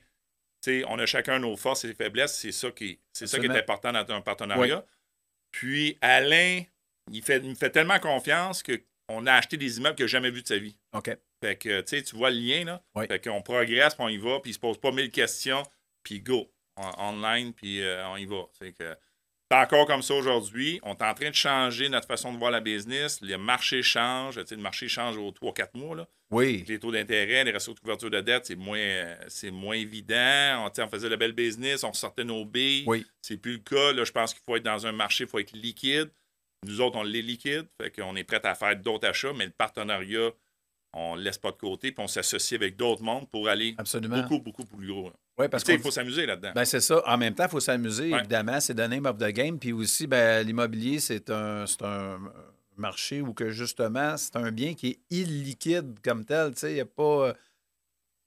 on 0.87 0.99
a 0.99 1.07
chacun 1.07 1.38
nos 1.38 1.57
forces 1.57 1.85
et 1.85 1.88
nos 1.88 1.95
faiblesses. 1.95 2.35
C'est 2.37 2.52
ça 2.52 2.71
qui, 2.71 2.99
c'est 3.12 3.26
ça 3.26 3.38
qui 3.38 3.47
est 3.47 3.59
important 3.59 3.93
dans 3.93 4.14
un 4.14 4.21
partenariat. 4.21 4.85
Puis 5.50 5.99
Alain, 6.00 6.62
il, 7.11 7.23
fait, 7.23 7.38
il 7.38 7.50
me 7.50 7.55
fait 7.55 7.71
tellement 7.71 7.99
confiance 7.99 8.62
qu'on 8.62 9.26
a 9.26 9.35
acheté 9.35 9.57
des 9.57 9.79
immeubles 9.79 9.97
qu'il 9.97 10.05
n'a 10.05 10.09
jamais 10.09 10.31
vus 10.31 10.43
de 10.43 10.47
sa 10.49 10.59
vie. 10.59 10.76
OK. 10.93 11.11
Fait 11.43 11.57
que, 11.57 11.81
tu 11.81 11.97
sais, 11.97 12.02
tu 12.02 12.17
vois 12.17 12.31
le 12.31 12.37
lien, 12.37 12.64
là. 12.64 12.83
Oui. 12.95 13.07
Fait 13.07 13.19
qu'on 13.23 13.43
progresse, 13.43 13.95
puis 13.95 14.05
on 14.05 14.09
y 14.09 14.19
va, 14.19 14.40
puis 14.40 14.50
il 14.50 14.55
se 14.55 14.59
pose 14.59 14.79
pas 14.79 14.93
mille 14.93 15.11
questions, 15.11 15.62
puis 16.02 16.21
go, 16.21 16.52
en- 16.76 17.14
online, 17.14 17.55
puis 17.55 17.83
euh, 17.83 18.07
on 18.09 18.17
y 18.17 18.26
va. 18.26 18.43
Que 18.61 18.97
c'est 19.50 19.59
encore 19.59 19.87
comme 19.87 20.02
ça 20.02 20.14
aujourd'hui. 20.14 20.78
On 20.85 20.95
est 20.95 21.02
en 21.02 21.14
train 21.14 21.30
de 21.30 21.35
changer 21.35 21.88
notre 21.88 22.07
façon 22.07 22.33
de 22.33 22.38
voir 22.38 22.52
la 22.52 22.61
business. 22.61 23.21
Le 23.21 23.37
marché 23.37 23.83
change. 23.83 24.37
Tu 24.37 24.47
sais, 24.47 24.54
le 24.54 24.62
marché 24.62 24.87
change 24.87 25.16
aux 25.16 25.33
3-4 25.33 25.71
mois, 25.75 25.97
là. 25.97 26.07
Oui. 26.30 26.54
Avec 26.54 26.69
les 26.69 26.78
taux 26.78 26.92
d'intérêt, 26.92 27.42
les 27.42 27.50
ratios 27.50 27.75
de 27.75 27.80
couverture 27.80 28.11
de 28.11 28.21
dette, 28.21 28.47
c'est 28.47 28.54
moins, 28.54 28.78
euh, 28.78 29.16
c'est 29.26 29.50
moins 29.50 29.75
évident. 29.75 30.64
On, 30.64 30.71
tu 30.71 30.76
sais, 30.76 30.83
on 30.83 30.88
faisait 30.88 31.09
le 31.09 31.16
bel 31.16 31.33
business, 31.33 31.83
on 31.83 31.92
sortait 31.92 32.23
nos 32.23 32.45
billes. 32.45 32.85
Oui. 32.87 33.04
C'est 33.23 33.38
plus 33.38 33.54
le 33.54 33.59
cas. 33.59 33.92
Là, 33.92 34.04
je 34.04 34.12
pense 34.12 34.33
qu'il 34.33 34.42
faut 34.47 34.54
être 34.54 34.62
dans 34.62 34.87
un 34.87 34.92
marché, 34.92 35.25
il 35.25 35.30
faut 35.30 35.40
être 35.40 35.57
liquide. 35.57 36.11
Nous 36.64 36.80
autres, 36.80 36.97
on 36.99 37.02
l'est 37.02 37.23
liquide. 37.23 37.66
Fait 37.83 37.90
qu'on 37.90 38.14
est 38.14 38.23
prêt 38.25 38.40
à 38.45 38.54
faire 38.54 38.76
d'autres 38.76 39.09
achats, 39.09 39.33
mais 39.33 39.47
le 39.47 39.50
partenariat, 39.50 40.30
on 40.92 41.16
ne 41.16 41.20
laisse 41.23 41.38
pas 41.38 41.50
de 41.52 41.56
côté, 41.56 41.92
puis 41.92 42.02
on 42.02 42.09
s'associe 42.09 42.61
avec 42.61 42.76
d'autres 42.76 43.02
mondes 43.02 43.28
pour 43.30 43.49
aller 43.49 43.75
Absolument. 43.78 44.20
beaucoup, 44.23 44.40
beaucoup 44.40 44.64
plus 44.64 44.87
gros. 44.88 45.12
Oui, 45.38 45.49
parce 45.49 45.64
faut 45.64 45.90
s'amuser 45.90 46.26
là-dedans. 46.26 46.52
Ben, 46.54 46.64
c'est 46.64 46.80
ça. 46.80 47.02
En 47.06 47.16
même 47.16 47.35
temps, 47.35 47.44
il 47.44 47.50
faut 47.50 47.61
s'amuser, 47.61 48.12
Ouais. 48.12 48.18
évidemment. 48.18 48.61
C'est 48.61 48.75
the 48.75 48.88
name 48.88 49.06
of 49.06 49.16
the 49.18 49.28
game. 49.28 49.59
Puis 49.59 49.73
aussi, 49.73 50.06
ben, 50.06 50.44
l'immobilier, 50.47 50.99
c'est 51.00 51.30
un, 51.30 51.64
c'est 51.66 51.82
un 51.82 52.18
marché 52.76 53.23
où 53.23 53.32
que 53.32 53.50
justement, 53.50 54.16
c'est 54.16 54.37
un 54.37 54.50
bien 54.52 54.75
qui 54.75 54.88
est 54.88 54.99
illiquide 55.11 55.99
comme 56.04 56.25
tel. 56.25 56.52
Tu 56.54 56.61
sais, 56.61 56.73
il 56.73 56.75
n'y 56.75 56.80
a 56.80 56.87
pas. 56.87 57.28
euh, 57.28 57.32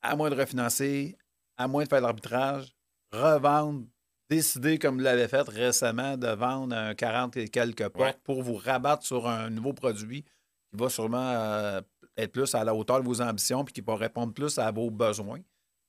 À 0.02 0.16
moins 0.16 0.30
de 0.30 0.36
refinancer, 0.36 1.16
à 1.58 1.68
moins 1.68 1.84
de 1.84 1.90
faire 1.90 2.00
de 2.00 2.04
l'arbitrage, 2.06 2.74
revendre, 3.12 3.86
décider, 4.30 4.80
comme 4.80 4.96
vous 4.98 5.04
l'avez 5.04 5.28
fait 5.28 5.48
récemment, 5.48 6.18
de 6.18 6.28
vendre 6.28 6.76
un 6.76 6.96
40 6.96 7.38
et 7.38 7.48
quelques 7.48 7.88
portes 7.90 8.06
Ouais. 8.16 8.20
pour 8.24 8.42
vous 8.42 8.56
rabattre 8.56 9.06
sur 9.06 9.28
un 9.28 9.50
nouveau 9.50 9.74
produit 9.74 10.24
qui 10.24 10.78
va 10.78 10.90
sûrement 10.90 11.30
euh, 11.32 11.82
être 12.18 12.32
plus 12.32 12.54
à 12.56 12.64
la 12.64 12.74
hauteur 12.76 13.02
de 13.02 13.06
vos 13.06 13.22
ambitions 13.22 13.64
puis 13.64 13.74
qui 13.74 13.82
va 13.82 13.96
répondre 13.96 14.34
plus 14.34 14.58
à 14.60 14.72
vos 14.72 14.90
besoins. 14.92 15.40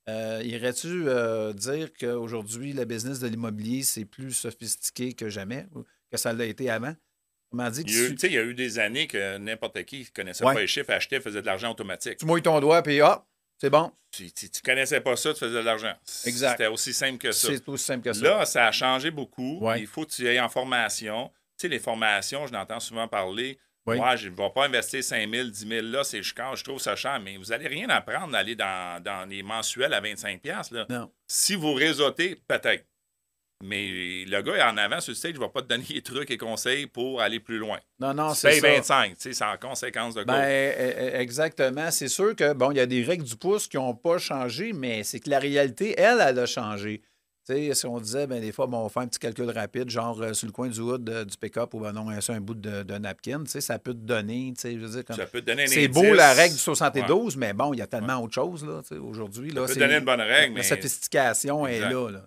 Euh, 0.09 0.43
Irais-tu 0.45 1.09
euh, 1.09 1.53
dire 1.53 1.89
qu'aujourd'hui, 1.99 2.73
le 2.73 2.85
business 2.85 3.21
de 3.21 3.29
l'immobilier, 3.29 3.83
c'est 3.83 4.05
plus 4.05 4.33
sophistiqué 4.33 5.15
que 5.15 5.29
jamais, 5.31 5.67
que 6.11 6.17
ça 6.19 6.33
l'a 6.33 6.45
été 6.45 6.69
avant? 6.71 6.95
Comment 7.51 7.71
dit 7.71 7.85
que 7.85 7.91
Il 7.91 7.97
y, 7.97 8.01
a 8.01 8.09
eu, 8.09 8.15
tu, 8.15 8.27
il 8.27 8.33
y 8.33 8.39
a 8.39 8.43
eu 8.43 8.55
des 8.55 8.79
années 8.79 9.07
que 9.07 9.39
n'importe 9.39 9.83
qui 9.85 10.01
ne 10.01 10.05
connaissait 10.15 10.45
Ouais. 10.45 10.55
pas 10.55 10.61
les 10.61 10.67
chiffres, 10.67 10.91
achetait, 10.91 11.21
faisait 11.21 11.41
de 11.41 11.47
l'argent 11.47 11.71
automatique. 11.71 12.19
tu 12.19 12.27
mouilles 12.27 12.43
ton 12.43 12.61
doigt, 12.61 12.83
puis 12.83 13.01
ah, 13.01 13.25
c'est 13.59 13.71
bon. 13.71 13.93
Tu 14.11 14.25
ne 14.25 14.63
connaissais 14.65 15.01
pas 15.01 15.17
ça, 15.17 15.33
tu 15.33 15.41
faisais 15.41 15.55
de 15.55 15.65
l'argent. 15.65 15.95
Exact. 16.27 16.53
C'était 16.53 16.67
aussi 16.67 16.93
simple 16.93 17.19
que 17.19 17.33
ça. 17.33 17.49
C'est 17.49 17.69
aussi 17.69 17.85
simple 17.85 18.05
que 18.05 18.13
ça. 18.13 18.23
Là, 18.23 18.45
ça 18.47 18.67
a 18.67 18.73
changé 18.73 19.11
beaucoup. 19.11 19.59
Ouais. 19.61 19.81
Il 19.81 19.87
faut 19.87 20.05
que 20.05 20.11
tu 20.11 20.29
ailles 20.29 20.41
en 20.41 20.49
formation. 20.49 21.29
Tu 21.57 21.63
sais, 21.63 21.69
les 21.69 21.79
formations, 21.79 22.47
je 22.47 22.53
l'entends 22.53 22.81
souvent 22.81 23.09
parler. 23.09 23.59
Oui. 23.87 23.97
Moi, 23.97 24.17
je 24.17 24.29
ne 24.29 24.35
vais 24.35 24.51
pas 24.55 24.65
investir 24.65 25.05
5 25.05 25.31
000, 25.31 25.49
10 25.49 25.69
000 25.69 25.87
là, 25.89 26.05
c'est 26.05 26.23
je, 26.23 26.33
je 26.55 26.65
trouve 26.65 26.81
ça 26.81 26.97
cher, 26.97 27.21
mais 27.21 27.37
vous 27.37 27.45
n'allez 27.47 27.69
rien 27.69 27.89
apprendre 27.91 28.33
d'aller 28.33 28.55
dans, 28.57 29.03
dans 29.03 29.29
les 29.29 29.43
mensuels 29.43 29.93
à 29.93 30.01
25 30.01 30.41
pièces 30.41 30.71
là. 30.71 30.87
Non. 30.89 31.11
Si 31.27 31.55
vous 31.55 31.75
réseautez, 31.75 32.37
peut-être. 32.49 32.87
Mais 33.63 34.25
le 34.27 34.43
gars 34.43 34.71
en 34.71 34.77
avant 34.77 35.01
sur 35.01 35.13
le 35.13 35.15
stage 35.17 35.35
ne 35.35 35.39
va 35.39 35.49
pas 35.49 35.63
te 35.63 35.69
donner 35.69 35.85
les 35.91 36.03
trucs 36.03 36.31
et 36.31 36.37
conseils 36.37 36.87
pour 36.87 37.21
aller 37.21 37.41
plus 37.41 37.59
loin. 37.59 37.79
Non, 37.99 38.13
non, 38.13 38.35
c'est 38.35 38.61
ça. 38.61 38.69
25, 38.69 39.11
tu 39.11 39.17
sais, 39.19 39.33
c'est 39.33 39.45
en 39.45 39.57
conséquence 39.57 40.15
de 40.15 40.25
Ben, 40.25 40.33
quoi. 40.33 40.43
euh, 40.43 40.73
euh, 40.79 41.21
exactement. 41.21 41.91
C'est 41.91 42.09
sûr 42.09 42.35
que, 42.35 42.53
bon, 42.53 42.73
il 42.73 42.77
y 42.77 42.81
a 42.81 42.87
des 42.87 43.03
règles 43.03 43.25
du 43.25 43.37
pouce 43.37 43.69
qui 43.69 43.77
n'ont 43.77 43.95
pas 43.95 44.19
changé, 44.19 44.73
mais 44.73 45.03
c'est 45.05 45.21
que 45.21 45.31
la 45.31 45.39
réalité, 45.39 45.95
elle, 45.99 46.19
elle 46.21 46.39
a 46.39 46.47
changé. 46.47 47.03
Sais, 47.47 47.75
si 47.75 47.85
on 47.85 48.01
disait, 48.01 48.27
ben, 48.27 48.41
des 48.41 48.53
fois, 48.53 48.67
bon, 48.67 48.79
on 48.79 48.89
faire 48.89 49.03
un 49.03 49.07
petit 49.07 49.19
calcul 49.19 49.51
rapide, 49.51 49.91
genre 49.91 50.19
euh, 50.23 50.33
sur 50.33 50.47
le 50.47 50.53
coin 50.53 50.69
du 50.69 50.81
hood 50.81 51.07
euh, 51.11 51.25
du 51.27 51.37
pick-up 51.37 51.75
ou 51.75 51.81
ben 51.81 51.93
non, 51.93 52.09
un, 52.09 52.19
un 52.27 52.41
bout 52.41 52.55
de, 52.55 52.83
de 52.85 52.95
napkin, 52.97 53.43
ça 53.47 53.79
peut 53.79 53.93
te 53.93 53.99
donner, 53.99 54.55
je 54.63 54.69
veux 54.79 54.89
dire, 54.89 55.05
comme... 55.05 55.17
ça 55.17 55.27
peut 55.27 55.43
te 55.43 55.47
donner 55.47 55.67
C'est 55.67 55.89
beau 55.89 56.15
la 56.15 56.33
règle 56.33 56.55
du 56.55 56.61
72, 56.61 57.37
mais 57.37 57.53
bon, 57.53 57.75
il 57.75 57.81
y 57.81 57.83
a 57.83 57.87
tellement 57.87 58.23
autre 58.23 58.33
chose, 58.33 58.65
là, 58.65 58.81
aujourd'hui. 58.99 59.51
Ça 59.53 59.61
là, 59.61 59.67
peut 59.67 59.75
donner 59.77 59.97
une 59.97 60.05
bonne 60.07 60.21
règle, 60.23 60.55
La 60.55 60.61
mais 60.61 60.63
sophistication 60.63 61.67
Exact. 61.67 61.87
est 61.87 61.93
là, 61.93 62.11
là. 62.11 62.27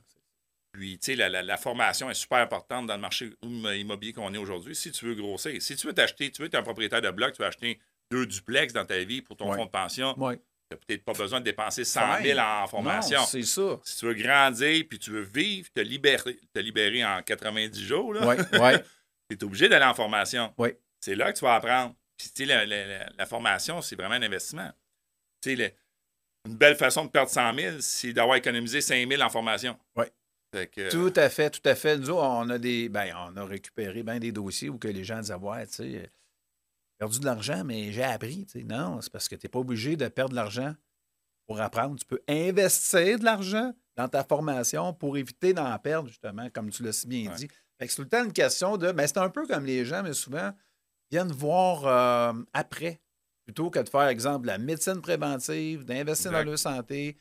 Puis, 0.71 0.99
tu 0.99 1.05
sais, 1.11 1.15
la, 1.15 1.29
la- 1.29 1.41
la 1.41 1.57
formation 1.57 2.11
est 2.11 2.13
super 2.13 2.37
importante 2.37 2.85
dans 2.85 2.93
le 2.95 3.01
marché 3.01 3.31
im- 3.43 3.73
immobilier 3.73 4.13
qu'on 4.13 4.31
est 4.35 4.37
aujourd'hui. 4.37 4.75
Si 4.75 4.91
tu 4.91 5.05
veux 5.05 5.15
grossir, 5.15 5.59
si 5.59 5.75
tu 5.75 5.87
veux 5.87 5.93
t'acheter, 5.93 6.29
tu 6.29 6.43
veux 6.43 6.47
être 6.47 6.53
un 6.55 6.61
propriétaire 6.61 7.01
de 7.01 7.09
bloc, 7.09 7.33
tu 7.33 7.41
veux 7.41 7.47
acheter 7.47 7.79
deux 8.11 8.27
duplex 8.27 8.73
dans 8.73 8.85
ta 8.85 8.99
vie 8.99 9.23
pour 9.23 9.35
ton 9.35 9.49
Ouais. 9.49 9.57
fonds 9.57 9.65
de 9.65 9.71
pension, 9.71 10.13
Oui. 10.17 10.35
Tu 10.69 10.75
n'as 10.75 10.77
peut-être 10.85 11.03
pas 11.05 11.13
besoin 11.13 11.39
de 11.39 11.45
dépenser 11.45 11.83
100 11.85 12.21
000 12.23 12.39
en 12.39 12.67
formation. 12.67 13.19
Non, 13.19 13.25
c'est 13.25 13.43
ça. 13.43 13.79
si 13.83 13.97
tu 13.99 14.05
veux 14.05 14.13
grandir 14.13 14.83
puis 14.89 14.99
tu 14.99 15.11
veux 15.11 15.21
vivre, 15.21 15.69
te 15.73 15.79
libérer, 15.79 16.37
te 16.53 16.59
libérer 16.59 17.05
en 17.05 17.21
90 17.21 17.81
jours, 17.85 18.09
Oui, 18.21 18.35
oui. 18.53 18.71
tu 19.29 19.35
es 19.37 19.43
obligé 19.43 19.69
d'aller 19.69 19.85
en 19.85 19.93
formation. 19.93 20.53
Oui. 20.57 20.69
C'est 20.99 21.15
là 21.15 21.31
que 21.31 21.37
tu 21.37 21.45
vas 21.45 21.55
apprendre. 21.55 21.95
Puis, 22.17 22.29
tu 22.35 22.43
sais, 22.43 22.45
la, 22.45 22.65
la- 22.65 23.09
la- 23.17 23.25
formation, 23.27 23.81
c'est 23.81 23.95
vraiment 23.95 24.15
un 24.15 24.21
investissement. 24.23 24.69
Tu 25.41 25.51
sais, 25.51 25.55
le- 25.55 25.71
une 26.49 26.55
belle 26.57 26.75
façon 26.75 27.05
de 27.05 27.09
perdre 27.11 27.29
100 27.29 27.53
000, 27.53 27.75
c'est 27.79 28.13
d'avoir 28.13 28.37
économisé 28.37 28.81
5 28.81 29.07
000 29.07 29.21
en 29.21 29.29
formation. 29.29 29.77
Oui. 29.95 30.05
Que, 30.71 30.89
Tout 30.89 31.13
à 31.17 31.29
fait, 31.29 31.49
tout 31.51 31.61
à 31.69 31.75
fait. 31.75 31.97
Nous, 31.97 32.13
on 32.15 32.49
a 32.49 32.57
des. 32.57 32.89
Ben, 32.89 33.13
on 33.15 33.37
a 33.37 33.45
récupéré 33.45 34.01
bien 34.01 34.17
des 34.17 34.31
dossiers 34.31 34.69
où 34.69 34.77
que 34.79 34.87
les 34.87 35.03
gens 35.03 35.19
disaient 35.19 35.35
Ouais, 35.35 35.67
tu 35.67 35.73
sais, 35.73 36.09
perdu 36.97 37.19
de 37.19 37.25
l'argent, 37.25 37.63
mais 37.63 37.91
j'ai 37.91 38.03
appris. 38.03 38.45
Non, 38.65 38.99
c'est 39.01 39.11
parce 39.11 39.27
que 39.27 39.35
tu 39.35 39.45
n'es 39.45 39.49
pas 39.49 39.59
obligé 39.59 39.95
de 39.95 40.07
perdre 40.07 40.31
de 40.31 40.35
l'argent 40.35 40.73
pour 41.47 41.61
apprendre. 41.61 41.97
Tu 41.97 42.05
peux 42.05 42.21
investir 42.27 43.19
de 43.19 43.23
l'argent 43.23 43.73
dans 43.95 44.07
ta 44.07 44.23
formation 44.23 44.93
pour 44.93 45.17
éviter 45.17 45.53
d'en 45.53 45.77
perdre, 45.79 46.09
justement, 46.09 46.49
comme 46.49 46.69
tu 46.69 46.83
l'as 46.83 46.93
si 46.93 47.07
bien 47.07 47.29
Ouais. 47.31 47.35
dit. 47.37 47.47
Fait 47.79 47.85
que 47.85 47.91
c'est 47.91 47.95
tout 47.97 48.01
le 48.03 48.09
temps 48.09 48.23
une 48.25 48.33
question 48.33 48.77
de. 48.77 48.91
Ben, 48.91 49.05
c'est 49.07 49.17
un 49.19 49.29
peu 49.29 49.45
comme 49.47 49.65
les 49.65 49.85
gens, 49.85 50.01
mais 50.03 50.13
souvent, 50.13 50.51
viennent 51.11 51.31
voir 51.31 51.85
euh, 51.85 52.33
après, 52.53 52.99
plutôt 53.45 53.69
que 53.69 53.79
de 53.79 53.87
faire, 53.87 54.07
exemple, 54.07 54.47
la 54.47 54.57
médecine 54.57 54.99
préventive, 55.01 55.85
d'investir 55.85 56.31
dans 56.31 56.43
leur 56.43 56.57
santé, 56.59 57.17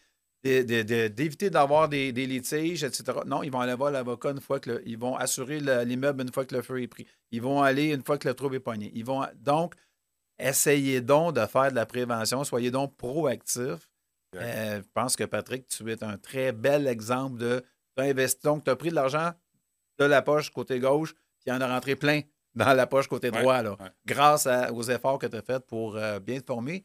d'éviter 0.64 1.50
d'avoir 1.50 1.88
des, 1.88 2.12
des 2.12 2.26
litiges, 2.26 2.84
etc. 2.84 3.04
Non, 3.26 3.42
ils 3.42 3.50
vont 3.50 3.60
aller 3.60 3.74
voir 3.74 3.90
l'avocat 3.90 4.30
une 4.30 4.40
fois 4.40 4.60
que 4.60 4.70
le- 4.70 4.88
ils 4.88 4.98
vont 4.98 5.16
assurer 5.16 5.60
le- 5.60 5.82
l'immeuble 5.84 6.22
une 6.22 6.32
fois 6.32 6.44
que 6.44 6.54
le 6.54 6.62
feu 6.62 6.82
est 6.82 6.88
pris. 6.88 7.06
Ils 7.30 7.42
vont 7.42 7.62
aller 7.62 7.92
une 7.94 8.02
fois 8.02 8.18
que 8.18 8.28
le 8.28 8.34
trouble 8.34 8.56
est 8.56 8.60
pogné. 8.60 8.90
Ils 8.94 9.04
vont 9.04 9.24
donc 9.36 9.74
essayez 10.38 11.00
donc 11.00 11.34
de 11.34 11.46
faire 11.46 11.70
de 11.70 11.76
la 11.76 11.86
prévention, 11.86 12.44
soyez 12.44 12.70
donc 12.70 12.96
proactifs. 12.96 13.88
Exact. 14.32 14.44
Euh, 14.56 14.82
je 14.82 14.86
pense 14.92 15.16
que 15.16 15.24
Patrick, 15.24 15.66
tu 15.68 15.90
es 15.90 16.02
un 16.04 16.18
très 16.18 16.52
bel 16.52 16.86
exemple 16.86 17.38
de 17.38 17.64
tu 17.96 18.02
as 18.02 18.06
investi, 18.06 18.40
donc 18.42 18.64
tu 18.64 18.70
as 18.70 18.76
pris 18.76 18.90
de 18.90 18.94
l'argent 18.94 19.32
de 19.98 20.04
la 20.04 20.20
poche 20.20 20.50
côté 20.50 20.78
gauche, 20.78 21.14
puis 21.14 21.46
il 21.46 21.52
en 21.52 21.60
a 21.62 21.66
rentré 21.68 21.96
plein 21.96 22.20
dans 22.54 22.74
la 22.74 22.86
poche 22.86 23.08
côté 23.08 23.30
Ouais, 23.30 23.40
droit, 23.40 23.62
là, 23.62 23.70
ouais. 23.72 23.90
grâce 24.04 24.46
à- 24.46 24.72
aux 24.72 24.82
efforts 24.82 25.18
que 25.18 25.26
tu 25.26 25.36
as 25.36 25.42
faits 25.42 25.64
pour 25.66 25.96
euh, 25.96 26.20
bien 26.20 26.38
te 26.40 26.44
former. 26.46 26.84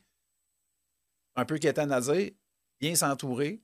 Un 1.36 1.46
peu 1.46 1.58
quétaine 1.58 1.92
à 1.92 2.00
dire, 2.02 2.32
bien 2.82 2.96
s'entourer. 2.96 3.62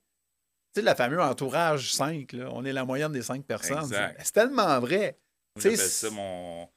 Tu 0.74 0.82
sais, 0.82 0.90
le 0.90 0.96
fameux 0.96 1.22
entourage 1.22 1.92
5, 1.94 2.32
là, 2.34 2.50
on 2.54 2.64
est 2.64 2.74
la 2.74 2.86
moyenne 2.86 3.12
des 3.12 3.24
5 3.24 3.44
personnes. 3.44 3.92
C'est 4.24 4.32
tellement 4.32 4.80
vrai. 4.80 5.18
J'appelle 5.58 5.78
ça 5.80 6.10
mon, 6.12 6.70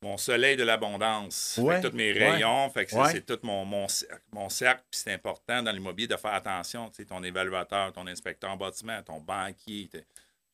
mon 0.00 0.16
soleil 0.16 0.56
de 0.56 0.62
l'abondance. 0.62 1.58
Ouais, 1.60 1.80
tous 1.80 1.90
mes 1.96 2.12
ouais, 2.12 2.30
rayons, 2.30 2.70
fait 2.70 2.84
que 2.84 2.92
c'est- 2.92 2.96
ouais. 2.96 3.10
c'est 3.10 3.26
tout 3.26 3.38
mon, 3.42 3.64
mon 3.64 3.88
cercle. 3.88 4.22
Mon 4.32 4.48
cercle, 4.48 4.84
puis 4.88 5.00
c'est 5.02 5.12
important 5.12 5.60
dans 5.60 5.72
l'immobilier 5.72 6.06
de 6.06 6.16
faire 6.16 6.34
attention. 6.34 6.88
Tu 6.90 7.02
sais, 7.02 7.04
ton 7.04 7.20
évaluateur, 7.24 7.92
ton 7.92 8.06
inspecteur 8.06 8.50
en 8.52 8.56
bâtiment, 8.56 9.02
ton 9.02 9.18
banquier, 9.20 9.90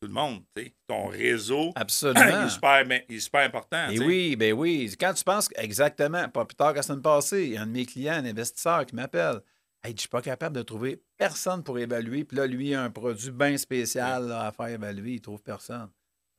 tout 0.01 0.07
le 0.07 0.13
monde, 0.13 0.41
tu 0.55 0.63
sais, 0.63 0.73
ton 0.87 1.05
réseau, 1.05 1.71
il 1.75 1.79
Absolument. 1.81 2.45
est 2.47 2.49
super, 2.49 2.85
ben, 2.85 3.01
il 3.07 3.17
est 3.17 3.19
super 3.19 3.41
important. 3.41 3.87
Et 3.91 3.97
sais. 3.97 4.03
oui, 4.03 4.35
ben 4.35 4.53
oui. 4.53 4.91
Quand 4.99 5.13
tu 5.13 5.23
penses 5.23 5.47
exactement, 5.57 6.27
pas 6.29 6.43
plus 6.45 6.55
tard 6.55 6.71
que 6.71 6.77
la 6.77 6.81
semaine 6.83 7.03
passée, 7.03 7.43
il 7.43 7.51
y 7.53 7.57
a 7.57 7.61
un 7.61 7.67
de 7.67 7.71
mes 7.71 7.85
clients, 7.85 8.13
un 8.15 8.25
investisseur, 8.25 8.83
qui 8.87 8.95
m'appelle. 8.95 9.41
Hey, 9.85 9.93
je 9.95 9.99
suis 10.01 10.09
pas 10.09 10.21
capable 10.21 10.55
de 10.55 10.63
trouver 10.63 10.99
personne 11.15 11.63
pour 11.63 11.77
évaluer. 11.77 12.23
Puis 12.23 12.35
là, 12.37 12.47
lui, 12.47 12.69
il 12.69 12.73
a 12.75 12.81
un 12.83 12.89
produit 12.89 13.29
bien 13.29 13.55
spécial 13.57 14.27
là, 14.29 14.47
à 14.47 14.51
faire 14.51 14.67
évaluer. 14.69 15.13
Il 15.13 15.21
trouve 15.21 15.43
personne. 15.43 15.89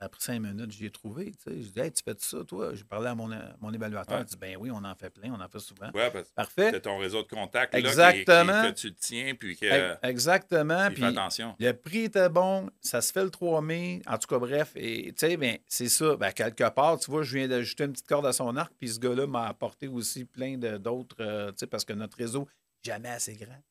Après 0.01 0.21
cinq 0.21 0.41
minutes, 0.41 0.73
j'y 0.73 0.87
ai 0.87 0.91
trouvé. 0.91 1.27
tu 1.31 1.37
sais. 1.45 1.63
Je 1.63 1.69
dis, 1.71 1.81
hey, 1.81 1.91
tu 1.93 2.03
fais 2.03 2.15
ça, 2.19 2.39
toi? 2.45 2.75
J'ai 2.75 2.83
parlé 2.85 3.07
à 3.07 3.15
mon, 3.15 3.31
mon 3.61 3.73
évaluateur. 3.73 4.17
Ouais. 4.19 4.25
Il 4.25 4.27
dit, 4.27 4.37
ben 4.37 4.57
oui, 4.61 4.71
on 4.71 4.85
en 4.85 4.95
fait 4.97 5.09
plein, 5.11 5.33
on 5.33 5.41
en 5.41 5.49
fait 5.49 5.61
souvent. 5.61 5.87
Ouais, 5.95 6.11
parce 6.11 6.31
Parfait. 6.33 6.71
c'est 6.73 6.81
ton 6.83 6.99
réseau 6.99 7.23
de 7.23 7.29
contacts 7.29 7.73
là, 7.73 7.81
qui- 7.81 7.87
Exactement. 7.87 8.63
qui- 8.65 8.69
que 8.75 8.75
tu 8.79 8.87
le 8.89 8.95
tiens, 8.95 9.35
puis 9.39 9.57
que 9.57 9.65
Ex- 9.65 9.99
Exactement. 10.03 10.89
tu 10.89 10.95
Puis 10.95 11.05
attention. 11.05 11.55
le 11.59 11.73
prix 11.73 12.01
était 12.05 12.29
bon, 12.29 12.69
ça 12.83 13.01
se 13.01 13.11
fait 13.13 13.25
le 13.25 13.31
3 13.31 13.63
mai. 13.63 14.03
En 14.07 14.19
tout 14.19 14.27
cas, 14.27 14.39
bref, 14.39 14.73
et 14.75 15.15
tu 15.17 15.27
sais, 15.27 15.37
ben, 15.39 15.57
c'est 15.67 15.89
ça. 15.89 16.17
Ben, 16.17 16.31
quelque 16.33 16.69
part, 16.69 16.99
tu 16.99 17.11
vois, 17.11 17.23
je 17.23 17.39
viens 17.39 17.49
d'ajouter 17.49 17.85
une 17.85 17.93
petite 17.93 18.09
corde 18.09 18.27
à 18.27 18.33
son 18.35 18.55
arc, 18.57 18.73
puis 18.79 18.89
ce 18.91 18.99
gars-là 18.99 19.27
m'a 19.27 19.47
apporté 19.47 19.87
aussi 19.89 20.25
plein 20.27 20.59
d'autres, 20.59 21.17
euh, 21.21 21.49
tu 21.53 21.59
sais, 21.61 21.67
parce 21.69 21.85
que 21.87 21.93
notre 21.95 22.19
réseau 22.19 22.47
jamais 22.87 23.11
assez 23.11 23.35
grand. 23.35 23.63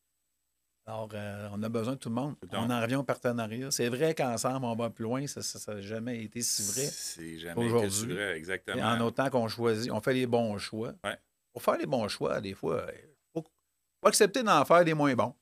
Alors, 0.87 1.09
euh, 1.13 1.49
on 1.51 1.63
a 1.63 1.69
besoin 1.69 1.93
de 1.93 1.99
tout 1.99 2.09
le 2.09 2.15
monde. 2.15 2.35
On 2.51 2.69
en 2.69 2.79
revient 2.81 2.95
au 2.95 3.03
partenariat. 3.03 3.71
C'est 3.71 3.89
vrai 3.89 4.13
qu'ensemble, 4.13 4.65
on 4.65 4.75
va 4.75 4.91
plus 4.91 5.03
loin. 5.03 5.25
Ça 5.25 5.41
n'a 5.73 5.81
jamais 5.81 6.23
été 6.23 6.41
si 6.41 6.61
vrai. 6.61 6.85
C'est 6.91 7.39
jamais 7.39 7.65
aujourd'hui. 7.65 7.89
que 7.89 7.89
c'est 7.89 8.05
vrai, 8.13 8.37
exactement. 8.37 8.77
Et 8.77 8.83
en 8.83 9.01
autant 9.01 9.29
qu'on 9.31 9.47
choisit, 9.47 9.91
on 9.91 9.99
fait 9.99 10.13
les 10.13 10.27
bons 10.27 10.57
choix. 10.59 10.93
Ouais. 11.03 11.17
Pour 11.53 11.63
faire 11.63 11.77
les 11.77 11.87
bons 11.87 12.07
choix, 12.07 12.39
des 12.39 12.53
fois, 12.53 12.85
il 12.93 13.09
faut, 13.33 13.43
faut 13.43 14.07
accepter 14.07 14.43
d'en 14.43 14.63
faire 14.63 14.85
des 14.85 14.93
moins 14.93 15.15
bons. 15.15 15.33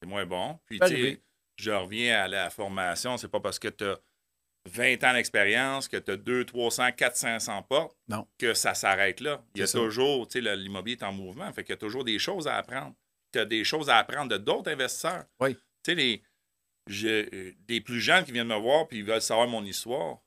C'est 0.00 0.08
moins 0.08 0.24
bon. 0.24 0.58
Puis, 0.64 0.78
Ça 0.78 0.88
tu 0.88 1.20
je 1.56 1.70
reviens 1.70 2.22
à 2.22 2.28
la 2.28 2.48
formation. 2.48 3.18
C'est 3.18 3.28
pas 3.28 3.40
parce 3.40 3.58
que 3.58 3.68
tu 3.68 3.84
as 3.84 3.98
20 4.70 5.04
ans 5.04 5.12
d'expérience, 5.12 5.88
que 5.88 5.98
tu 5.98 6.12
as 6.12 6.16
2, 6.16 6.46
300, 6.46 6.92
400, 6.92 7.38
500 7.38 7.62
portes, 7.64 7.98
Non. 8.08 8.26
que 8.38 8.54
ça 8.54 8.72
s'arrête 8.72 9.20
là. 9.20 9.42
Il 9.54 9.60
y 9.60 9.62
a 9.62 9.66
ça. 9.66 9.78
toujours, 9.78 10.26
tu 10.26 10.42
sais, 10.42 10.56
l'immobilier 10.56 10.96
est 10.96 11.02
en 11.04 11.12
mouvement, 11.12 11.52
fait 11.52 11.64
qu'il 11.64 11.72
y 11.72 11.74
a 11.74 11.78
toujours 11.78 12.04
des 12.04 12.18
choses 12.18 12.46
à 12.48 12.56
apprendre. 12.56 12.94
Tu 13.32 13.38
as 13.38 13.44
des 13.44 13.64
choses 13.64 13.88
à 13.90 13.98
apprendre 13.98 14.30
de 14.30 14.36
d'autres 14.38 14.70
investisseurs. 14.70 15.24
Oui. 15.40 15.54
Tu 15.54 15.60
sais, 15.86 15.94
les, 15.94 16.22
je- 16.88 17.06
euh, 17.34 17.52
des 17.66 17.80
plus 17.80 18.00
jeunes 18.00 18.24
qui 18.24 18.32
viennent 18.32 18.48
me 18.48 18.56
voir 18.56 18.88
puis 18.88 18.98
ils 18.98 19.04
veulent 19.04 19.22
savoir 19.22 19.46
mon 19.48 19.64
histoire. 19.64 20.18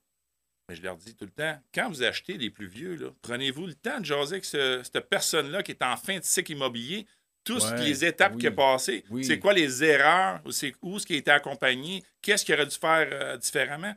Mais 0.68 0.76
je 0.76 0.82
leur 0.82 0.96
dis 0.96 1.14
tout 1.14 1.26
le 1.26 1.30
temps, 1.30 1.60
quand 1.74 1.88
vous 1.90 2.02
achetez 2.02 2.38
les 2.38 2.48
plus 2.48 2.66
vieux, 2.66 2.94
là, 2.96 3.10
prenez-vous 3.20 3.66
le 3.66 3.74
temps 3.74 4.00
de 4.00 4.04
jaser 4.06 4.36
avec 4.36 4.44
ce- 4.46 4.80
cette 4.82 5.08
personne-là 5.10 5.62
qui 5.62 5.72
est 5.72 5.82
en 5.82 5.96
fin 5.96 6.18
de 6.18 6.24
cycle 6.24 6.52
immobilier, 6.52 7.06
toutes 7.44 7.62
Ouais, 7.62 7.84
les 7.84 8.04
étapes 8.06 8.32
oui, 8.32 8.38
qu'il 8.38 8.48
a 8.48 8.52
passées, 8.52 9.04
oui. 9.10 9.22
c'est 9.26 9.38
quoi 9.38 9.52
les 9.52 9.84
erreurs, 9.84 10.40
ou 10.46 10.50
c'est 10.52 10.74
où 10.80 10.98
ce 10.98 11.04
qui 11.04 11.12
a 11.12 11.16
été 11.18 11.30
accompagné, 11.30 12.02
qu'est-ce 12.22 12.42
qu'il 12.46 12.54
aurait 12.54 12.64
dû 12.64 12.74
faire 12.76 13.06
euh, 13.12 13.36
différemment? 13.36 13.94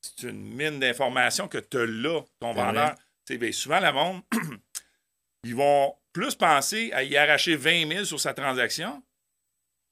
C'est 0.00 0.28
une 0.30 0.54
mine 0.54 0.80
d'informations 0.80 1.46
que 1.48 1.58
tu 1.58 1.76
as 1.76 1.84
là, 1.84 2.22
ton 2.40 2.54
vendeur. 2.54 2.94
Tu 3.26 3.34
sais, 3.34 3.36
ben, 3.38 3.52
souvent, 3.52 3.80
le 3.80 3.92
monde, 3.92 4.22
ils 5.44 5.54
vont 5.54 5.94
plus 6.12 6.34
penser 6.34 6.90
à 6.92 7.02
y 7.02 7.16
arracher 7.16 7.56
20 7.56 7.88
000 7.88 8.04
sur 8.04 8.20
sa 8.20 8.34
transaction 8.34 9.02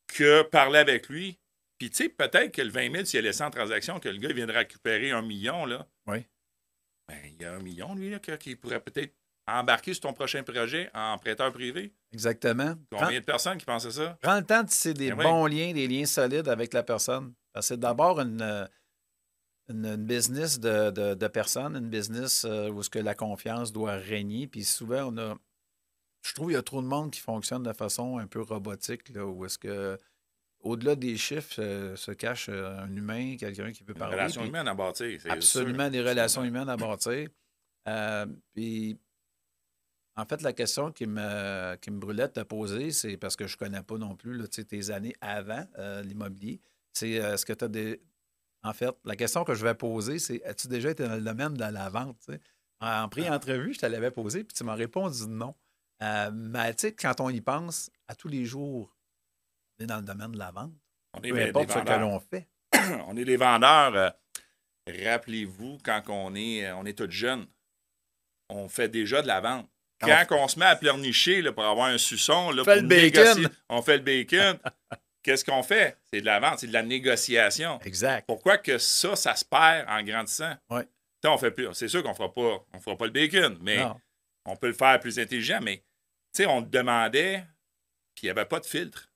que 0.09 0.42
parler 0.42 0.79
avec 0.79 1.09
lui. 1.09 1.38
Puis, 1.79 1.90
tu 1.90 1.96
sais, 1.96 2.09
peut-être 2.09 2.52
que 2.52 2.62
le 2.62 2.70
20 2.70 2.92
000, 2.92 3.05
s'il 3.05 3.18
a 3.18 3.22
laissé 3.22 3.42
en 3.42 3.50
transaction, 3.50 4.00
que 4.00 4.09
le 4.09 4.18
gars 4.18 4.31
il 4.31 4.35
vient 4.37 4.46
de 4.46 4.52
récupérer 4.52 5.11
un 5.11 5.22
million, 5.22 5.66
là. 5.66 5.87
Oui. 6.07 6.24
Ben, 7.09 7.18
il 7.26 7.40
y 7.40 7.44
a 7.44 7.52
un 7.55 7.59
million, 7.61 7.94
lui, 7.94 8.11
là, 8.11 8.18
qui 8.18 8.57
pourrait 8.57 8.81
peut-être 8.81 9.14
embarquer 9.46 9.92
sur 9.94 10.00
ton 10.02 10.12
prochain 10.12 10.42
projet 10.42 10.90
en 10.94 11.18
prêteur 11.18 11.52
privé. 11.52 11.92
Exactement. 12.12 12.74
Prends, 12.90 13.05
Combien 13.05 13.20
de 13.20 13.24
personnes 13.24 13.59
qui 13.59 13.64
pensent 13.66 13.87
à 13.87 13.90
ça? 13.90 14.18
prends 14.22 14.37
le 14.38 14.44
temps 14.44 14.62
de 14.62 14.68
tisser 14.68 14.94
des 14.94 15.11
Ben 15.11 15.18
oui. 15.18 15.24
bons 15.24 15.46
liens, 15.46 15.72
des 15.72 15.87
liens 15.87 16.07
solides 16.07 16.48
avec 16.48 16.72
la 16.72 16.83
personne. 16.83 17.35
Parce 17.52 17.66
que 17.68 17.74
c'est 17.74 17.81
d'abord 17.81 18.18
une, 18.20 18.42
une, 19.68 19.87
une 19.87 20.05
business 20.07 20.59
de, 20.59 20.90
de, 20.90 21.14
de 21.14 21.26
personnes, 21.29 21.76
une 21.76 21.88
business 21.90 22.44
euh, 22.44 22.70
où 22.70 22.83
ce 22.83 22.90
que 22.90 22.98
la 22.98 23.14
confiance 23.14 23.70
doit 23.72 23.96
régner. 23.96 24.46
Puis 24.46 24.64
souvent, 24.64 25.12
on 25.12 25.18
a. 25.18 25.37
Je 26.27 26.35
trouve 26.35 26.49
qu'il 26.49 26.55
y 26.57 26.59
a 26.59 26.62
trop 26.62 26.83
de 26.83 26.87
monde 26.87 27.11
qui 27.11 27.21
fonctionne 27.21 27.62
de 27.62 27.73
façon 27.73 28.19
un 28.19 28.27
peu 28.27 28.41
robotique, 28.43 29.09
là, 29.11 29.25
où 29.27 29.45
est-ce 29.45 29.59
que. 29.59 29.99
Au-delà 30.61 30.97
des 30.97 31.17
chiffres 31.17 31.61
euh, 31.61 31.95
se 31.97 32.11
cache 32.11 32.49
euh, 32.49 32.81
un 32.81 32.97
humain, 32.97 33.37
quelqu'un 33.39 33.71
qui 33.71 33.85
Une 33.87 33.95
parler. 33.95 34.17
relation 34.17 34.41
puis- 34.41 34.49
humaine 34.49 34.67
à 34.67 34.75
bâtir. 34.75 35.21
c'est 35.21 35.31
Absolument, 35.31 35.85
sûr. 35.85 35.91
des 35.93 36.01
relations 36.03 36.43
humaines 36.43 36.69
à 36.69 36.77
bâtir. 36.77 37.29
Euh, 37.89 38.27
puis, 38.53 38.99
en 40.17 40.25
fait, 40.25 40.43
la 40.43 40.53
question 40.53 40.91
qui 40.91 41.07
me, 41.07 41.77
qui 41.77 41.91
me 41.93 41.99
brûlait 42.01 42.27
de 42.27 42.33
te 42.33 42.41
poser, 42.41 42.91
c'est 42.91 43.17
parce 43.17 43.37
que 43.37 43.47
je 43.47 43.55
ne 43.55 43.59
connais 43.59 43.83
pas 43.83 43.97
non 43.99 44.17
plus 44.17 44.37
là, 44.37 44.49
tes 44.49 44.91
années 44.91 45.15
avant 45.21 45.65
euh, 45.79 46.03
l'immobilier. 46.03 46.61
C'est 46.95 47.11
est-ce 47.11 47.45
que 47.47 47.53
tu 47.53 47.65
as 47.65 47.69
des. 47.69 48.01
En 48.65 48.73
fait, 48.73 48.93
la 49.05 49.15
question 49.15 49.45
que 49.45 49.55
je 49.55 49.62
vais 49.65 49.75
poser, 49.75 50.19
c'est 50.19 50.43
as-tu 50.45 50.67
déjà 50.67 50.91
été 50.91 51.07
dans 51.07 51.15
le 51.15 51.21
domaine 51.21 51.55
de 51.55 51.61
la 51.61 51.89
vente? 51.91 52.29
En, 52.81 53.03
en 53.05 53.09
pré-entrevue, 53.09 53.75
je 53.75 53.79
te 53.81 53.87
l'avais 53.87 54.11
posé, 54.11 54.43
puis 54.43 54.57
tu 54.57 54.65
m'as 54.65 54.75
répondu 54.75 55.29
non. 55.29 55.55
Euh, 56.02 56.30
mais 56.32 56.74
tu 56.74 56.82
sais, 56.82 56.92
quand 56.94 57.20
on 57.20 57.30
y 57.30 57.40
pense, 57.40 57.90
à 58.09 58.14
tous 58.14 58.28
les 58.28 58.44
jours, 58.44 58.94
on 59.78 59.85
est 59.85 59.87
dans 59.87 59.96
le 59.96 60.02
domaine 60.02 60.32
de 60.32 60.38
la 60.38 60.50
vente. 60.50 60.72
On 61.14 61.20
est 61.22 61.30
Peu 61.30 61.37
des 61.37 61.48
importe 61.48 61.68
ce 61.70 61.74
que 61.74 61.78
vendeurs. 61.78 62.00
l'on 62.00 62.20
fait. 62.20 62.48
on 63.06 63.16
est 63.16 63.24
des 63.24 63.37
vendeurs. 63.37 63.94
euh, 63.94 64.11
Rappelez-vous, 65.04 65.78
quand 65.85 66.02
on 66.09 66.35
est, 66.35 66.66
euh, 66.66 66.76
on 66.76 66.85
est 66.87 66.96
tous 66.96 67.11
jeunes, 67.11 67.46
on 68.48 68.68
fait 68.68 68.88
déjà 68.88 69.22
de 69.22 69.26
la 69.26 69.40
vente. 69.40 69.68
Ah, 70.02 70.26
Quand 70.26 70.37
on 70.44 70.48
se 70.48 70.59
met 70.59 70.66
à 70.66 70.76
pleurnicher 70.76 71.40
là, 71.40 71.52
pour 71.52 71.64
avoir 71.64 71.87
un 71.88 71.96
suçon, 71.98 72.50
là, 72.50 72.62
Fait 72.64 72.74
pour 72.74 72.82
le 72.82 72.88
bacon. 72.88 73.22
négocier, 73.22 73.46
on 73.70 73.80
fait 73.82 73.96
le 73.96 74.02
bacon. 74.02 74.59
Qu'est-ce 75.22 75.44
qu'on 75.44 75.62
fait? 75.64 75.96
C'est 76.12 76.20
de 76.20 76.26
la 76.26 76.38
vente, 76.38 76.61
c'est 76.61 76.66
de 76.68 76.72
la 76.72 76.82
négociation. 76.85 77.80
Exact. 77.82 78.26
Pourquoi 78.26 78.59
que 78.59 78.78
ça, 78.78 79.16
ça 79.16 79.35
se 79.35 79.44
perd 79.44 79.88
en 79.88 80.02
grandissant? 80.04 80.54
On 81.28 81.38
fait 81.38 81.50
plus. 81.50 81.66
C'est 81.72 81.88
sûr 81.88 82.04
qu'on 82.04 82.14
fera 82.14 82.32
pas, 82.32 82.64
on 82.72 82.78
fera 82.78 82.96
pas 82.96 83.06
le 83.06 83.11
bacon, 83.11 83.59
mais 83.61 83.78
Non. 83.78 83.96
on 84.44 84.54
peut 84.54 84.68
le 84.68 84.72
faire 84.74 85.00
plus 85.00 85.18
intelligent. 85.18 85.59
Mais 85.61 85.82
sais, 86.37 86.46
on 86.46 86.62
te 86.62 86.68
demandait, 86.68 87.46
puis 88.14 88.25
il 88.25 88.27
n'y 88.27 88.31
avait 88.31 88.44
pas 88.46 88.61
de 88.61 88.66
filtre. 88.66 89.11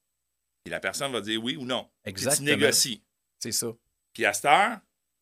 Puis 0.65 0.71
la 0.71 0.81
personne 0.81 1.13
va 1.13 1.21
dire 1.21 1.43
oui 1.43 1.57
ou 1.57 1.65
non. 1.65 1.85
Puis 2.03 2.13
tu 2.15 2.21
Exactement. 2.21 2.47
négocies. 2.49 3.03
C'est 3.39 3.53
ça. 3.53 3.69
Puis 4.13 4.25
à 4.27 4.33
cette 4.33 4.45
heure, 4.47 4.79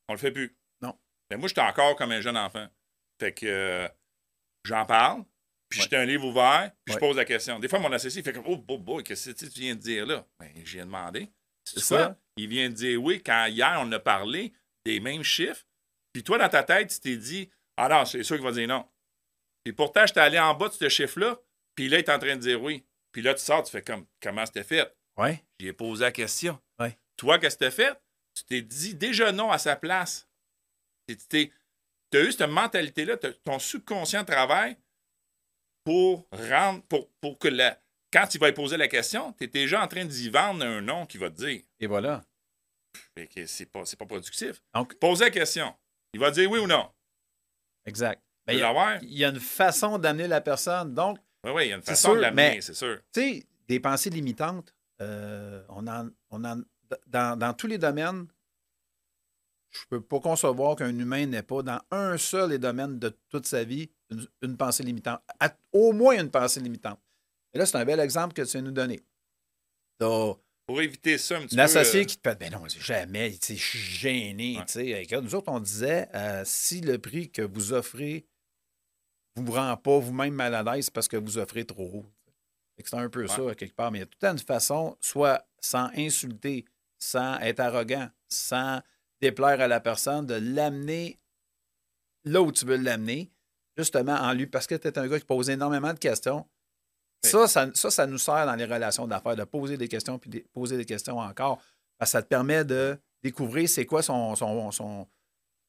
on 0.08 0.12
le 0.14 0.18
fait 0.18 0.32
plus. 0.32 0.56
Non. 0.80 0.98
Mais 1.30 1.36
moi, 1.36 1.48
j'étais 1.48 1.60
encore 1.60 1.94
comme 1.96 2.10
un 2.12 2.20
jeune 2.20 2.36
enfant. 2.36 2.66
Fait 3.20 3.32
que 3.32 3.46
euh, 3.46 3.88
j'en 4.64 4.84
parle, 4.86 5.24
puis 5.68 5.78
Ouais. 5.78 5.84
j'étais 5.84 5.96
un 5.96 6.04
livre 6.06 6.24
ouvert, 6.26 6.72
puis 6.84 6.94
je 6.94 6.98
pose 6.98 7.16
la 7.16 7.24
question. 7.24 7.58
Des 7.58 7.68
fois, 7.68 7.78
mon 7.78 7.92
associé 7.92 8.22
fait 8.22 8.32
comme 8.32 8.46
Oh, 8.46 8.56
boy, 8.56 8.78
boy, 8.78 9.04
qu'est-ce 9.04 9.30
que 9.30 9.46
tu 9.46 9.60
viens 9.60 9.74
de 9.74 9.80
dire 9.80 10.06
là? 10.06 10.26
Ben, 10.40 10.50
je 10.64 10.72
viens 10.72 10.82
de 10.84 10.86
demander. 10.90 11.30
C'est 11.64 11.80
ça. 11.80 11.98
ça. 11.98 12.20
Il 12.36 12.48
vient 12.48 12.68
de 12.70 12.74
dire 12.74 13.02
oui 13.02 13.22
quand 13.22 13.46
hier, 13.46 13.76
on 13.80 13.90
a 13.92 13.98
parlé 13.98 14.52
des 14.84 14.98
mêmes 15.00 15.22
chiffres. 15.22 15.64
Puis 16.12 16.24
toi, 16.24 16.38
dans 16.38 16.48
ta 16.48 16.62
tête, 16.62 16.88
tu 16.90 16.98
t'es 17.00 17.16
dit 17.16 17.50
Ah 17.76 17.88
non, 17.88 18.04
c'est 18.06 18.22
sûr 18.22 18.36
qu'il 18.36 18.44
va 18.44 18.52
dire 18.52 18.66
non. 18.66 18.88
Puis 19.64 19.72
pourtant, 19.74 20.06
j'étais 20.06 20.20
allé 20.20 20.38
en 20.38 20.54
bas 20.54 20.68
de 20.68 20.72
ce 20.74 20.88
chiffre-là, 20.88 21.38
puis 21.78 21.88
là, 21.88 21.98
il 21.98 22.00
est 22.00 22.08
en 22.08 22.18
train 22.18 22.34
de 22.34 22.40
dire 22.40 22.60
oui. 22.60 22.84
Puis 23.12 23.22
là, 23.22 23.34
tu 23.34 23.40
sors, 23.40 23.62
tu 23.62 23.70
fais 23.70 23.82
comme 23.82 24.04
Comment 24.20 24.44
c'était 24.44 24.64
fait? 24.64 24.92
Ouais. 25.16 25.44
J'y 25.60 25.68
ai 25.68 25.72
posé 25.72 26.02
la 26.02 26.10
question. 26.10 26.60
Ouais. 26.80 26.98
Toi, 27.16 27.38
qu'est-ce 27.38 27.54
que 27.54 27.60
tu 27.60 27.66
as 27.66 27.70
fait? 27.70 27.96
Tu 28.34 28.42
t'es 28.42 28.62
dit 28.62 28.96
déjà 28.96 29.30
non 29.30 29.52
à 29.52 29.58
sa 29.58 29.76
place. 29.76 30.28
Tu 31.06 31.52
as 32.14 32.20
eu 32.20 32.32
cette 32.32 32.50
mentalité-là, 32.50 33.16
t'as- 33.16 33.32
ton 33.32 33.60
subconscient 33.60 34.24
travaille 34.24 34.76
pour 35.84 36.26
rendre, 36.32 36.82
pour, 36.86 37.08
pour 37.20 37.38
que 37.38 37.46
la, 37.46 37.80
quand 38.12 38.34
il 38.34 38.40
va 38.40 38.48
lui 38.48 38.54
poser 38.54 38.76
la 38.76 38.88
question, 38.88 39.32
tu 39.34 39.44
es 39.44 39.46
déjà 39.46 39.80
en 39.80 39.86
train 39.86 40.04
d'y 40.04 40.30
vendre 40.30 40.66
un 40.66 40.80
nom 40.80 41.06
qu'il 41.06 41.20
va 41.20 41.30
te 41.30 41.36
dire. 41.36 41.62
Et 41.78 41.86
voilà. 41.86 42.24
C'est 43.46 43.66
pas, 43.66 43.84
productif. 44.04 44.60
Donc, 44.74 44.96
Pose 44.96 45.20
la 45.20 45.30
question. 45.30 45.72
Il 46.12 46.18
va 46.18 46.32
dire 46.32 46.50
oui 46.50 46.58
ou 46.58 46.66
non. 46.66 46.90
exact. 47.86 48.20
Ben, 48.48 48.54
il, 48.54 48.58
y 48.58 48.62
a, 48.62 48.98
il 49.02 49.16
y 49.16 49.24
a 49.24 49.28
une 49.28 49.38
façon 49.38 49.96
d'amener 49.96 50.26
la 50.26 50.40
personne. 50.40 50.92
Donc, 50.92 51.18
Oui, 51.44 51.50
oui, 51.54 51.64
il 51.66 51.68
y 51.68 51.72
a 51.72 51.76
une 51.76 51.82
façon 51.82 52.08
sûr, 52.08 52.16
de 52.16 52.20
l'amener, 52.20 52.60
c'est 52.60 52.74
sûr. 52.74 52.98
tu 53.12 53.20
sais, 53.20 53.46
des 53.68 53.80
pensées 53.80 54.10
limitantes, 54.10 54.74
euh, 55.00 55.62
on 55.68 55.86
en, 55.86 56.08
on 56.30 56.44
en- 56.44 56.60
dans, 57.06 57.38
dans 57.38 57.54
tous 57.54 57.66
les 57.66 57.78
domaines, 57.78 58.26
je 59.70 59.80
peux 59.90 60.00
pas 60.00 60.20
concevoir 60.20 60.76
qu'un 60.76 60.96
humain 60.98 61.26
n'ait 61.26 61.42
pas 61.42 61.62
dans 61.62 61.80
un 61.90 62.16
seul 62.16 62.48
des 62.50 62.58
domaines 62.58 62.98
de 62.98 63.10
toute 63.28 63.46
sa 63.46 63.64
vie 63.64 63.90
une, 64.10 64.26
une 64.42 64.56
pensée 64.56 64.82
limitante. 64.82 65.20
À- 65.38 65.54
au 65.72 65.92
moins 65.92 66.18
une 66.18 66.30
pensée 66.30 66.60
limitante. 66.60 66.98
Et 67.52 67.58
là, 67.58 67.66
c'est 67.66 67.76
un 67.76 67.84
bel 67.84 68.00
exemple 68.00 68.34
que 68.34 68.42
tu 68.42 68.52
viens 68.52 68.62
de 68.62 68.66
nous 68.66 68.72
donner. 68.72 69.00
T'as 69.98 70.32
Pour 70.66 70.80
éviter 70.80 71.18
ça 71.18 71.36
un 71.36 71.42
petit 71.42 71.54
peu. 72.04 72.04
qui 72.06 72.16
te 72.18 72.28
fait 72.28 72.38
Ben 72.38 72.50
non, 72.52 72.62
jamais, 72.80 73.32
je 73.32 73.54
suis 73.54 73.78
gêné. 73.78 74.58
Ouais. 74.58 75.06
Nous 75.20 75.34
autres, 75.34 75.50
on 75.52 75.60
disait 75.60 76.08
euh, 76.14 76.42
si 76.46 76.80
le 76.80 76.98
prix 76.98 77.30
que 77.30 77.42
vous 77.42 77.72
offrez 77.74 78.26
vous 79.36 79.44
vous 79.44 79.52
rend 79.52 79.76
pas 79.76 79.98
vous-même 79.98 80.34
mal 80.34 80.54
à 80.54 80.62
l'aise 80.62 80.90
parce 80.90 81.08
que 81.08 81.16
vous 81.16 81.38
offrez 81.38 81.64
trop 81.64 81.90
haut. 81.94 82.06
C'est 82.84 82.94
un 82.94 83.08
peu 83.08 83.26
ça, 83.26 83.54
quelque 83.56 83.74
part. 83.74 83.90
Mais 83.90 83.98
il 83.98 84.02
y 84.02 84.04
a 84.04 84.06
tout 84.06 84.24
une 84.24 84.38
façon, 84.38 84.96
soit 85.00 85.44
sans 85.60 85.90
insulter, 85.96 86.64
sans 86.98 87.38
être 87.40 87.60
arrogant, 87.60 88.08
sans 88.28 88.80
déplaire 89.20 89.60
à 89.60 89.68
la 89.68 89.80
personne, 89.80 90.26
de 90.26 90.34
l'amener 90.34 91.18
là 92.24 92.42
où 92.42 92.52
tu 92.52 92.64
veux 92.64 92.76
l'amener, 92.76 93.32
justement 93.76 94.14
en 94.14 94.32
lui, 94.32 94.46
parce 94.46 94.66
que 94.66 94.74
tu 94.74 94.86
es 94.86 94.98
un 94.98 95.08
gars 95.08 95.18
qui 95.18 95.24
pose 95.24 95.50
énormément 95.50 95.92
de 95.92 95.98
questions. 95.98 96.46
Oui. 97.24 97.30
Ça, 97.30 97.48
ça, 97.48 97.70
ça, 97.74 97.90
ça 97.90 98.06
nous 98.06 98.18
sert 98.18 98.46
dans 98.46 98.54
les 98.54 98.64
relations 98.64 99.08
d'affaires, 99.08 99.34
de 99.34 99.44
poser 99.44 99.76
des 99.76 99.88
questions, 99.88 100.18
puis 100.18 100.30
de 100.30 100.44
poser 100.52 100.76
des 100.76 100.84
questions 100.84 101.18
encore. 101.18 101.60
Parce 101.98 102.12
que 102.12 102.18
ça 102.18 102.22
te 102.22 102.28
permet 102.28 102.64
de 102.64 102.96
découvrir 103.22 103.68
c'est 103.68 103.86
quoi 103.86 104.02
son, 104.02 104.36
son, 104.36 104.70
son, 104.70 105.08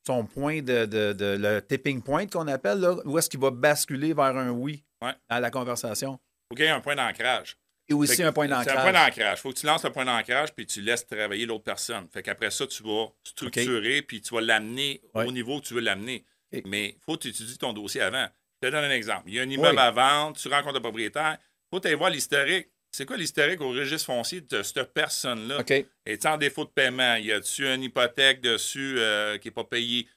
son 0.06 0.26
point 0.26 0.62
de, 0.62 0.86
de- 0.86 1.14
de- 1.14 1.38
le 1.40 1.62
tipping 1.62 2.02
point 2.02 2.26
qu'on 2.28 2.48
appelle, 2.48 2.80
là, 2.80 2.96
où 3.06 3.18
est-ce 3.18 3.30
qu'il 3.30 3.40
va 3.40 3.52
basculer 3.52 4.14
vers 4.14 4.36
un 4.38 4.50
oui 4.52 4.84
Ouais. 5.02 5.14
dans 5.30 5.40
la 5.40 5.52
conversation? 5.52 6.20
faut 6.50 6.56
qu'il 6.56 6.66
y 6.66 6.68
ait 6.68 6.72
un 6.72 6.82
point 6.82 6.96
d'ancrage. 6.96 7.58
Et 7.88 7.94
aussi 7.94 8.18
que 8.18 8.24
un 8.24 8.32
point 8.32 8.48
C'est 8.48 8.54
un 8.54 8.74
point 8.76 8.92
d'ancrage. 8.92 9.16
d'ancrage. 9.16 9.40
faut 9.42 9.50
que 9.52 9.58
tu 9.60 9.66
lances 9.66 9.84
le 9.84 9.92
point 9.92 10.06
d'ancrage 10.06 10.54
puis 10.54 10.66
tu 10.66 10.82
laisses 10.82 11.06
travailler 11.08 11.46
l'autre 11.46 11.64
personne. 11.64 12.08
Fait 12.14 12.22
qu'après 12.22 12.52
ça, 12.52 12.68
tu 12.68 12.84
vas 12.84 13.08
structurer 13.24 14.02
puis 14.04 14.22
tu 14.22 14.34
vas 14.34 14.42
l'amener 14.42 15.02
Ouais. 15.16 15.26
au 15.26 15.32
niveau 15.32 15.60
que 15.60 15.66
tu 15.68 15.74
veux 15.74 15.82
l'amener. 15.82 16.24
Mais 16.66 16.90
il 16.90 17.00
faut 17.06 17.14
que 17.18 17.22
tu 17.24 17.28
étudies 17.30 17.58
ton 17.58 17.74
dossier 17.74 18.02
avant. 18.02 18.28
Je 18.62 18.68
te 18.68 18.72
donne 18.72 18.84
un 18.84 18.92
exemple. 18.92 19.24
Il 19.28 19.36
y 19.36 19.40
a 19.40 19.44
un 19.44 19.50
immeuble 19.50 19.76
Oui. 19.78 19.82
à 19.82 19.92
vendre, 19.92 20.38
tu 20.38 20.48
rencontres 20.50 20.74
le 20.76 20.82
propriétaire. 20.82 21.38
Il 21.72 21.78
faut 21.78 21.86
aller 21.86 21.96
voir 21.96 22.10
l'historique. 22.10 22.68
C'est 22.91 23.06
quoi 23.06 23.17
l'historique 23.17 23.62
au 23.62 23.69
registre 23.69 24.08
foncier 24.08 24.41
de 24.41 24.63
cette 24.63 24.93
personne-là? 24.93 25.60
OK. 25.60 25.71
Est-il 25.71 26.28
en 26.28 26.38
défaut 26.38 26.65
de 26.65 26.69
paiement? 26.71 27.15
Y 27.15 27.32
a-tu 27.32 27.65
une 27.67 27.84
hypothèque 27.84 28.41
dessus 28.41 28.95
euh, 28.97 29.38
qui 29.38 29.47
n'est 29.47 29.54
pas 29.54 29.63
payée? 29.63 30.08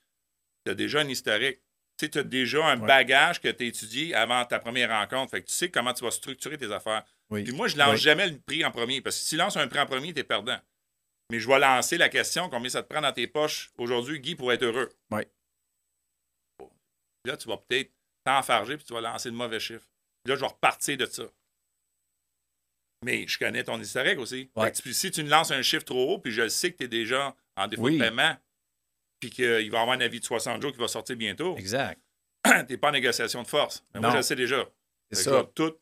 Tu 0.64 0.72
as 0.72 0.74
déjà 0.74 1.00
un 1.00 1.08
historique. 1.08 1.60
Tu 1.98 2.10
as 2.18 2.22
déjà 2.22 2.64
un 2.66 2.80
Ouais. 2.80 2.86
bagage 2.86 3.40
que 3.40 3.48
tu 3.48 3.62
as 3.62 3.66
étudié 3.66 4.14
avant 4.14 4.44
ta 4.46 4.58
première 4.58 4.88
rencontre. 4.88 5.30
Fait 5.32 5.42
que 5.42 5.46
tu 5.46 5.52
sais 5.52 5.70
comment 5.70 5.92
tu 5.92 6.02
vas 6.02 6.10
structurer 6.10 6.56
tes 6.58 6.72
affaires. 6.72 7.04
Oui. 7.30 7.44
Puis 7.44 7.52
moi, 7.52 7.68
je 7.68 7.76
lance 7.76 7.92
Oui. 7.92 7.98
jamais 7.98 8.26
le 8.28 8.38
prix 8.40 8.64
en 8.64 8.70
premier. 8.70 9.00
Parce 9.00 9.16
que 9.16 9.22
si 9.22 9.28
tu 9.30 9.36
lances 9.36 9.56
un 9.56 9.68
prix 9.68 9.78
en 9.78 9.86
premier, 9.86 10.12
tu 10.14 10.20
es 10.20 10.24
perdant. 10.24 10.58
Mais 11.30 11.38
je 11.38 11.46
vais 11.46 11.58
lancer 11.58 11.98
la 11.98 12.08
question 12.08 12.48
combien 12.48 12.68
ça 12.70 12.82
te 12.82 12.88
prend 12.88 13.00
dans 13.02 13.12
tes 13.12 13.26
poches 13.26 13.70
aujourd'hui, 13.78 14.18
Guy, 14.20 14.34
pour 14.34 14.52
être 14.52 14.62
heureux? 14.64 14.88
Oui. 15.10 15.22
Là, 17.24 17.36
tu 17.36 17.48
vas 17.48 17.56
peut-être 17.58 17.92
t'enfarger 18.24 18.76
puis 18.76 18.84
tu 18.86 18.92
vas 18.94 19.00
lancer 19.00 19.28
le 19.30 19.36
mauvais 19.36 19.60
chiffre. 19.60 19.86
Là, 20.26 20.34
je 20.34 20.40
vais 20.40 20.46
repartir 20.46 20.96
de 20.96 21.06
ça. 21.06 21.24
Mais 23.04 23.26
je 23.26 23.38
connais 23.38 23.64
ton 23.64 23.80
historique 23.80 24.18
aussi. 24.18 24.50
Ouais. 24.56 24.66
Fait 24.66 24.72
que 24.72 24.76
tu- 24.82 24.94
si 24.94 25.10
tu 25.10 25.22
me 25.24 25.28
lances 25.28 25.50
un 25.50 25.62
chiffre 25.62 25.84
trop 25.84 26.12
haut, 26.14 26.18
puis 26.18 26.32
je 26.32 26.48
sais 26.48 26.70
que 26.72 26.78
tu 26.78 26.84
es 26.84 26.88
déjà 26.88 27.34
en 27.56 27.66
défaut 27.66 27.82
Oui. 27.82 27.94
de 27.98 28.02
paiement, 28.04 28.36
puis 29.20 29.30
qu'il 29.30 29.44
va 29.46 29.60
y 29.60 29.66
avoir 29.80 29.90
un 29.90 30.00
avis 30.00 30.20
de 30.20 30.24
60 30.24 30.62
jours 30.62 30.72
qui 30.72 30.78
va 30.78 30.88
sortir 30.88 31.16
bientôt, 31.16 31.56
Exact. 31.56 32.00
tu 32.44 32.50
n'es 32.70 32.76
pas 32.76 32.88
en 32.88 32.92
négociation 32.92 33.42
de 33.42 33.48
force. 33.48 33.84
Mais 33.94 34.00
moi, 34.00 34.10
je 34.10 34.16
le 34.16 34.22
sais 34.22 34.36
déjà. 34.36 34.64
C'est 35.10 35.24
ça. 35.24 35.44
tout, 35.54 35.74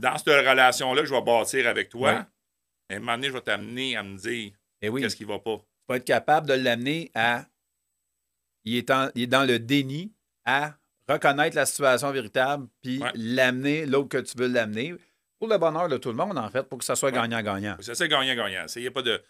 dans 0.00 0.16
cette 0.16 0.26
relation-là 0.28 1.02
que 1.02 1.08
je 1.08 1.14
vais 1.14 1.22
bâtir 1.22 1.66
avec 1.68 1.88
toi, 1.88 2.10
Ouais. 2.10 2.16
à 2.90 2.96
un 2.96 2.98
moment 3.00 3.12
donné, 3.16 3.28
je 3.28 3.32
vais 3.32 3.40
t'amener 3.42 3.96
à 3.96 4.02
me 4.02 4.16
dire 4.16 4.52
Et 4.80 4.88
oui. 4.88 5.02
qu'est-ce 5.02 5.16
qui 5.16 5.24
va 5.24 5.38
pas. 5.38 5.56
tu 5.58 5.64
vas 5.88 5.96
être 5.96 6.04
capable 6.04 6.46
de 6.48 6.54
l'amener 6.54 7.10
à. 7.14 7.46
Il 8.64 8.76
est, 8.76 8.90
en- 8.90 9.10
il 9.14 9.22
est 9.22 9.26
dans 9.28 9.44
le 9.44 9.58
déni 9.58 10.12
à 10.44 10.76
reconnaître 11.08 11.56
la 11.56 11.64
situation 11.66 12.10
véritable, 12.10 12.68
puis 12.82 12.98
Ouais. 12.98 13.10
l'amener 13.14 13.86
là 13.86 13.98
où 14.00 14.06
que 14.06 14.18
tu 14.18 14.36
veux 14.36 14.46
l'amener. 14.48 14.94
Pour 15.38 15.48
le 15.48 15.58
bonheur 15.58 15.88
de 15.88 15.96
tout 15.98 16.08
le 16.10 16.16
monde, 16.16 16.36
en 16.38 16.48
fait, 16.50 16.62
pour 16.64 16.78
que 16.78 16.84
ça 16.84 16.96
soit 16.96 17.10
Ouais. 17.10 17.14
gagnant-gagnant. 17.16 17.76
Ça, 17.80 17.94
c'est 17.94 18.08
gagnant-gagnant. 18.08 18.64
Essayez 18.64 18.90
pas 18.90 19.02
de, 19.02 19.22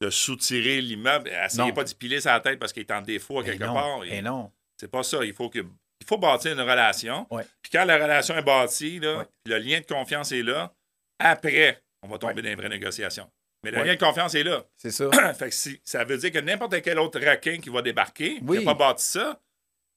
de 0.00 0.10
soutirer 0.10 0.80
l'immeuble. 0.80 1.28
Essayez 1.28 1.68
Non. 1.68 1.72
pas 1.74 1.84
d'y 1.84 1.94
piler 1.94 2.20
sa 2.20 2.40
tête 2.40 2.58
parce 2.58 2.72
qu'il 2.72 2.82
est 2.82 2.92
en 2.92 3.02
défaut 3.02 3.40
à 3.40 3.42
Eh 3.42 3.50
quelque 3.50 3.64
non, 3.64 3.74
part. 3.74 4.00
eh 4.04 4.22
non. 4.22 4.50
C'est 4.78 4.90
pas 4.90 5.02
ça. 5.02 5.24
Il 5.24 5.34
faut 5.34 5.50
que 5.50 5.58
il 5.58 6.06
faut 6.06 6.16
bâtir 6.16 6.52
une 6.52 6.60
relation. 6.62 7.26
Ouais. 7.30 7.44
Puis 7.60 7.70
quand 7.70 7.84
la 7.84 7.96
relation 7.98 8.34
est 8.34 8.42
bâtie, 8.42 8.98
là, 9.00 9.18
Ouais. 9.18 9.26
le 9.44 9.58
lien 9.58 9.80
de 9.80 9.84
confiance 9.86 10.32
est 10.32 10.42
là, 10.42 10.72
après, 11.18 11.82
on 12.02 12.08
va 12.08 12.16
tomber 12.18 12.36
Ouais. 12.36 12.42
dans 12.42 12.48
les 12.48 12.54
vraies 12.54 12.68
négociations. 12.70 13.30
Mais 13.62 13.70
le 13.70 13.82
lien 13.84 13.94
de 13.94 14.00
confiance 14.00 14.34
est 14.34 14.42
là. 14.42 14.64
C'est 14.78 14.90
ça. 14.90 15.10
fait 15.34 15.50
que 15.50 15.54
si, 15.54 15.78
ça 15.84 16.04
veut 16.04 16.16
dire 16.16 16.32
que 16.32 16.38
n'importe 16.38 16.80
quel 16.80 16.98
autre 16.98 17.20
requin 17.20 17.58
qui 17.58 17.68
va 17.68 17.82
débarquer, 17.82 18.38
Oui. 18.42 18.60
qui 18.60 18.64
n'a 18.64 18.74
pas 18.74 18.86
bâti 18.92 19.04
ça, 19.04 19.38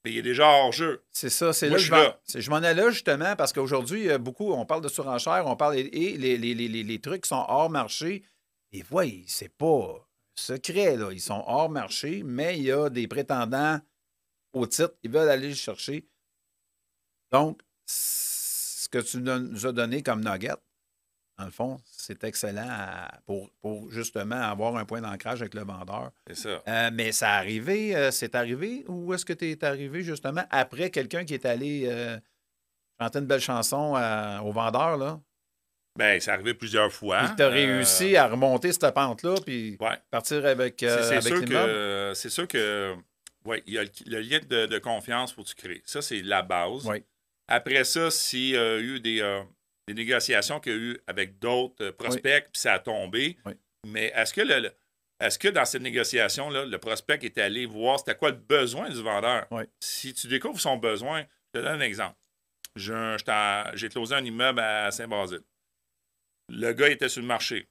mais 0.03 0.11
il 0.11 0.17
est 0.17 0.23
déjà 0.23 0.47
hors 0.47 0.71
jeu. 0.71 1.03
C'est 1.11 1.29
ça, 1.29 1.53
c'est 1.53 1.69
là 1.69 1.75
que 1.75 1.81
je 1.81 1.91
là. 1.91 2.19
Je 2.33 2.49
m'en 2.49 2.57
allais 2.57 2.73
là 2.73 2.89
justement 2.89 3.35
parce 3.35 3.53
qu'aujourd'hui, 3.53 4.09
a 4.09 4.17
beaucoup, 4.17 4.51
on 4.51 4.65
parle 4.65 4.81
de 4.81 4.89
surenchère, 4.89 5.45
on 5.47 5.55
parle 5.55 5.77
et 5.77 5.83
les, 5.83 6.17
les, 6.17 6.37
les, 6.37 6.67
les, 6.67 6.83
les 6.83 7.01
trucs 7.01 7.25
sont 7.25 7.45
hors 7.47 7.69
marché. 7.69 8.23
Et 8.71 8.81
voyez, 8.81 9.23
c'est 9.27 9.55
pas 9.55 10.07
secret, 10.35 10.97
là. 10.97 11.11
Ils 11.11 11.21
sont 11.21 11.43
hors 11.45 11.69
marché, 11.69 12.23
mais 12.23 12.57
il 12.57 12.63
y 12.63 12.71
a 12.71 12.89
des 12.89 13.07
prétendants 13.07 13.79
au 14.53 14.65
titre, 14.67 14.95
ils 15.03 15.11
veulent 15.11 15.29
aller 15.29 15.49
le 15.49 15.55
chercher. 15.55 16.07
Donc, 17.31 17.61
ce 17.85 18.87
que 18.89 18.99
tu 18.99 19.17
nous 19.17 19.65
as 19.65 19.71
donné 19.71 20.03
comme 20.03 20.23
nugget, 20.23 20.55
dans 21.43 21.47
le 21.47 21.51
fond, 21.51 21.77
c'est 21.85 22.23
excellent 22.23 22.67
à- 22.69 23.11
pour, 23.25 23.49
pour 23.61 23.91
justement 23.91 24.35
avoir 24.41 24.77
un 24.77 24.85
point 24.85 25.01
d'ancrage 25.01 25.41
avec 25.41 25.53
le 25.53 25.63
vendeur. 25.63 26.11
C'est 26.27 26.37
ça. 26.37 26.63
Euh, 26.67 26.89
mais 26.93 27.11
ça 27.11 27.31
arrivé, 27.31 27.95
euh, 27.95 28.11
c'est 28.11 28.33
arrivé, 28.35 28.85
ou 28.87 29.13
est-ce 29.13 29.25
que 29.25 29.33
tu 29.33 29.49
es 29.51 29.63
arrivé 29.65 30.03
justement 30.03 30.43
après 30.49 30.89
quelqu'un 30.89 31.25
qui 31.25 31.33
est 31.33 31.45
allé 31.45 31.83
euh, 31.87 32.17
chanter 33.01 33.19
une 33.19 33.25
belle 33.25 33.41
chanson 33.41 33.93
au 34.43 34.51
vendeur, 34.51 34.97
là? 34.97 35.19
Ben, 35.97 36.19
c'est 36.19 36.31
arrivé 36.31 36.53
plusieurs 36.53 36.91
fois. 36.91 37.19
Puis 37.25 37.35
tu 37.35 37.43
as 37.43 37.49
réussi 37.49 38.15
à 38.17 38.27
remonter 38.27 38.71
cette 38.71 38.93
pente-là, 38.93 39.35
puis 39.45 39.77
Ouais. 39.79 39.97
partir 40.09 40.45
avec, 40.45 40.75
C'est- 40.79 41.21
sûr 41.21 41.45
que 41.45 42.11
c'est 42.15 42.29
sûr 42.29 42.47
que 42.47 42.95
ouais, 43.45 43.61
il 43.67 43.73
y 43.73 43.77
a 43.77 43.83
le, 43.83 43.89
le 44.07 44.19
lien 44.21 44.39
de, 44.39 44.65
de 44.65 44.79
confiance 44.79 45.33
que 45.33 45.41
tu 45.41 45.53
crées. 45.55 45.81
Ça, 45.85 46.01
c'est 46.01 46.21
la 46.21 46.41
base. 46.41 46.85
Oui. 46.87 47.03
Après 47.47 47.83
ça, 47.83 48.09
s'il 48.09 48.51
y 48.51 48.57
a 48.57 48.79
eu 48.79 48.99
des, 49.01 49.21
des 49.87 49.93
négociations 49.93 50.59
qu'il 50.59 50.71
y 50.71 50.75
a 50.75 50.77
eu 50.79 50.99
avec 51.07 51.39
d'autres 51.39 51.83
euh, 51.85 51.91
prospects, 51.91 52.45
puis 52.51 52.61
ça 52.61 52.73
a 52.73 52.79
tombé. 52.79 53.37
Oui. 53.45 53.53
Mais 53.85 54.11
est-ce 54.15 54.33
que 54.33 54.41
le, 54.41 54.71
est-ce 55.19 55.37
que 55.37 55.47
dans 55.49 55.65
cette 55.65 55.81
négociation-là, 55.81 56.65
le 56.65 56.77
prospect 56.77 57.19
est 57.23 57.37
allé 57.37 57.65
voir 57.65 57.99
c'était 57.99 58.15
quoi 58.15 58.29
le 58.31 58.37
besoin 58.37 58.89
du 58.89 59.01
vendeur? 59.01 59.45
Oui. 59.51 59.63
Si 59.81 60.13
tu 60.13 60.27
découvres 60.27 60.59
son 60.59 60.77
besoin, 60.77 61.21
je 61.53 61.59
te 61.59 61.63
donne 61.65 61.81
un 61.81 61.85
exemple. 61.85 62.17
J'ai 62.75 63.89
closé 63.89 64.15
un 64.15 64.25
immeuble 64.25 64.59
à 64.59 64.89
Saint-Basile. 64.91 65.41
Le 66.49 66.73
gars 66.73 66.89
était 66.89 67.09
sur 67.09 67.21
le 67.21 67.27
marché. 67.27 67.67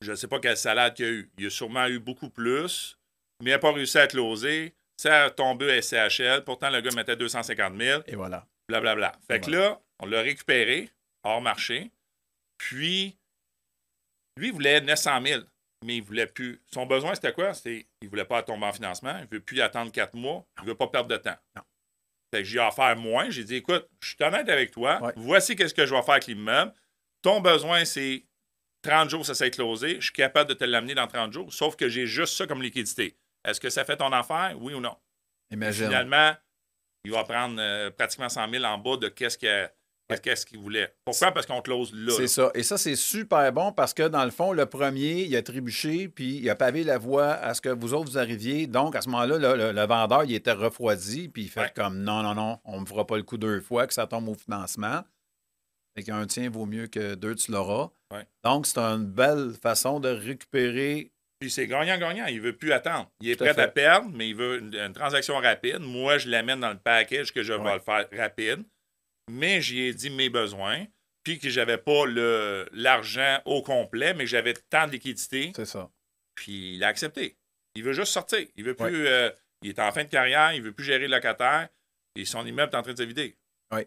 Je 0.00 0.12
ne 0.12 0.16
sais 0.16 0.28
pas 0.28 0.38
quelle 0.38 0.56
salade 0.56 0.94
qu'il 0.94 1.04
y 1.04 1.08
a 1.08 1.12
eu. 1.12 1.30
Il 1.38 1.44
y 1.44 1.46
a 1.46 1.50
sûrement 1.50 1.86
eu 1.86 1.98
beaucoup 1.98 2.30
plus, 2.30 2.96
mais 3.42 3.50
il 3.50 3.52
n'a 3.52 3.58
pas 3.58 3.72
réussi 3.72 3.98
à 3.98 4.06
closer. 4.06 4.74
Ça 4.96 5.24
a 5.24 5.30
tombé 5.30 5.70
à 5.72 5.82
SCHL. 5.82 6.44
Pourtant, 6.44 6.70
le 6.70 6.80
gars 6.80 6.94
mettait 6.94 7.16
250 7.16 7.76
000, 7.76 8.02
Et 8.06 8.14
voilà. 8.14 8.46
blablabla. 8.68 9.12
Fait 9.26 9.40
que 9.40 9.50
là, 9.50 9.80
on 10.00 10.06
l'a 10.06 10.22
récupéré 10.22 10.88
hors 11.24 11.40
marché. 11.40 11.90
Puis, 12.58 13.18
lui, 14.36 14.48
il 14.48 14.52
voulait 14.52 14.80
900 14.80 15.20
000, 15.24 15.42
mais 15.84 15.96
il 15.96 16.02
voulait 16.02 16.26
plus. 16.26 16.60
Son 16.72 16.86
besoin, 16.86 17.14
c'était 17.14 17.32
quoi? 17.32 17.54
C'était, 17.54 17.86
il 18.00 18.06
ne 18.06 18.10
voulait 18.10 18.24
pas 18.24 18.42
tomber 18.42 18.66
en 18.66 18.72
financement. 18.72 19.16
Il 19.18 19.22
ne 19.24 19.28
veut 19.30 19.40
plus 19.40 19.60
attendre 19.60 19.92
quatre 19.92 20.14
mois. 20.14 20.46
Il 20.58 20.64
ne 20.64 20.68
veut 20.68 20.74
pas 20.76 20.88
perdre 20.88 21.08
de 21.08 21.16
temps. 21.16 21.36
Non. 21.56 21.62
Fait 22.34 22.42
que 22.42 22.48
j'ai 22.48 22.58
offert 22.60 22.96
moins. 22.96 23.30
J'ai 23.30 23.44
dit, 23.44 23.56
écoute, 23.56 23.88
je 24.02 24.08
suis 24.08 24.16
honnête 24.24 24.48
avec 24.48 24.70
toi. 24.70 25.00
Ouais. 25.02 25.12
Voici 25.16 25.56
qu'est-ce 25.56 25.74
que 25.74 25.86
je 25.86 25.94
vais 25.94 26.02
faire 26.02 26.14
avec 26.14 26.26
l'immeuble. 26.26 26.72
Ton 27.22 27.40
besoin, 27.40 27.84
c'est 27.84 28.24
30 28.82 29.08
jours, 29.10 29.24
ça 29.26 29.34
s'est 29.34 29.50
closé. 29.50 29.96
Je 29.96 30.04
suis 30.06 30.12
capable 30.12 30.48
de 30.50 30.54
te 30.54 30.64
l'amener 30.64 30.94
dans 30.94 31.06
30 31.06 31.32
jours, 31.32 31.52
sauf 31.52 31.74
que 31.74 31.88
j'ai 31.88 32.06
juste 32.06 32.34
ça 32.36 32.46
comme 32.46 32.62
liquidité. 32.62 33.16
Est-ce 33.44 33.60
que 33.60 33.70
ça 33.70 33.84
fait 33.84 33.96
ton 33.96 34.12
affaire? 34.12 34.54
Oui 34.60 34.74
ou 34.74 34.80
non? 34.80 34.96
Imagine. 35.50 35.86
Finalement, 35.86 36.34
il 37.04 37.12
va 37.12 37.24
prendre 37.24 37.56
euh, 37.60 37.90
pratiquement 37.90 38.28
100 38.28 38.50
000 38.50 38.64
en 38.64 38.76
bas 38.78 38.96
de 38.98 39.08
qu'est-ce 39.08 39.38
que- 39.38 39.68
qu'est-ce 40.16 40.46
qu'il 40.46 40.58
voulait. 40.58 40.92
Pourquoi? 41.04 41.32
Parce 41.32 41.44
qu'on 41.44 41.60
close 41.60 41.92
là. 41.94 42.12
C'est 42.16 42.28
ça. 42.28 42.50
Et 42.54 42.62
ça, 42.62 42.78
c'est 42.78 42.96
super 42.96 43.52
bon 43.52 43.72
parce 43.72 43.92
que, 43.92 44.08
dans 44.08 44.24
le 44.24 44.30
fond, 44.30 44.52
le 44.52 44.64
premier, 44.66 45.22
il 45.24 45.36
a 45.36 45.42
trébuché, 45.42 46.08
puis 46.08 46.38
il 46.38 46.48
a 46.48 46.54
pavé 46.54 46.82
la 46.84 46.96
voie 46.96 47.32
à 47.32 47.52
ce 47.54 47.60
que 47.60 47.68
vous 47.68 47.92
autres, 47.92 48.10
vous 48.10 48.18
arriviez. 48.18 48.66
Donc, 48.66 48.96
à 48.96 49.02
ce 49.02 49.08
moment-là, 49.10 49.36
le, 49.38 49.56
le- 49.56 49.72
le 49.72 49.86
vendeur, 49.86 50.24
il 50.24 50.34
était 50.34 50.52
refroidi, 50.52 51.28
puis 51.28 51.42
il 51.42 51.48
fait 51.48 51.60
Ouais. 51.60 51.72
comme 51.76 51.98
non, 51.98 52.22
non, 52.22 52.34
non, 52.34 52.58
on 52.64 52.76
ne 52.76 52.80
me 52.82 52.86
fera 52.86 53.06
pas 53.06 53.16
le 53.18 53.22
coup 53.22 53.36
deux 53.36 53.60
fois, 53.60 53.86
que 53.86 53.92
ça 53.94 54.06
tombe 54.06 54.28
au 54.28 54.34
financement. 54.34 55.02
Fait 55.96 56.04
qu'un 56.04 56.26
tien 56.26 56.48
vaut 56.48 56.64
mieux 56.66 56.86
que 56.86 57.14
deux, 57.14 57.34
tu 57.34 57.50
l'auras. 57.52 57.90
Ouais. 58.12 58.26
Donc, 58.44 58.66
c'est 58.66 58.78
une 58.78 59.04
belle 59.04 59.52
façon 59.60 60.00
de 60.00 60.08
récupérer. 60.08 61.10
Puis 61.40 61.50
c'est 61.50 61.66
gagnant-gagnant. 61.66 62.26
Il 62.26 62.36
ne 62.38 62.40
veut 62.42 62.56
plus 62.56 62.72
attendre. 62.72 63.10
Il 63.20 63.30
est 63.30 63.36
Tout 63.36 63.44
prêt 63.44 63.60
à, 63.60 63.68
perdre, 63.68 64.08
mais 64.12 64.28
il 64.28 64.34
veut 64.34 64.58
une, 64.58 64.74
une 64.74 64.92
transaction 64.92 65.36
rapide. 65.38 65.78
Moi, 65.80 66.18
je 66.18 66.28
l'amène 66.28 66.60
dans 66.60 66.70
le 66.70 66.78
package 66.78 67.32
que 67.32 67.42
je 67.42 67.52
vais 67.52 67.74
le 67.74 67.80
faire 67.80 68.08
rapide. 68.16 68.64
Mais 69.28 69.60
j'y 69.60 69.80
ai 69.82 69.94
dit 69.94 70.10
mes 70.10 70.28
besoins. 70.30 70.86
Puis 71.24 71.38
que 71.38 71.48
j'avais 71.50 71.76
pas 71.78 72.06
le- 72.06 72.68
l'argent 72.72 73.40
au 73.44 73.62
complet, 73.62 74.14
mais 74.14 74.24
que 74.24 74.30
j'avais 74.30 74.54
tant 74.70 74.86
de 74.86 74.92
liquidité. 74.92 75.52
C'est 75.54 75.66
ça. 75.66 75.90
Puis 76.34 76.76
il 76.76 76.84
a 76.84 76.88
accepté. 76.88 77.36
Il 77.74 77.82
veut 77.84 77.92
juste 77.92 78.12
sortir. 78.12 78.46
Il 78.56 78.64
veut 78.64 78.74
plus. 78.74 79.06
euh, 79.06 79.30
il 79.62 79.70
est 79.70 79.78
en 79.80 79.90
fin 79.92 80.04
de 80.04 80.08
carrière, 80.08 80.52
il 80.54 80.62
veut 80.62 80.72
plus 80.72 80.84
gérer 80.84 81.06
le 81.06 81.14
locataire. 81.14 81.68
Et 82.16 82.24
son 82.24 82.46
immeuble 82.46 82.72
est 82.72 82.76
en 82.76 82.82
train 82.82 82.92
de 82.94 82.98
se 82.98 83.02
vider. 83.02 83.36
Oui. 83.72 83.82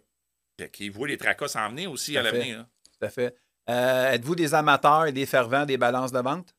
Fait 0.59 0.69
qu'il 0.69 0.91
voit 0.91 1.07
les 1.07 1.17
tracas 1.17 1.47
s'en 1.47 1.69
venir 1.69 1.91
aussi 1.91 2.15
à 2.17 2.21
l'avenir. 2.21 2.59
hein. 2.59 2.69
Tout 2.99 3.05
à 3.05 3.09
fait. 3.09 3.35
Euh, 3.69 4.11
Êtes-vous 4.11 4.35
des 4.35 4.53
amateurs 4.53 5.05
et 5.07 5.11
des 5.11 5.25
fervents 5.25 5.65
des 5.65 5.77
balances 5.77 6.11
de 6.11 6.19
vente? 6.19 6.53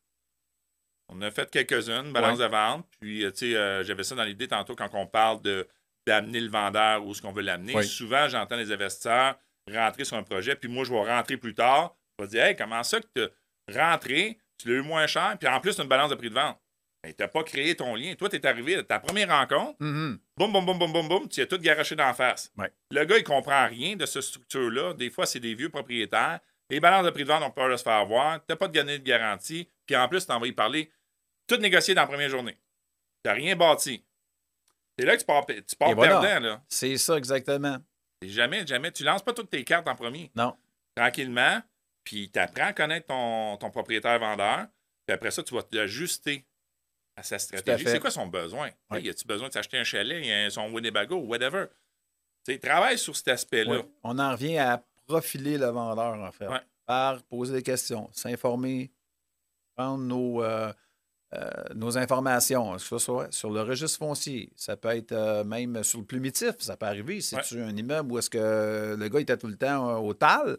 On 1.09 1.21
a 1.21 1.31
fait 1.31 1.51
quelques-unes, 1.51 2.13
balance 2.13 2.39
de 2.39 2.45
vente. 2.47 2.89
Puis, 3.01 3.25
euh, 3.25 3.31
tu 3.31 3.51
sais, 3.51 3.57
euh, 3.57 3.85
j'avais 3.85 4.03
ça 4.03 4.15
dans 4.15 4.25
l'idée 4.25 4.49
tantôt 4.49 4.75
quand 4.75 4.89
on 4.95 5.07
parle 5.07 5.43
de 5.43 5.69
d'amener 6.07 6.41
le 6.41 6.49
vendeur 6.51 7.05
où 7.07 7.13
est-ce 7.13 7.23
qu'on 7.23 7.33
veut 7.33 7.43
l'amener. 7.43 7.75
Oui. 7.77 7.85
Souvent, 7.87 8.29
j'entends 8.29 8.57
les 8.57 8.73
investisseurs 8.73 9.37
rentrer 9.73 10.05
sur 10.05 10.17
un 10.17 10.23
projet, 10.25 10.57
puis 10.57 10.69
moi, 10.69 10.85
je 10.85 10.91
vais 10.93 10.99
rentrer 11.11 11.37
plus 11.37 11.55
tard. 11.55 11.95
Je 12.19 12.25
vais 12.25 12.29
dire, 12.31 12.45
hey, 12.45 12.57
comment 12.57 12.83
ça 12.83 13.01
que 13.01 13.07
tu 13.15 13.23
as 13.77 13.91
rentré, 13.91 14.39
tu 14.59 14.69
l'as 14.69 14.75
eu 14.81 14.83
moins 14.83 15.07
cher, 15.07 15.37
puis 15.39 15.49
en 15.49 15.61
plus, 15.61 15.75
tu 15.75 15.81
as 15.81 15.85
une 15.85 15.89
balance 15.89 16.11
de 16.11 16.17
prix 16.17 16.29
de 16.31 16.35
vente. 16.35 16.59
Tu 17.05 17.13
n'as 17.19 17.29
pas 17.29 17.43
créé 17.43 17.75
ton 17.75 17.95
lien. 17.97 18.15
Toi, 18.15 18.29
tu 18.29 18.37
es 18.37 18.47
arrivé 18.47 18.77
à 18.77 18.83
ta 18.85 19.01
première 19.01 19.29
rencontre, 19.29 19.77
Mhm. 19.81 20.19
boum, 20.37 20.53
boum, 20.53 20.65
boum, 20.67 20.79
boum, 20.79 20.93
boum, 20.93 21.09
boum, 21.09 21.29
tu 21.29 21.41
as 21.41 21.47
tout 21.47 21.59
garoché 21.59 21.95
d'en 21.97 22.13
face. 22.15 22.53
Le 22.91 23.05
gars, 23.05 23.19
il 23.19 23.25
comprend 23.25 23.67
rien 23.67 23.97
de 23.97 24.07
cette 24.07 24.23
structure-là. 24.23 24.95
Des 24.95 25.11
fois, 25.11 25.27
c'est 25.27 25.41
des 25.41 25.55
vieux 25.55 25.69
propriétaires. 25.69 26.39
Les 26.71 26.79
balances 26.81 27.05
de 27.05 27.11
prix 27.11 27.25
de 27.25 27.29
vente 27.29 27.43
ont 27.43 27.51
peur 27.51 27.69
de 27.71 27.77
se 27.77 27.83
faire 27.83 27.95
avoir. 27.95 28.39
Tu 28.41 28.47
n'as 28.51 28.57
pas 28.57 28.69
de 28.69 28.73
gagné 28.73 28.99
de 28.99 29.05
garantie. 29.05 29.69
Puis 29.87 29.97
en 29.97 30.09
plus, 30.09 30.25
tu 30.27 30.33
vas 30.33 30.47
y 30.47 30.53
parler. 30.53 30.91
Tout 31.49 31.57
négocié 31.57 31.95
dans 31.95 32.03
la 32.03 32.07
première 32.07 32.29
journée. 32.31 32.55
Tu 33.25 33.29
n'as 33.29 33.33
rien 33.35 33.57
bâti. 33.57 34.05
C'est 35.03 35.07
là 35.07 35.17
que 35.17 35.21
tu 35.21 35.27
pars, 35.27 35.45
tu 35.47 35.77
pars 35.77 35.91
Et 35.91 35.95
voilà. 35.95 36.21
perdant. 36.21 36.47
Là. 36.47 36.63
C'est 36.69 36.97
ça, 36.97 37.17
exactement. 37.19 37.79
Et 38.21 38.29
jamais, 38.29 38.65
jamais. 38.65 38.93
Tu 38.93 39.03
lances 39.03 39.23
pas 39.25 39.33
toutes 39.33 39.51
tes 39.51 39.65
cartes 39.65 39.89
en 39.89 39.97
premier. 39.97 40.31
Non. 40.37 40.57
Tranquillement. 40.95 41.61
Puis 42.05 42.31
tu 42.31 42.39
apprends 42.39 42.67
à 42.67 42.73
connaître 42.73 43.09
ton, 43.09 43.57
ton 43.57 43.71
propriétaire-vendeur. 43.71 44.69
Puis 45.05 45.13
après 45.15 45.33
ça, 45.33 45.43
tu 45.43 45.55
vas 45.55 45.65
t'ajuster 45.65 46.47
à 47.17 47.25
sa 47.25 47.41
stratégie. 47.41 47.85
C'est 47.85 47.99
quoi 47.99 48.13
son 48.13 48.29
besoin? 48.29 48.71
Ouais. 48.91 49.01
Hey, 49.01 49.11
as-tu 49.11 49.27
besoin 49.27 49.49
de 49.49 49.53
s'acheter 49.53 49.77
un 49.77 49.83
chalet, 49.83 50.25
y 50.25 50.51
son 50.53 50.71
Winnebago, 50.73 51.17
whatever? 51.17 51.67
Tu 52.45 52.53
sais, 52.53 52.59
travaille 52.61 52.97
sur 52.97 53.17
cet 53.17 53.27
aspect-là. 53.27 53.79
Oui. 53.79 53.83
On 54.05 54.21
en 54.21 54.31
revient 54.31 54.59
à 54.59 54.85
profiler 55.09 55.59
le 55.59 55.67
vendeur, 55.67 56.15
en 56.15 56.31
fait. 56.31 56.47
Ouais. 56.47 56.61
Par 56.87 57.21
poser 57.25 57.55
des 57.55 57.63
questions, 57.65 58.09
s'informer, 58.13 58.93
prendre 59.75 60.05
nos, 60.05 60.45
euh, 60.45 60.73
nos 61.75 61.97
informations, 61.97 62.73
que 62.75 62.79
ce 62.83 62.99
soit 62.99 63.33
sur 63.33 63.51
le 63.51 63.63
registre 63.63 63.99
foncier. 63.99 64.53
Ça 64.57 64.77
peut 64.77 64.91
être 64.91 65.13
euh, 65.13 65.45
même 65.45 65.83
sur 65.83 66.01
le 66.01 66.05
plumitif, 66.05 66.57
ça 66.59 66.77
peut 66.77 66.87
arriver. 66.87 67.21
C'est-tu 67.21 67.61
un 67.61 67.75
immeuble 67.77 68.13
où 68.13 68.19
est-ce 68.19 68.29
que 68.31 68.97
le 68.99 69.09
gars 69.09 69.21
était 69.21 69.37
tout 69.37 69.47
le 69.49 69.57
temps 69.57 69.89
euh, 69.91 69.97
au 69.97 70.15
tal? 70.15 70.59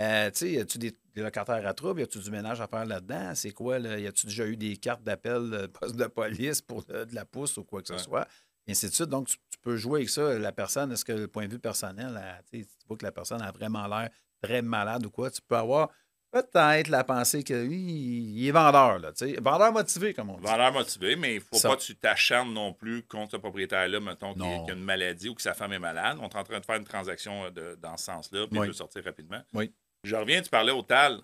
Euh, 0.00 0.30
tu 0.30 0.38
sais, 0.38 0.52
y 0.52 0.58
a-tu 0.58 0.78
des, 0.78 0.96
des 1.14 1.22
locataires 1.22 1.66
à 1.66 1.74
trouble? 1.74 2.00
Y 2.00 2.04
a-tu 2.04 2.18
du 2.18 2.30
ménage 2.30 2.60
à 2.60 2.66
faire 2.66 2.84
là-dedans? 2.84 3.32
C'est 3.34 3.52
quoi? 3.52 3.78
Là? 3.78 3.98
Y 3.98 4.06
a-tu 4.06 4.26
déjà 4.26 4.46
eu 4.46 4.56
des 4.56 4.76
cartes 4.76 5.04
d'appel 5.04 5.50
de 5.50 5.66
poste 5.66 5.96
de 5.96 6.06
police 6.06 6.60
pour 6.62 6.84
euh, 6.90 7.04
de 7.04 7.14
la 7.14 7.24
pousse 7.24 7.56
ou 7.58 7.64
quoi 7.64 7.80
que 7.82 7.88
ce 7.88 7.92
Ouais. 7.94 7.98
soit? 8.00 8.26
Et 8.66 8.70
ainsi 8.72 8.88
de 8.88 8.94
suite. 8.94 9.08
Donc, 9.10 9.28
tu, 9.28 9.36
tu 9.50 9.58
peux 9.60 9.76
jouer 9.76 10.00
avec 10.00 10.08
ça. 10.10 10.38
La 10.38 10.50
personne, 10.52 10.90
est-ce 10.90 11.04
que 11.04 11.12
le 11.12 11.28
point 11.28 11.46
de 11.46 11.52
vue 11.52 11.58
personnel, 11.60 12.18
tu 12.50 12.64
tu 12.64 12.86
vois 12.88 12.96
que 12.96 13.04
la 13.04 13.12
personne 13.12 13.42
a 13.42 13.52
vraiment 13.52 13.86
l'air 13.86 14.08
très 14.42 14.62
malade 14.62 15.04
ou 15.06 15.10
quoi? 15.10 15.30
Tu 15.30 15.40
peux 15.42 15.56
avoir 15.56 15.90
peut-être 16.42 16.88
la 16.88 17.04
pensée 17.04 17.44
que 17.44 17.54
lui, 17.54 17.80
il 17.80 18.48
est 18.48 18.50
vendeur, 18.50 18.98
là, 18.98 19.12
tu 19.12 19.26
sais. 19.26 19.36
Vendeur 19.40 19.72
motivé, 19.72 20.12
comme 20.14 20.30
on 20.30 20.36
dit. 20.36 20.42
Vendeur 20.46 20.72
motivé, 20.72 21.16
mais 21.16 21.32
il 21.34 21.38
ne 21.38 21.40
faut 21.40 21.56
Ça. 21.56 21.68
pas 21.68 21.76
que 21.76 21.82
tu 21.82 21.94
t'acharnes 21.96 22.52
non 22.52 22.72
plus 22.72 23.02
contre 23.04 23.32
ce 23.32 23.36
propriétaire-là, 23.36 24.00
mettons, 24.00 24.34
qui, 24.34 24.42
a 24.42 24.72
une 24.72 24.82
maladie 24.84 25.28
ou 25.28 25.34
que 25.34 25.42
sa 25.42 25.54
femme 25.54 25.72
est 25.72 25.78
malade. 25.78 26.18
On 26.20 26.28
est 26.28 26.36
en 26.36 26.42
train 26.44 26.58
de 26.60 26.64
faire 26.64 26.76
une 26.76 26.84
transaction 26.84 27.44
euh, 27.44 27.50
de- 27.50 27.78
dans 27.80 27.96
ce 27.96 28.04
sens-là, 28.06 28.46
puis 28.48 28.58
Oui. 28.58 28.66
il 28.66 28.68
veut 28.68 28.72
sortir 28.74 29.04
rapidement. 29.04 29.40
Oui. 29.54 29.72
Je 30.04 30.14
reviens, 30.16 30.42
tu 30.42 30.50
parlais 30.50 30.72
au 30.72 30.82
TAL. 30.82 31.20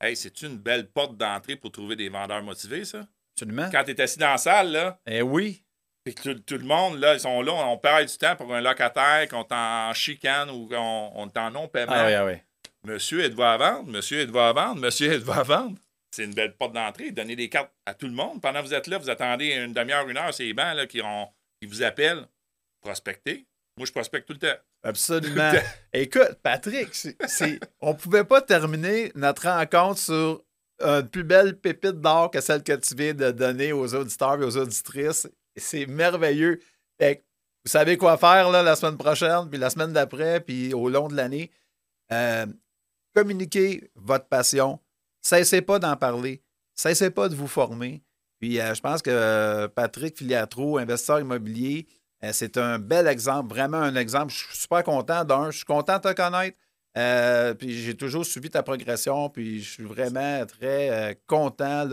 Hey, 0.00 0.14
c'est 0.16 0.42
une 0.42 0.58
belle 0.58 0.88
porte 0.90 1.16
d'entrée 1.16 1.56
pour 1.56 1.72
trouver 1.72 1.96
des 1.96 2.08
vendeurs 2.10 2.42
motivés, 2.42 2.84
ça? 2.84 3.06
Absolument. 3.34 3.68
Quand 3.72 3.82
tu 3.84 3.90
es 3.92 4.00
assis 4.00 4.18
dans 4.18 4.30
la 4.30 4.38
salle, 4.38 4.70
là, 4.72 4.98
Eh 5.06 5.22
oui. 5.22 5.64
puis 6.04 6.14
que 6.14 6.20
tout, 6.22 6.34
tout 6.40 6.58
le 6.58 6.64
monde, 6.66 6.98
là, 6.98 7.14
ils 7.14 7.20
sont 7.20 7.40
là, 7.42 7.52
on 7.52 7.78
perd 7.78 8.06
du 8.06 8.16
temps 8.18 8.36
pour 8.36 8.54
un 8.54 8.60
locataire, 8.60 9.26
qu'on 9.28 9.42
est 9.42 9.52
en 9.52 9.92
chicane 9.94 10.50
ou 10.50 10.68
qu'on 10.68 11.12
on 11.14 11.26
est 11.26 11.36
en 11.38 11.50
non-paiement. 11.50 11.92
Ah 11.94 12.06
oui, 12.06 12.12
ah 12.14 12.24
oui. 12.26 12.34
Monsieur, 12.86 13.24
êtes-vous 13.24 13.42
à 13.42 13.56
vendre? 13.56 13.88
Monsieur, 13.90 14.20
êtes-vous 14.20 14.38
à 14.38 14.52
vendre? 14.52 14.80
Monsieur, 14.80 15.12
êtes-vous 15.12 15.32
à 15.32 15.42
vendre? 15.42 15.76
C'est 16.12 16.22
une 16.22 16.34
belle 16.34 16.54
porte 16.56 16.72
d'entrée. 16.72 17.10
Donnez 17.10 17.34
des 17.34 17.48
cartes 17.48 17.72
à 17.84 17.94
tout 17.94 18.06
le 18.06 18.12
monde. 18.12 18.40
Pendant 18.40 18.60
que 18.62 18.66
vous 18.68 18.74
êtes 18.74 18.86
là, 18.86 18.96
vous 18.98 19.10
attendez 19.10 19.48
une 19.54 19.72
demi-heure, 19.72 20.08
une 20.08 20.16
heure, 20.16 20.32
c'est 20.32 20.44
les 20.44 20.54
bancs 20.54 20.76
là, 20.76 20.86
qui, 20.86 21.02
ont- 21.02 21.28
qui 21.60 21.66
vous 21.66 21.82
appellent. 21.82 22.28
Prospecter. 22.80 23.44
Moi, 23.76 23.86
je 23.86 23.92
prospecte 23.92 24.28
tout 24.28 24.34
le 24.34 24.38
temps. 24.38 24.56
Absolument. 24.84 25.50
Écoute, 25.92 26.38
Patrick, 26.44 26.94
c'est, 26.94 27.16
c'est- 27.26 27.58
on 27.80 27.90
ne 27.90 27.96
pouvait 27.98 28.22
pas 28.24 28.40
terminer 28.40 29.10
notre 29.16 29.48
rencontre 29.48 29.98
sur 29.98 30.44
une 30.80 31.08
plus 31.08 31.24
belle 31.24 31.58
pépite 31.58 32.00
d'or 32.00 32.30
que 32.30 32.40
celle 32.40 32.62
que 32.62 32.74
tu 32.74 32.94
viens 32.94 33.14
de 33.14 33.32
donner 33.32 33.72
aux 33.72 33.92
auditeurs 33.96 34.40
et 34.40 34.44
aux 34.44 34.56
auditrices. 34.56 35.28
C'est 35.56 35.86
merveilleux. 35.86 36.60
Fait 37.00 37.16
que 37.16 37.20
vous 37.64 37.70
savez 37.72 37.96
quoi 37.96 38.16
faire 38.16 38.48
là, 38.50 38.62
la 38.62 38.76
semaine 38.76 38.96
prochaine, 38.96 39.50
puis 39.50 39.58
la 39.58 39.70
semaine 39.70 39.92
d'après, 39.92 40.40
puis 40.40 40.72
au 40.72 40.88
long 40.88 41.08
de 41.08 41.16
l'année. 41.16 41.50
Euh, 42.12 42.46
communiquez 43.16 43.90
votre 43.94 44.26
passion. 44.26 44.78
Cessez 45.22 45.62
pas 45.62 45.78
d'en 45.78 45.96
parler. 45.96 46.42
Cessez 46.74 47.10
pas 47.10 47.28
de 47.28 47.34
vous 47.34 47.48
former. 47.48 48.02
Puis 48.38 48.60
euh, 48.60 48.74
je 48.74 48.80
pense 48.82 49.00
que 49.00 49.10
euh, 49.10 49.68
Patrick 49.68 50.18
Filiatro, 50.18 50.76
investisseur 50.76 51.20
immobilier, 51.20 51.86
euh, 52.22 52.30
c'est 52.32 52.58
un 52.58 52.78
bel 52.78 53.06
exemple, 53.06 53.48
vraiment 53.48 53.78
un 53.78 53.96
exemple. 53.96 54.32
Je 54.32 54.44
suis 54.44 54.56
super 54.58 54.84
content 54.84 55.24
d'un. 55.24 55.50
Je 55.50 55.58
suis 55.58 55.64
content 55.64 55.96
de 55.96 56.02
te 56.02 56.12
connaître. 56.12 56.58
Puis 57.58 57.82
j'ai 57.82 57.94
toujours 57.94 58.26
suivi 58.26 58.50
ta 58.50 58.62
progression. 58.62 59.30
Puis 59.30 59.62
je 59.62 59.70
suis 59.70 59.84
vraiment 59.84 60.44
très 60.44 61.18
content. 61.26 61.86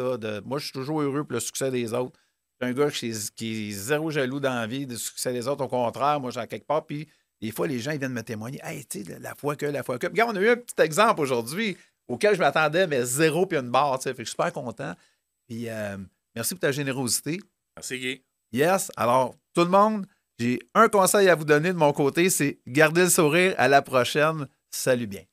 Moi, 0.46 0.60
je 0.60 0.64
suis 0.66 0.74
toujours 0.74 1.02
heureux 1.02 1.24
pour 1.24 1.34
le 1.34 1.40
succès 1.40 1.72
des 1.72 1.94
autres. 1.94 2.20
Je 2.60 2.68
suis 2.68 2.74
un 2.74 2.78
gars 2.78 2.92
qui 2.92 3.70
est, 3.70 3.72
zéro 3.72 4.12
jaloux 4.12 4.40
d'envie 4.40 4.86
du 4.86 4.98
succès 4.98 5.34
des 5.34 5.48
autres. 5.48 5.64
Au 5.64 5.68
contraire, 5.68 6.20
moi, 6.20 6.32
j'ai 6.32 6.46
quelque 6.48 6.68
part. 6.68 6.86
Puis 6.86 7.08
des 7.44 7.52
fois, 7.52 7.68
les 7.68 7.80
gens 7.80 7.92
ils 7.92 8.00
viennent 8.00 8.14
me 8.14 8.24
témoigner. 8.24 8.62
Hey, 8.64 8.86
tu 8.86 9.04
sais, 9.04 9.20
la 9.20 9.36
fois 9.36 9.58
que, 9.58 9.66
la 9.66 9.84
fois 9.84 10.00
que. 10.00 10.08
Puis, 10.08 10.22
regarde, 10.22 10.38
on 10.38 10.40
a 10.40 10.42
eu 10.42 10.50
un 10.52 10.56
petit 10.56 10.82
exemple 10.82 11.20
aujourd'hui 11.20 11.76
auquel 12.08 12.36
je 12.36 12.40
m'attendais, 12.40 12.88
mais 12.88 13.04
zéro 13.04 13.46
puis 13.46 13.58
une 13.58 13.70
barre. 13.70 14.00
tu 14.00 14.04
sais. 14.04 14.12
Fait 14.12 14.24
que 14.24 14.24
je 14.24 14.30
suis 14.30 14.32
super 14.32 14.54
content. 14.54 14.94
Puis 15.50 15.68
euh, 15.68 15.98
merci 16.36 16.54
pour 16.54 16.62
ta 16.62 16.72
générosité. 16.72 17.42
Merci, 17.76 18.00
Guy. 18.00 18.24
Yes. 18.54 18.94
Alors, 18.96 19.36
tout 19.54 19.66
le 19.66 19.70
monde, 19.70 20.06
j'ai 20.40 20.58
un 20.74 20.88
conseil 20.88 21.28
à 21.28 21.36
vous 21.36 21.44
donner 21.44 21.74
de 21.74 21.78
mon 21.78 21.92
côté, 21.92 22.30
c'est 22.30 22.60
garder 22.66 23.02
le 23.02 23.10
sourire. 23.10 23.56
À 23.58 23.68
la 23.68 23.82
prochaine. 23.82 24.48
Salut 24.72 25.08
bien. 25.08 25.24